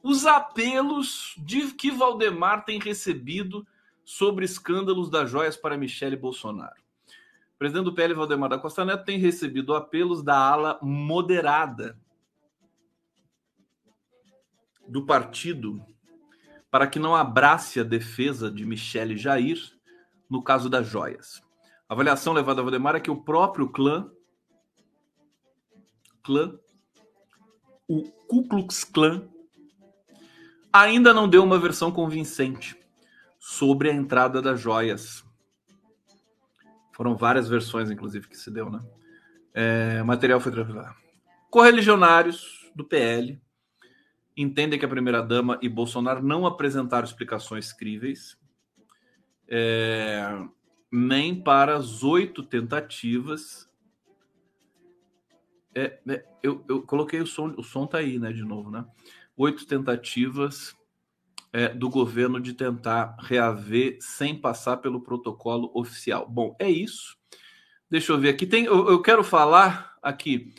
Os 0.03 0.25
apelos 0.25 1.35
de 1.37 1.71
que 1.73 1.91
Valdemar 1.91 2.65
tem 2.65 2.79
recebido 2.79 3.65
sobre 4.03 4.43
escândalos 4.43 5.09
das 5.09 5.29
joias 5.29 5.55
para 5.55 5.77
Michele 5.77 6.15
Bolsonaro. 6.15 6.81
O 7.55 7.57
presidente 7.57 7.85
do 7.85 7.93
PL, 7.93 8.15
Valdemar 8.15 8.49
da 8.49 8.57
Costa 8.57 8.83
Neto, 8.83 9.05
tem 9.05 9.19
recebido 9.19 9.75
apelos 9.75 10.23
da 10.23 10.35
ala 10.35 10.79
moderada 10.81 11.97
do 14.87 15.05
partido 15.05 15.85
para 16.71 16.87
que 16.87 16.97
não 16.97 17.13
abrace 17.13 17.81
a 17.81 17.83
defesa 17.83 18.49
de 18.49 18.65
Michele 18.65 19.17
Jair 19.17 19.59
no 20.29 20.41
caso 20.41 20.69
das 20.69 20.87
joias. 20.87 21.43
A 21.87 21.93
avaliação 21.93 22.31
levada 22.31 22.61
a 22.61 22.63
Valdemar 22.63 22.95
é 22.95 23.01
que 23.01 23.11
o 23.11 23.21
próprio 23.21 23.67
clã, 23.67 24.09
clã 26.23 26.57
o 27.85 28.03
Ku 28.03 28.47
Klux 28.47 28.85
Klan 28.85 29.27
ainda 30.71 31.13
não 31.13 31.27
deu 31.27 31.43
uma 31.43 31.59
versão 31.59 31.91
convincente 31.91 32.79
sobre 33.37 33.89
a 33.89 33.93
entrada 33.93 34.41
das 34.41 34.61
joias. 34.61 35.25
Foram 36.93 37.17
várias 37.17 37.49
versões, 37.49 37.91
inclusive, 37.91 38.29
que 38.29 38.37
se 38.37 38.49
deu, 38.49 38.69
né? 38.69 38.79
É, 39.53 40.01
material 40.03 40.39
foi 40.39 40.53
tranquilo. 40.53 40.85
Correligionários 41.49 42.71
do 42.73 42.85
PL 42.85 43.41
entendem 44.35 44.79
que 44.79 44.85
a 44.85 44.89
primeira-dama 44.89 45.59
e 45.61 45.69
Bolsonaro 45.69 46.23
não 46.23 46.45
apresentaram 46.45 47.05
explicações 47.05 47.73
críveis, 47.73 48.37
é, 49.47 50.47
nem 50.91 51.41
para 51.41 51.75
as 51.75 52.03
oito 52.03 52.43
tentativas. 52.43 53.69
É, 55.75 55.99
é, 56.07 56.25
eu, 56.41 56.63
eu, 56.67 56.81
coloquei 56.81 57.21
o 57.21 57.27
som, 57.27 57.53
o 57.57 57.63
som 57.63 57.85
tá 57.85 57.99
aí, 57.99 58.19
né, 58.19 58.31
de 58.31 58.43
novo, 58.43 58.71
né? 58.71 58.85
Oito 59.37 59.65
tentativas 59.65 60.75
é, 61.53 61.69
do 61.69 61.89
governo 61.89 62.39
de 62.39 62.53
tentar 62.53 63.15
reaver 63.19 63.97
sem 63.99 64.39
passar 64.39 64.77
pelo 64.77 65.01
protocolo 65.01 65.71
oficial. 65.73 66.27
Bom, 66.29 66.55
é 66.59 66.69
isso. 66.69 67.17
Deixa 67.89 68.13
eu 68.13 68.19
ver 68.19 68.29
aqui. 68.29 68.45
Tem, 68.45 68.65
eu, 68.65 68.89
eu 68.89 69.01
quero 69.01 69.23
falar 69.23 69.97
aqui. 70.01 70.53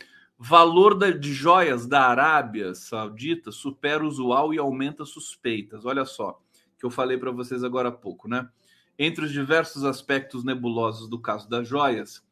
Valor 0.45 0.97
da, 0.97 1.09
de 1.13 1.33
joias 1.33 1.87
da 1.87 2.09
Arábia 2.09 2.75
Saudita 2.75 3.53
supera 3.53 4.03
o 4.03 4.09
usual 4.09 4.53
e 4.53 4.59
aumenta 4.59 5.05
suspeitas. 5.05 5.85
Olha 5.85 6.05
só, 6.05 6.41
que 6.77 6.85
eu 6.85 6.91
falei 6.91 7.17
para 7.17 7.31
vocês 7.31 7.63
agora 7.63 7.91
há 7.91 7.93
pouco, 7.93 8.27
né? 8.27 8.49
Entre 8.99 9.25
os 9.25 9.31
diversos 9.31 9.85
aspectos 9.85 10.43
nebulosos 10.43 11.09
do 11.09 11.21
caso 11.21 11.49
das 11.49 11.69
joias, 11.69 12.25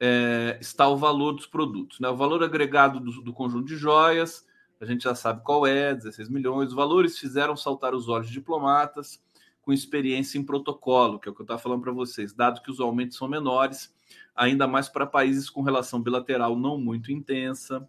é, 0.00 0.58
está 0.60 0.88
o 0.88 0.96
valor 0.96 1.32
dos 1.32 1.46
produtos. 1.46 2.00
Né? 2.00 2.08
O 2.08 2.16
valor 2.16 2.42
agregado 2.42 2.98
do, 2.98 3.22
do 3.22 3.32
conjunto 3.32 3.68
de 3.68 3.76
joias, 3.76 4.44
a 4.80 4.84
gente 4.84 5.04
já 5.04 5.14
sabe 5.14 5.44
qual 5.44 5.64
é, 5.64 5.94
16 5.94 6.28
milhões. 6.28 6.70
Os 6.70 6.74
valores 6.74 7.16
fizeram 7.20 7.56
saltar 7.56 7.94
os 7.94 8.08
olhos 8.08 8.26
de 8.26 8.32
diplomatas 8.32 9.22
com 9.62 9.72
experiência 9.72 10.38
em 10.38 10.44
protocolo, 10.44 11.20
que 11.20 11.28
é 11.28 11.30
o 11.30 11.34
que 11.34 11.40
eu 11.40 11.44
estava 11.44 11.60
falando 11.60 11.82
para 11.82 11.92
vocês, 11.92 12.34
dado 12.34 12.62
que 12.62 12.70
os 12.72 12.80
aumentos 12.80 13.16
são 13.16 13.28
menores, 13.28 13.94
ainda 14.34 14.66
mais 14.66 14.88
para 14.88 15.06
países 15.06 15.48
com 15.48 15.62
relação 15.62 16.02
bilateral 16.02 16.56
não 16.56 16.78
muito 16.78 17.12
intensa, 17.12 17.88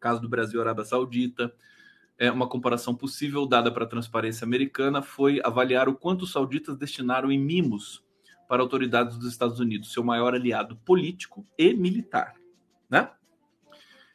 caso 0.00 0.20
do 0.20 0.28
Brasil 0.28 0.60
e 0.60 0.62
Arábia 0.62 0.84
Saudita. 0.84 1.54
É 2.16 2.30
uma 2.30 2.48
comparação 2.48 2.94
possível 2.94 3.46
dada 3.46 3.72
para 3.72 3.84
a 3.84 3.88
transparência 3.88 4.44
americana 4.44 5.02
foi 5.02 5.40
avaliar 5.44 5.88
o 5.88 5.94
quanto 5.94 6.22
os 6.22 6.32
sauditas 6.32 6.76
destinaram 6.76 7.32
em 7.32 7.38
mimos 7.38 8.04
para 8.48 8.62
autoridades 8.62 9.16
dos 9.16 9.32
Estados 9.32 9.58
Unidos, 9.58 9.92
seu 9.92 10.04
maior 10.04 10.34
aliado 10.34 10.76
político 10.76 11.46
e 11.58 11.72
militar, 11.74 12.34
né? 12.88 13.10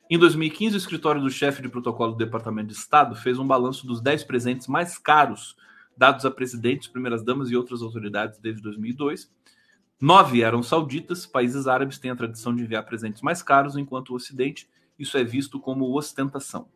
Em 0.10 0.18
2015, 0.18 0.76
o 0.76 0.78
escritório 0.78 1.22
do 1.22 1.30
chefe 1.30 1.62
de 1.62 1.70
protocolo 1.70 2.14
do 2.14 2.18
Departamento 2.18 2.68
de 2.70 2.74
Estado 2.74 3.16
fez 3.16 3.38
um 3.38 3.46
balanço 3.46 3.86
dos 3.86 4.02
10 4.02 4.24
presentes 4.24 4.68
mais 4.68 4.98
caros 4.98 5.56
dados 5.96 6.26
a 6.26 6.32
presidentes, 6.32 6.88
primeiras-damas 6.88 7.52
e 7.52 7.58
outras 7.58 7.82
autoridades 7.82 8.40
desde 8.40 8.62
2002. 8.62 9.30
Nove 10.02 10.42
eram 10.42 10.64
sauditas, 10.64 11.26
países 11.26 11.68
árabes 11.68 11.98
têm 11.98 12.12
a 12.12 12.16
tradição 12.16 12.56
de 12.56 12.64
enviar 12.64 12.86
presentes 12.86 13.22
mais 13.22 13.44
caros, 13.44 13.76
enquanto 13.76 14.12
o 14.12 14.16
Ocidente 14.16 14.70
isso 14.98 15.18
é 15.18 15.24
visto 15.24 15.60
como 15.60 15.96
ostentação. 15.96 16.70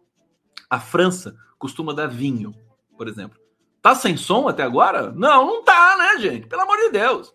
A 0.70 0.80
França 0.80 1.36
costuma 1.58 1.94
dar 1.94 2.08
vinho, 2.08 2.54
por 2.98 3.08
exemplo. 3.08 3.40
Tá 3.82 3.94
sem 3.94 4.16
som 4.16 4.48
até 4.48 4.64
agora? 4.64 5.12
Não, 5.12 5.46
não 5.46 5.64
tá, 5.64 5.98
né, 5.98 6.20
gente? 6.20 6.48
Pelo 6.48 6.62
amor 6.62 6.78
de 6.78 6.90
Deus. 6.92 7.34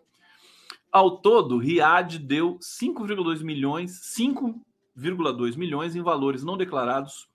Ao 0.91 1.19
todo, 1.19 1.59
Riad 1.59 2.19
deu 2.19 2.59
5,2 2.59 3.43
milhões, 3.43 4.01
5 4.03 4.65
1,2 4.99 5.57
milhões 5.57 5.95
em 5.95 6.03
valores 6.03 6.43
não 6.43 6.57
declarados 6.57 7.29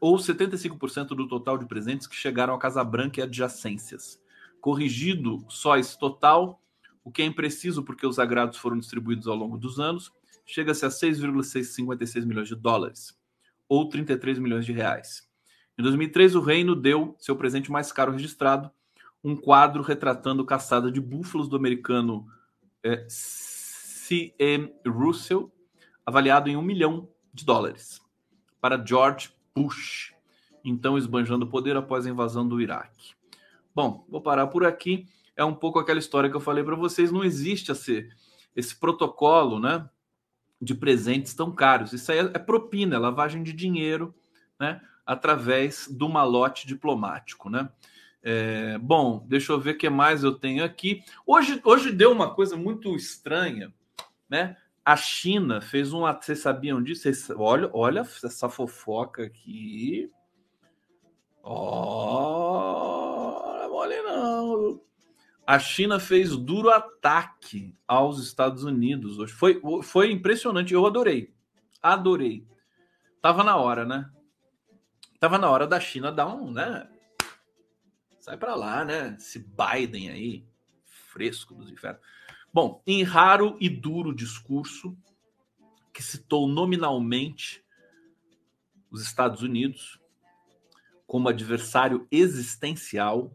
ou 0.00 0.16
75% 0.16 1.08
do 1.08 1.26
total 1.26 1.56
de 1.56 1.66
presentes 1.66 2.06
que 2.06 2.14
chegaram 2.14 2.54
à 2.54 2.58
Casa 2.58 2.84
Branca 2.84 3.20
e 3.20 3.22
adjacências. 3.22 4.20
Corrigido 4.64 5.44
só 5.50 5.76
esse 5.76 5.98
total, 5.98 6.58
o 7.04 7.12
que 7.12 7.20
é 7.20 7.24
impreciso 7.26 7.82
porque 7.82 8.06
os 8.06 8.18
agrados 8.18 8.56
foram 8.56 8.78
distribuídos 8.78 9.28
ao 9.28 9.36
longo 9.36 9.58
dos 9.58 9.78
anos, 9.78 10.10
chega-se 10.46 10.86
a 10.86 10.90
6,656 10.90 12.24
milhões 12.24 12.48
de 12.48 12.54
dólares, 12.54 13.14
ou 13.68 13.86
33 13.86 14.38
milhões 14.38 14.64
de 14.64 14.72
reais. 14.72 15.28
Em 15.76 15.82
2003, 15.82 16.34
o 16.34 16.40
reino 16.40 16.74
deu 16.74 17.14
seu 17.18 17.36
presente 17.36 17.70
mais 17.70 17.92
caro 17.92 18.12
registrado, 18.12 18.70
um 19.22 19.36
quadro 19.36 19.82
retratando 19.82 20.46
caçada 20.46 20.90
de 20.90 20.98
búfalos 20.98 21.46
do 21.46 21.56
americano 21.56 22.26
é, 22.82 23.04
C.M. 23.06 24.74
Russell, 24.86 25.52
avaliado 26.06 26.48
em 26.48 26.56
um 26.56 26.62
milhão 26.62 27.06
de 27.34 27.44
dólares 27.44 28.00
para 28.62 28.82
George 28.82 29.28
Bush, 29.54 30.14
então 30.64 30.96
esbanjando 30.96 31.46
poder 31.46 31.76
após 31.76 32.06
a 32.06 32.10
invasão 32.10 32.48
do 32.48 32.62
Iraque. 32.62 33.14
Bom, 33.74 34.06
vou 34.08 34.20
parar 34.20 34.46
por 34.46 34.64
aqui. 34.64 35.06
É 35.36 35.44
um 35.44 35.54
pouco 35.54 35.78
aquela 35.78 35.98
história 35.98 36.30
que 36.30 36.36
eu 36.36 36.40
falei 36.40 36.62
para 36.62 36.76
vocês. 36.76 37.10
Não 37.10 37.24
existe 37.24 37.72
esse, 37.72 38.08
esse 38.54 38.78
protocolo, 38.78 39.58
né, 39.58 39.88
de 40.60 40.74
presentes 40.74 41.34
tão 41.34 41.50
caros. 41.52 41.92
Isso 41.92 42.12
aí 42.12 42.18
é, 42.18 42.30
é 42.34 42.38
propina, 42.38 42.96
é 42.96 42.98
lavagem 42.98 43.42
de 43.42 43.52
dinheiro, 43.52 44.14
né, 44.60 44.80
através 45.04 45.88
do 45.88 46.08
malote 46.08 46.66
diplomático, 46.66 47.50
né. 47.50 47.68
É, 48.26 48.78
bom, 48.78 49.22
deixa 49.28 49.52
eu 49.52 49.60
ver 49.60 49.72
o 49.72 49.78
que 49.78 49.90
mais 49.90 50.24
eu 50.24 50.32
tenho 50.32 50.64
aqui. 50.64 51.04
Hoje, 51.26 51.60
hoje 51.62 51.92
deu 51.92 52.10
uma 52.10 52.34
coisa 52.34 52.56
muito 52.56 52.96
estranha, 52.96 53.70
né? 54.26 54.56
A 54.82 54.96
China 54.96 55.60
fez 55.60 55.92
um. 55.92 56.00
Vocês 56.00 56.38
sabiam 56.38 56.82
disso? 56.82 57.02
Vocês, 57.02 57.28
olha, 57.30 57.68
olha 57.72 58.00
essa 58.00 58.48
fofoca 58.48 59.24
aqui. 59.24 60.10
Olha, 61.42 63.03
mole 63.84 64.02
não. 64.02 64.80
A 65.46 65.58
China 65.58 66.00
fez 66.00 66.36
duro 66.36 66.70
ataque 66.70 67.76
aos 67.86 68.18
Estados 68.18 68.64
Unidos 68.64 69.18
hoje. 69.18 69.32
Foi, 69.32 69.60
foi 69.82 70.10
impressionante. 70.10 70.72
Eu 70.72 70.86
adorei. 70.86 71.34
Adorei. 71.82 72.46
Tava 73.20 73.44
na 73.44 73.56
hora, 73.56 73.84
né? 73.84 74.10
Tava 75.20 75.38
na 75.38 75.50
hora 75.50 75.66
da 75.66 75.78
China 75.78 76.10
dar 76.10 76.28
um, 76.28 76.50
né? 76.50 76.88
Sai 78.18 78.38
para 78.38 78.54
lá, 78.54 78.84
né? 78.84 79.16
Esse 79.18 79.38
Biden 79.38 80.08
aí, 80.08 80.46
fresco 80.84 81.54
dos 81.54 81.70
infernos. 81.70 82.00
Bom, 82.52 82.82
em 82.86 83.02
raro 83.02 83.58
e 83.60 83.68
duro 83.68 84.14
discurso, 84.14 84.96
que 85.92 86.02
citou 86.02 86.48
nominalmente 86.48 87.62
os 88.90 89.02
Estados 89.02 89.42
Unidos 89.42 90.00
como 91.06 91.28
adversário 91.28 92.06
existencial, 92.10 93.32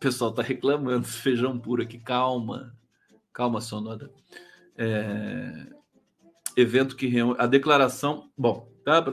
o 0.00 0.06
pessoal 0.08 0.30
está 0.30 0.42
reclamando, 0.42 1.04
feijão 1.06 1.58
puro 1.58 1.82
aqui, 1.82 1.98
calma, 1.98 2.74
calma, 3.34 3.60
Sonoda. 3.60 4.10
É... 4.74 5.66
Evento 6.56 6.96
que 6.96 7.06
reúne. 7.06 7.36
A 7.38 7.46
declaração. 7.46 8.30
Bom, 8.36 8.72
tá, 8.82 9.04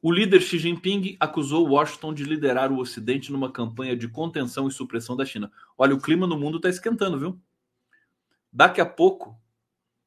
o 0.00 0.10
líder 0.10 0.40
Xi 0.40 0.58
Jinping 0.58 1.16
acusou 1.20 1.68
Washington 1.68 2.14
de 2.14 2.24
liderar 2.24 2.72
o 2.72 2.78
Ocidente 2.78 3.30
numa 3.30 3.52
campanha 3.52 3.94
de 3.94 4.08
contenção 4.08 4.66
e 4.66 4.72
supressão 4.72 5.14
da 5.14 5.26
China. 5.26 5.52
Olha, 5.76 5.94
o 5.94 6.00
clima 6.00 6.26
no 6.26 6.38
mundo 6.38 6.56
está 6.56 6.70
esquentando, 6.70 7.18
viu? 7.18 7.40
Daqui 8.50 8.80
a 8.80 8.86
pouco, 8.86 9.38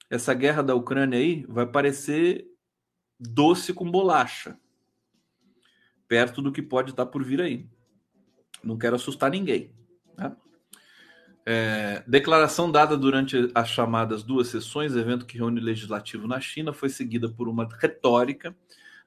essa 0.10 0.34
guerra 0.34 0.64
da 0.64 0.74
Ucrânia 0.74 1.20
aí 1.20 1.46
vai 1.48 1.68
parecer 1.68 2.48
doce 3.20 3.72
com 3.72 3.90
bolacha, 3.90 4.58
perto 6.08 6.42
do 6.42 6.52
que 6.52 6.62
pode 6.62 6.90
estar 6.90 7.06
por 7.06 7.24
vir 7.24 7.40
aí. 7.40 7.70
Não 8.64 8.78
quero 8.78 8.96
assustar 8.96 9.32
ninguém. 9.32 9.72
Né? 10.18 10.36
É, 11.46 12.04
declaração 12.08 12.72
dada 12.72 12.98
durante 12.98 13.52
as 13.56 13.70
chamadas 13.70 14.24
duas 14.24 14.48
sessões, 14.48 14.96
evento 14.96 15.26
que 15.26 15.38
reúne 15.38 15.60
legislativo 15.60 16.28
na 16.28 16.40
China, 16.40 16.74
foi 16.74 16.90
seguida 16.90 17.30
por 17.30 17.48
uma 17.48 17.68
retórica 17.80 18.56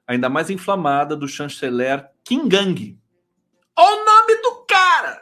ainda 0.05 0.29
mais 0.29 0.49
inflamada 0.49 1.15
do 1.15 1.27
chanceler 1.27 2.09
Kim 2.23 2.47
Gang. 2.47 2.99
Olha 3.75 4.01
o 4.01 4.05
nome 4.05 4.41
do 4.41 4.65
cara! 4.65 5.21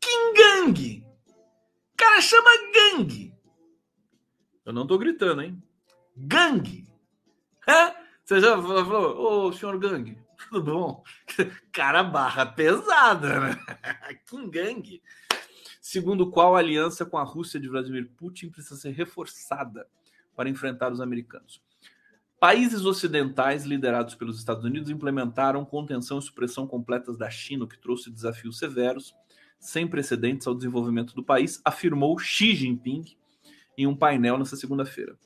Kim 0.00 0.34
Gang! 0.34 1.06
O 1.28 1.96
cara 1.96 2.20
chama 2.20 2.50
Gang. 2.72 3.34
Eu 4.64 4.72
não 4.72 4.86
tô 4.86 4.98
gritando, 4.98 5.42
hein? 5.42 5.62
Gangue! 6.16 6.86
Hã? 7.66 7.94
Você 8.24 8.40
já 8.40 8.60
falou, 8.60 9.46
ô 9.46 9.52
senhor 9.52 9.78
Gangue, 9.78 10.18
tudo 10.38 10.62
bom? 10.62 11.04
Cara, 11.72 12.02
barra 12.02 12.46
pesada, 12.46 13.40
né? 13.40 13.56
Kim 14.26 14.48
Gang. 14.48 15.02
Segundo 15.80 16.30
qual 16.30 16.54
a 16.54 16.58
aliança 16.58 17.04
com 17.04 17.18
a 17.18 17.22
Rússia 17.22 17.58
de 17.58 17.68
Vladimir 17.68 18.10
Putin 18.16 18.50
precisa 18.50 18.76
ser 18.76 18.90
reforçada 18.90 19.86
para 20.36 20.48
enfrentar 20.48 20.92
os 20.92 21.00
americanos. 21.00 21.62
Países 22.40 22.84
ocidentais 22.84 23.64
liderados 23.64 24.14
pelos 24.14 24.38
Estados 24.38 24.64
Unidos 24.64 24.90
implementaram 24.90 25.64
contenção 25.64 26.18
e 26.18 26.22
supressão 26.22 26.66
completas 26.66 27.16
da 27.16 27.28
China, 27.28 27.64
o 27.64 27.68
que 27.68 27.78
trouxe 27.78 28.10
desafios 28.10 28.58
severos, 28.58 29.12
sem 29.58 29.88
precedentes 29.88 30.46
ao 30.46 30.54
desenvolvimento 30.54 31.14
do 31.14 31.22
país, 31.22 31.60
afirmou 31.64 32.16
Xi 32.16 32.54
Jinping 32.54 33.04
em 33.76 33.86
um 33.86 33.96
painel 33.96 34.38
nessa 34.38 34.56
segunda-feira. 34.56 35.18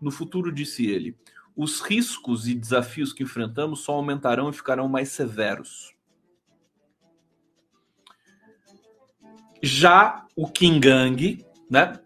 No 0.00 0.12
futuro, 0.12 0.52
disse 0.52 0.86
ele, 0.86 1.16
os 1.56 1.80
riscos 1.80 2.48
e 2.48 2.54
desafios 2.54 3.12
que 3.12 3.22
enfrentamos 3.22 3.80
só 3.80 3.92
aumentarão 3.92 4.48
e 4.50 4.52
ficarão 4.52 4.88
mais 4.88 5.10
severos. 5.10 5.94
Já 9.62 10.26
o 10.34 10.48
Kim 10.48 10.80
Gang, 10.80 11.44
né, 11.70 12.00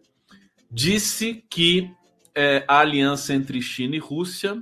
disse 0.70 1.45
que 1.49 1.95
é, 2.34 2.64
a 2.66 2.80
aliança 2.80 3.32
entre 3.32 3.62
China 3.62 3.95
e 3.95 4.01
Rússia, 4.01 4.61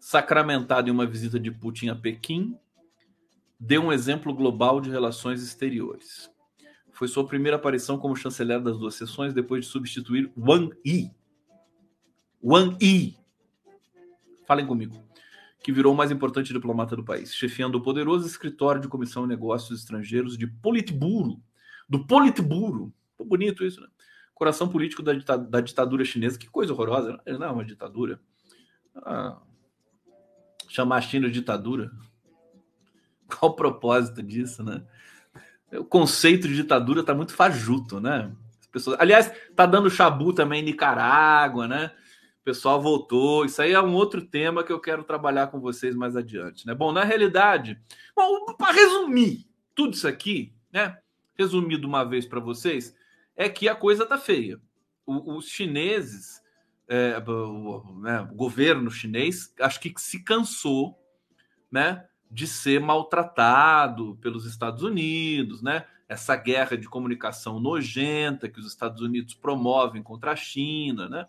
sacramentada 0.00 0.88
em 0.88 0.92
uma 0.92 1.06
visita 1.06 1.38
de 1.38 1.50
Putin 1.50 1.88
a 1.88 1.94
Pequim, 1.94 2.58
deu 3.58 3.82
um 3.82 3.92
exemplo 3.92 4.34
global 4.34 4.80
de 4.80 4.90
relações 4.90 5.42
exteriores. 5.42 6.30
Foi 6.92 7.06
sua 7.06 7.26
primeira 7.26 7.56
aparição 7.56 7.98
como 7.98 8.16
chanceler 8.16 8.60
das 8.60 8.78
duas 8.78 8.94
sessões, 8.94 9.34
depois 9.34 9.64
de 9.64 9.70
substituir 9.70 10.32
Wang 10.36 10.74
Yi. 10.84 11.10
Wang 12.42 12.76
Yi. 12.84 13.16
Falem 14.46 14.66
comigo. 14.66 15.04
Que 15.62 15.72
virou 15.72 15.92
o 15.92 15.96
mais 15.96 16.10
importante 16.10 16.52
diplomata 16.52 16.94
do 16.94 17.04
país, 17.04 17.34
chefiando 17.34 17.78
o 17.78 17.82
poderoso 17.82 18.26
escritório 18.26 18.80
de 18.80 18.88
Comissão 18.88 19.22
de 19.22 19.28
Negócios 19.28 19.80
Estrangeiros 19.80 20.38
de 20.38 20.46
Politburo. 20.46 21.42
Do 21.88 22.06
Politburo. 22.06 22.92
Bonito 23.18 23.64
isso, 23.64 23.80
né? 23.80 23.88
Coração 24.34 24.68
político 24.68 25.02
da, 25.02 25.12
da 25.36 25.60
ditadura 25.60 26.04
chinesa. 26.04 26.38
Que 26.38 26.46
coisa 26.46 26.72
horrorosa. 26.72 27.20
Não 27.26 27.46
é 27.46 27.50
uma 27.50 27.64
ditadura. 27.64 28.20
Ah, 28.96 29.40
chamar 30.68 30.96
a 30.96 31.00
China 31.00 31.26
de 31.26 31.34
ditadura. 31.34 31.90
Qual 33.26 33.52
o 33.52 33.56
propósito 33.56 34.22
disso, 34.22 34.62
né? 34.62 34.84
O 35.72 35.84
conceito 35.84 36.46
de 36.46 36.54
ditadura 36.54 37.00
está 37.00 37.14
muito 37.14 37.32
fajuto, 37.32 37.98
né? 37.98 38.30
As 38.60 38.66
pessoas... 38.66 39.00
Aliás, 39.00 39.32
tá 39.56 39.66
dando 39.66 39.90
chabu 39.90 40.32
também 40.32 40.60
em 40.60 40.66
Nicarágua, 40.66 41.66
né? 41.66 41.90
Pessoal 42.46 42.80
voltou. 42.80 43.44
Isso 43.44 43.60
aí 43.60 43.72
é 43.72 43.82
um 43.82 43.92
outro 43.92 44.22
tema 44.22 44.62
que 44.62 44.72
eu 44.72 44.78
quero 44.78 45.02
trabalhar 45.02 45.48
com 45.48 45.58
vocês 45.58 45.96
mais 45.96 46.14
adiante, 46.14 46.64
né? 46.64 46.76
Bom, 46.76 46.92
na 46.92 47.02
realidade, 47.02 47.76
para 48.56 48.70
resumir 48.70 49.48
tudo 49.74 49.94
isso 49.94 50.06
aqui, 50.06 50.54
né? 50.72 50.96
Resumido 51.36 51.88
uma 51.88 52.04
vez 52.04 52.24
para 52.24 52.38
vocês, 52.38 52.94
é 53.34 53.48
que 53.48 53.68
a 53.68 53.74
coisa 53.74 54.06
tá 54.06 54.16
feia. 54.16 54.60
Os 55.04 55.48
chineses, 55.48 56.40
é, 56.86 57.18
o, 57.18 58.00
né, 58.00 58.20
o 58.30 58.36
governo 58.36 58.92
chinês, 58.92 59.52
acho 59.58 59.80
que 59.80 59.92
se 59.96 60.22
cansou, 60.22 60.96
né? 61.68 62.06
de 62.30 62.46
ser 62.46 62.80
maltratado 62.80 64.16
pelos 64.20 64.46
Estados 64.46 64.82
Unidos, 64.82 65.62
né? 65.62 65.84
Essa 66.08 66.36
guerra 66.36 66.76
de 66.76 66.88
comunicação 66.88 67.58
nojenta 67.58 68.48
que 68.48 68.60
os 68.60 68.66
Estados 68.66 69.00
Unidos 69.00 69.34
promovem 69.34 70.02
contra 70.02 70.32
a 70.32 70.36
China, 70.36 71.08
né? 71.08 71.26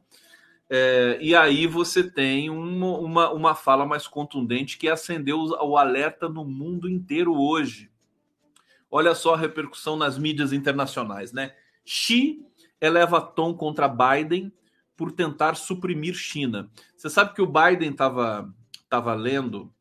É, 0.70 1.18
e 1.22 1.34
aí 1.34 1.66
você 1.66 2.04
tem 2.04 2.50
uma, 2.50 2.98
uma, 2.98 3.32
uma 3.32 3.56
fala 3.56 3.86
mais 3.86 4.06
contundente 4.06 4.78
que 4.78 4.90
acendeu 4.90 5.40
o 5.40 5.78
alerta 5.78 6.28
no 6.28 6.44
mundo 6.44 6.90
inteiro 6.90 7.34
hoje. 7.34 7.90
Olha 8.90 9.16
só 9.16 9.34
a 9.34 9.38
repercussão 9.38 9.96
nas 9.96 10.18
mídias 10.18 10.52
internacionais, 10.52 11.32
né? 11.32 11.56
Xi 11.86 12.46
eleva 12.82 13.22
tom 13.22 13.54
contra 13.54 13.88
Biden 13.88 14.52
por 14.96 15.12
tentar 15.12 15.56
suprimir 15.56 16.16
China. 16.16 16.70
Você 16.96 17.10
sabe 17.10 17.34
que 17.34 17.42
o 17.42 17.48
Biden 17.48 17.92
estava 17.92 18.54
tava 18.90 19.14
lendo 19.14 19.74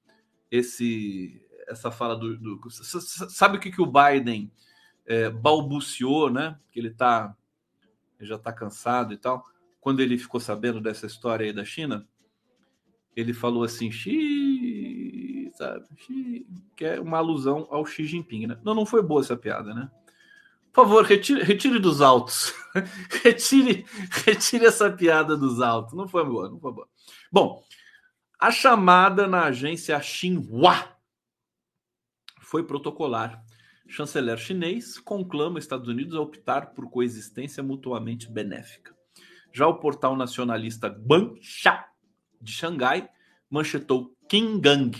esse 0.50 1.42
essa 1.68 1.90
fala 1.90 2.16
do, 2.16 2.36
do 2.36 2.60
sabe 2.70 3.56
o 3.56 3.60
que, 3.60 3.72
que 3.72 3.82
o 3.82 3.90
Biden 3.90 4.52
é, 5.04 5.30
balbuciou, 5.30 6.30
né? 6.30 6.58
Que 6.70 6.78
ele 6.78 6.90
tá 6.90 7.34
ele 8.18 8.28
já 8.28 8.36
está 8.36 8.52
cansado 8.52 9.12
e 9.12 9.16
tal. 9.16 9.44
Quando 9.86 10.00
ele 10.00 10.18
ficou 10.18 10.40
sabendo 10.40 10.80
dessa 10.80 11.06
história 11.06 11.46
aí 11.46 11.52
da 11.52 11.64
China, 11.64 12.04
ele 13.14 13.32
falou 13.32 13.62
assim, 13.62 13.88
Xi, 13.88 15.48
sabe, 15.54 15.86
Xi, 15.96 16.44
que 16.74 16.84
é 16.84 17.00
uma 17.00 17.18
alusão 17.18 17.68
ao 17.70 17.86
Xi 17.86 18.04
Jinping, 18.04 18.48
né? 18.48 18.58
Não, 18.64 18.74
não 18.74 18.84
foi 18.84 19.00
boa 19.00 19.20
essa 19.20 19.36
piada, 19.36 19.72
né? 19.72 19.88
Por 20.72 20.82
favor, 20.86 21.04
retire, 21.04 21.40
retire 21.40 21.78
dos 21.78 22.00
altos. 22.00 22.52
retire, 23.22 23.86
retire 24.24 24.66
essa 24.66 24.90
piada 24.90 25.36
dos 25.36 25.60
altos. 25.60 25.94
Não 25.94 26.08
foi 26.08 26.24
boa, 26.24 26.50
não 26.50 26.58
foi 26.58 26.72
boa. 26.72 26.88
Bom, 27.30 27.62
a 28.40 28.50
chamada 28.50 29.28
na 29.28 29.44
agência 29.44 30.02
Xinhua 30.02 30.96
foi 32.40 32.64
protocolar. 32.64 33.40
Chanceler 33.86 34.36
chinês 34.36 34.98
conclama 34.98 35.60
Estados 35.60 35.86
Unidos 35.86 36.16
a 36.16 36.20
optar 36.20 36.74
por 36.74 36.90
coexistência 36.90 37.62
mutuamente 37.62 38.28
benéfica. 38.28 38.95
Já 39.56 39.66
o 39.66 39.78
portal 39.78 40.14
nacionalista 40.14 40.86
Guangxia 40.86 41.82
de 42.38 42.52
Xangai 42.52 43.08
manchetou 43.48 44.14
Qingang. 44.28 44.94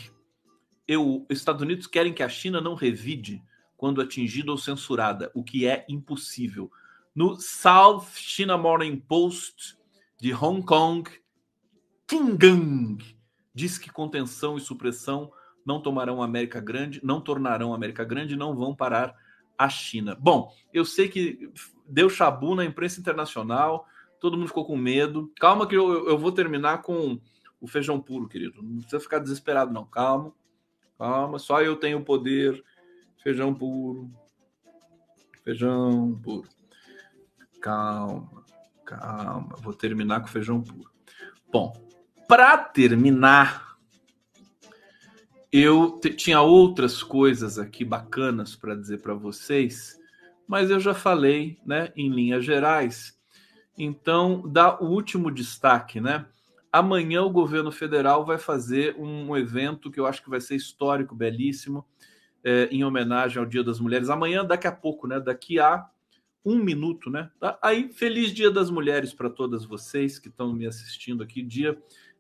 Eu, 0.89 1.27
Estados 1.29 1.61
Unidos 1.61 1.87
querem 1.87 2.15
que 2.15 2.23
a 2.23 2.29
China 2.31 2.59
não 2.59 2.75
revide 2.75 3.43
quando 3.77 4.01
atingida 4.01 4.51
ou 4.51 4.57
censurada, 4.57 5.31
o 5.35 5.45
que 5.45 5.67
é 5.67 5.85
impossível. 5.91 6.73
No 7.15 7.39
South 7.39 8.07
China 8.15 8.57
Morning 8.57 8.97
Post 8.97 9.77
de 10.19 10.33
Hong 10.33 10.65
Kong, 10.65 11.11
Qingang 12.07 12.97
diz 13.55 13.77
que 13.77 13.93
contenção 13.93 14.57
e 14.57 14.61
supressão 14.63 15.31
não 15.67 15.83
tomarão 15.83 16.23
a 16.23 16.25
América 16.25 16.61
Grande, 16.63 16.99
não 17.05 17.21
tornarão 17.21 17.75
a 17.75 17.77
América 17.77 18.05
Grande, 18.05 18.35
não 18.35 18.57
vão 18.57 18.75
parar 18.75 19.15
a 19.59 19.69
China. 19.69 20.17
Bom, 20.19 20.51
eu 20.73 20.87
sei 20.87 21.11
que 21.11 21.53
deu 21.87 22.09
chabu 22.09 22.55
na 22.55 22.65
imprensa 22.65 22.99
internacional, 22.99 23.87
todo 24.21 24.37
mundo 24.37 24.49
ficou 24.49 24.67
com 24.67 24.77
medo. 24.77 25.33
Calma 25.39 25.67
que 25.67 25.77
eu, 25.77 26.09
eu 26.09 26.19
vou 26.19 26.33
terminar 26.33 26.83
com 26.83 27.21
o 27.61 27.67
feijão 27.67 28.01
puro, 28.01 28.29
querido. 28.29 28.63
Não 28.63 28.79
precisa 28.79 29.01
ficar 29.01 29.19
desesperado, 29.19 29.73
não. 29.73 29.85
Calma, 29.85 30.33
calma. 30.99 31.39
Só 31.39 31.63
eu 31.63 31.77
tenho 31.77 32.05
poder. 32.05 32.63
Feijão 33.23 33.55
puro. 33.55 34.11
Feijão 35.43 36.21
puro. 36.23 36.49
Calma, 37.61 38.45
calma. 38.85 39.57
Vou 39.59 39.73
terminar 39.73 40.21
com 40.21 40.29
feijão 40.29 40.63
puro. 40.63 40.91
Bom, 41.51 41.73
para 42.29 42.59
terminar, 42.59 43.79
eu 45.53 45.99
tinha 46.17 46.41
outras 46.41 47.03
coisas 47.03 47.59
aqui 47.59 47.85
bacanas 47.85 48.55
para 48.55 48.75
dizer 48.75 49.01
para 49.01 49.15
vocês, 49.15 49.99
mas 50.47 50.71
eu 50.71 50.79
já 50.79 50.93
falei, 50.93 51.59
né, 51.65 51.93
em 51.97 52.11
linhas 52.11 52.45
gerais. 52.45 53.16
Então, 53.79 54.43
dá 54.47 54.79
o 54.81 54.87
último 54.87 55.31
destaque, 55.31 56.01
né? 56.01 56.27
Amanhã 56.73 57.23
o 57.23 57.31
governo 57.31 57.71
federal 57.71 58.25
vai 58.25 58.39
fazer 58.39 58.97
um 58.99 59.37
evento 59.37 59.91
que 59.91 60.01
eu 60.01 60.07
acho 60.07 60.23
que 60.23 60.31
vai 60.31 60.41
ser 60.41 60.57
histórico, 60.57 61.15
belíssimo, 61.15 61.85
é, 62.45 62.69
em 62.71 62.85
homenagem 62.85 63.39
ao 63.39 63.47
Dia 63.47 63.65
das 63.65 63.81
Mulheres. 63.81 64.11
Amanhã, 64.11 64.45
daqui 64.45 64.67
a 64.67 64.73
pouco, 64.73 65.07
né? 65.07 65.21
Daqui 65.21 65.59
a 65.59 65.87
um 66.45 66.57
minuto, 66.57 67.11
né? 67.11 67.31
Tá? 67.41 67.59
Aí, 67.61 67.93
feliz 67.93 68.33
Dia 68.33 68.51
das 68.51 68.71
Mulheres 68.71 69.13
para 69.13 69.29
todas 69.29 69.65
vocês 69.65 70.19
que 70.19 70.29
estão 70.29 70.53
me 70.53 70.67
assistindo 70.67 71.23
aqui. 71.23 71.43
Dia 71.43 71.77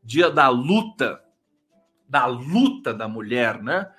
dia 0.07 0.31
da 0.31 0.49
luta, 0.49 1.21
da 2.09 2.27
luta 2.27 2.95
da 2.95 3.09
mulher, 3.09 3.61
né? 3.61 3.93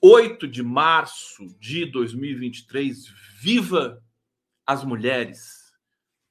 8 0.00 0.48
de 0.48 0.62
março 0.62 1.46
de 1.60 1.84
2023, 1.84 3.06
viva 3.40 4.02
as 4.66 4.82
mulheres. 4.82 5.63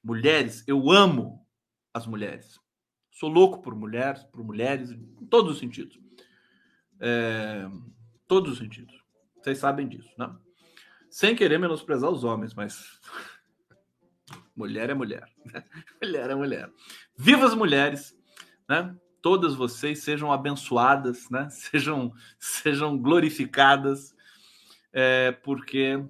Mulheres, 0.04 0.64
eu 0.68 0.92
amo 0.92 1.46
as 1.94 2.06
mulheres. 2.06 2.60
Sou 3.12 3.30
louco 3.30 3.62
por 3.62 3.76
mulheres, 3.76 4.24
por 4.24 4.44
mulheres, 4.44 4.92
em 4.92 5.26
todos 5.28 5.54
os 5.54 5.60
sentidos. 5.60 6.00
É, 7.00 7.70
todos 8.28 8.54
os 8.54 8.58
sentidos. 8.58 9.04
Vocês 9.38 9.58
sabem 9.58 9.88
disso, 9.88 10.12
né? 10.18 10.36
Sem 11.10 11.36
querer 11.36 11.60
menosprezar 11.60 12.10
os 12.10 12.24
homens, 12.24 12.54
mas 12.54 13.00
mulher 14.56 14.90
é 14.90 14.94
mulher. 14.94 15.30
Né? 15.46 15.64
Mulher 16.02 16.30
é 16.30 16.36
mulher. 16.36 16.72
Viva 17.16 17.46
as 17.46 17.54
mulheres, 17.54 18.18
né? 18.68 18.96
todas 19.24 19.56
vocês 19.56 20.04
sejam 20.04 20.32
abençoadas, 20.32 21.30
né? 21.30 21.48
Sejam, 21.50 22.14
sejam 22.38 22.98
glorificadas, 22.98 24.14
é, 24.92 25.32
porque 25.32 26.04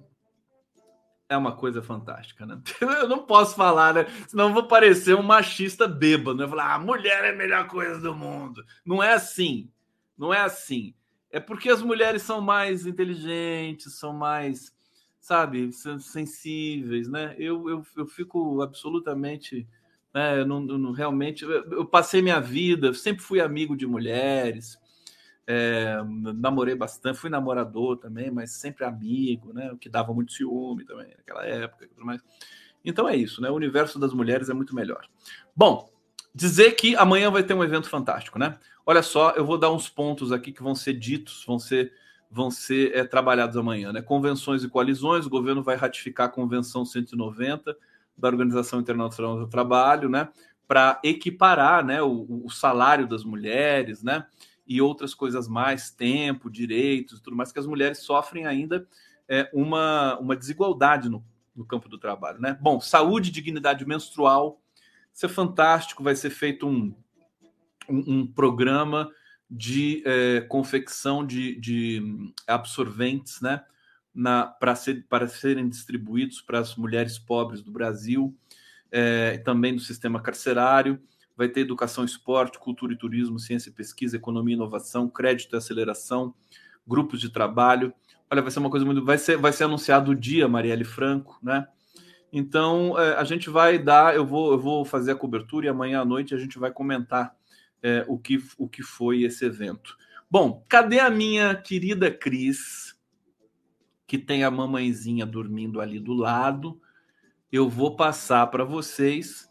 é 1.28 1.36
uma 1.36 1.56
coisa 1.56 1.82
fantástica, 1.82 2.44
né? 2.46 2.60
Eu 2.80 3.08
não 3.08 3.24
posso 3.26 3.54
falar, 3.56 3.94
né? 3.94 4.06
Senão 4.28 4.48
eu 4.48 4.54
vou 4.54 4.68
parecer 4.68 5.14
um 5.14 5.22
machista 5.22 5.88
bêbado, 5.88 6.38
né? 6.38 6.48
Falar, 6.48 6.74
ah, 6.74 6.78
mulher 6.78 7.24
é 7.24 7.30
a 7.30 7.36
melhor 7.36 7.66
coisa 7.66 8.00
do 8.00 8.14
mundo. 8.14 8.64
Não 8.84 9.02
é 9.02 9.14
assim. 9.14 9.70
Não 10.16 10.32
é 10.32 10.40
assim. 10.40 10.94
É 11.30 11.40
porque 11.40 11.68
as 11.70 11.82
mulheres 11.82 12.22
são 12.22 12.40
mais 12.40 12.86
inteligentes, 12.86 13.98
são 13.98 14.12
mais, 14.12 14.72
sabe, 15.20 15.70
sensíveis, 15.72 17.08
né? 17.08 17.34
Eu, 17.38 17.68
eu, 17.68 17.86
eu 17.96 18.06
fico 18.06 18.62
absolutamente 18.62 19.66
né? 20.14 20.38
Eu 20.38 20.46
não, 20.46 20.60
não, 20.60 20.92
realmente, 20.92 21.44
eu 21.44 21.84
passei 21.84 22.22
minha 22.22 22.40
vida, 22.40 22.94
sempre 22.94 23.22
fui 23.24 23.40
amigo 23.40 23.76
de 23.76 23.84
mulheres, 23.84 24.78
é, 25.46 25.96
namorei 26.36 26.74
bastante, 26.74 27.18
fui 27.18 27.30
namorador 27.30 27.96
também, 27.96 28.30
mas 28.30 28.52
sempre 28.52 28.84
amigo, 28.84 29.52
né? 29.52 29.70
O 29.72 29.76
que 29.76 29.88
dava 29.88 30.12
muito 30.12 30.32
ciúme 30.32 30.84
também 30.84 31.08
naquela 31.16 31.44
época 31.44 31.84
e 31.84 31.88
tudo 31.88 32.04
mais. 32.04 32.22
Então 32.84 33.08
é 33.08 33.16
isso, 33.16 33.40
né? 33.40 33.50
O 33.50 33.54
universo 33.54 33.98
das 33.98 34.12
mulheres 34.12 34.48
é 34.48 34.54
muito 34.54 34.74
melhor. 34.74 35.06
Bom, 35.54 35.90
dizer 36.34 36.72
que 36.72 36.96
amanhã 36.96 37.30
vai 37.30 37.42
ter 37.42 37.54
um 37.54 37.64
evento 37.64 37.88
fantástico, 37.88 38.38
né? 38.38 38.58
Olha 38.86 39.02
só, 39.02 39.30
eu 39.30 39.44
vou 39.44 39.56
dar 39.58 39.70
uns 39.70 39.88
pontos 39.88 40.32
aqui 40.32 40.52
que 40.52 40.62
vão 40.62 40.74
ser 40.74 40.94
ditos, 40.94 41.44
vão 41.46 41.58
ser 41.58 41.92
vão 42.30 42.50
ser 42.50 42.92
é, 42.96 43.04
trabalhados 43.04 43.56
amanhã, 43.56 43.92
né? 43.92 44.02
Convenções 44.02 44.64
e 44.64 44.68
coalizões, 44.68 45.24
o 45.24 45.30
governo 45.30 45.62
vai 45.62 45.76
ratificar 45.76 46.26
a 46.26 46.28
convenção 46.28 46.84
190 46.84 47.76
da 48.18 48.28
Organização 48.28 48.80
Internacional 48.80 49.38
do 49.38 49.46
Trabalho, 49.46 50.08
né? 50.08 50.28
Para 50.66 50.98
equiparar, 51.04 51.84
né, 51.84 52.02
o, 52.02 52.42
o, 52.44 52.50
salário 52.50 53.06
das 53.06 53.22
mulheres, 53.22 54.02
né? 54.02 54.26
E 54.66 54.80
outras 54.80 55.14
coisas 55.14 55.46
mais, 55.46 55.90
tempo, 55.90 56.50
direitos, 56.50 57.20
tudo 57.20 57.36
mais 57.36 57.52
que 57.52 57.58
as 57.58 57.66
mulheres 57.66 57.98
sofrem 57.98 58.46
ainda 58.46 58.86
é, 59.28 59.50
uma, 59.52 60.18
uma 60.18 60.36
desigualdade 60.36 61.08
no, 61.08 61.24
no 61.54 61.64
campo 61.64 61.88
do 61.88 61.98
trabalho, 61.98 62.40
né? 62.40 62.56
Bom, 62.60 62.80
saúde 62.80 63.30
e 63.30 63.32
dignidade 63.32 63.86
menstrual, 63.86 64.60
isso 65.12 65.26
é 65.26 65.28
fantástico, 65.28 66.02
vai 66.02 66.16
ser 66.16 66.30
feito 66.30 66.66
um, 66.66 66.94
um, 67.88 68.20
um 68.20 68.26
programa 68.26 69.10
de 69.48 70.02
é, 70.04 70.40
confecção 70.42 71.24
de, 71.24 71.58
de, 71.60 72.32
absorventes, 72.46 73.40
né? 73.40 73.62
Para 74.60 74.74
ser, 74.76 75.06
para 75.08 75.26
serem 75.26 75.68
distribuídos 75.68 76.40
para 76.40 76.60
as 76.60 76.76
mulheres 76.76 77.18
pobres 77.18 77.62
do 77.62 77.72
Brasil, 77.72 78.36
é, 78.90 79.38
também 79.38 79.74
do 79.74 79.80
sistema 79.80 80.20
carcerário. 80.20 81.00
Vai 81.36 81.48
ter 81.48 81.60
educação, 81.60 82.04
esporte, 82.04 82.58
cultura 82.58 82.92
e 82.92 82.96
turismo, 82.96 83.38
ciência 83.38 83.70
e 83.70 83.72
pesquisa, 83.72 84.16
economia 84.16 84.54
e 84.54 84.56
inovação, 84.56 85.08
crédito 85.08 85.54
e 85.54 85.58
aceleração, 85.58 86.34
grupos 86.86 87.20
de 87.20 87.30
trabalho. 87.30 87.92
Olha, 88.30 88.42
vai 88.42 88.50
ser 88.50 88.60
uma 88.60 88.70
coisa 88.70 88.86
muito. 88.86 89.04
Vai 89.04 89.18
ser, 89.18 89.36
vai 89.36 89.52
ser 89.52 89.64
anunciado 89.64 90.12
o 90.12 90.14
dia, 90.14 90.48
Marielle 90.48 90.84
Franco, 90.84 91.38
né? 91.42 91.66
Então, 92.32 92.98
é, 92.98 93.14
a 93.14 93.22
gente 93.22 93.48
vai 93.48 93.78
dar, 93.78 94.16
eu 94.16 94.26
vou, 94.26 94.52
eu 94.52 94.58
vou 94.58 94.84
fazer 94.84 95.12
a 95.12 95.16
cobertura 95.16 95.66
e 95.66 95.68
amanhã 95.68 96.00
à 96.00 96.04
noite 96.04 96.34
a 96.34 96.38
gente 96.38 96.58
vai 96.58 96.72
comentar 96.72 97.32
é, 97.80 98.04
o, 98.08 98.18
que, 98.18 98.42
o 98.58 98.68
que 98.68 98.82
foi 98.82 99.22
esse 99.22 99.44
evento. 99.44 99.96
Bom, 100.28 100.64
cadê 100.68 100.98
a 100.98 101.10
minha 101.10 101.54
querida 101.54 102.10
Cris, 102.10 102.98
que 104.04 104.18
tem 104.18 104.42
a 104.42 104.50
mamãezinha 104.50 105.24
dormindo 105.24 105.80
ali 105.80 106.00
do 106.00 106.12
lado? 106.12 106.80
Eu 107.52 107.68
vou 107.68 107.94
passar 107.94 108.48
para 108.48 108.64
vocês 108.64 109.48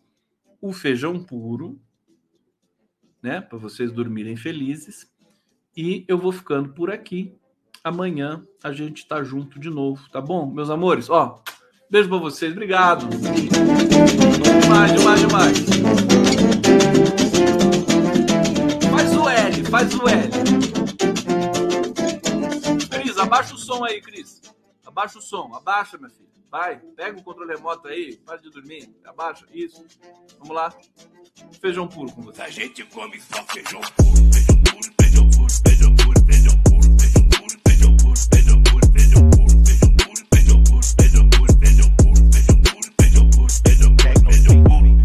o 0.64 0.72
feijão 0.72 1.22
puro, 1.22 1.78
né, 3.22 3.42
para 3.42 3.58
vocês 3.58 3.92
dormirem 3.92 4.38
felizes. 4.38 5.12
E 5.76 6.06
eu 6.08 6.18
vou 6.18 6.32
ficando 6.32 6.70
por 6.70 6.90
aqui. 6.90 7.36
Amanhã 7.84 8.48
a 8.64 8.72
gente 8.72 9.00
está 9.00 9.22
junto 9.26 9.60
de 9.60 9.70
novo, 9.70 10.10
tá 10.10 10.22
bom, 10.22 10.50
meus 10.50 10.70
amores? 10.70 11.10
Ó, 11.10 11.44
beijo 11.90 12.08
para 12.08 12.18
vocês, 12.18 12.54
obrigado. 12.54 13.10
Demais, 14.62 14.94
demais, 14.94 15.20
demais. 15.20 15.58
Faz 19.70 19.94
o 19.96 20.08
L. 20.08 20.30
Cris, 22.90 23.18
abaixa 23.18 23.54
o 23.54 23.58
som 23.58 23.84
aí, 23.84 24.00
Cris. 24.00 24.42
Abaixa 24.86 25.20
o 25.20 25.22
som, 25.22 25.54
abaixa, 25.54 25.98
minha 25.98 26.10
filha. 26.10 26.33
Vai, 26.54 26.76
pega 26.96 27.18
o 27.20 27.24
controle 27.24 27.56
remoto 27.56 27.88
aí, 27.88 28.16
para 28.18 28.38
de 28.38 28.48
dormir, 28.52 28.88
abaixa, 29.06 29.44
isso. 29.52 29.84
Vamos 30.38 30.56
lá. 30.56 30.72
Feijão 31.60 31.88
puro 31.88 32.12
com 32.12 32.22
você. 32.22 32.44
A 32.44 32.50
gente 32.52 32.86
come 32.86 33.20
só 33.20 33.44
feijão 33.46 33.82
puro, 33.82 34.34
feijão 34.34 34.62
puro, 34.62 34.94
feijão 35.02 35.30
puro, 35.32 35.50
feijão 35.66 35.96
puro, 35.96 36.26
feijão 36.28 36.58
puro, 36.62 36.94
feijão 37.66 37.98
puro, 37.98 38.28
feijão 38.30 38.60
puro, 38.62 38.88
feijão 38.94 39.32
puro, 39.34 39.50
feijão 44.30 44.64
puro. 44.64 44.98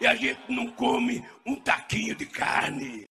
E 0.00 0.06
a 0.08 0.14
gente 0.16 0.40
não 0.48 0.66
come 0.72 1.24
um 1.46 1.54
taquinho 1.54 2.16
de 2.16 2.26
carne. 2.26 3.06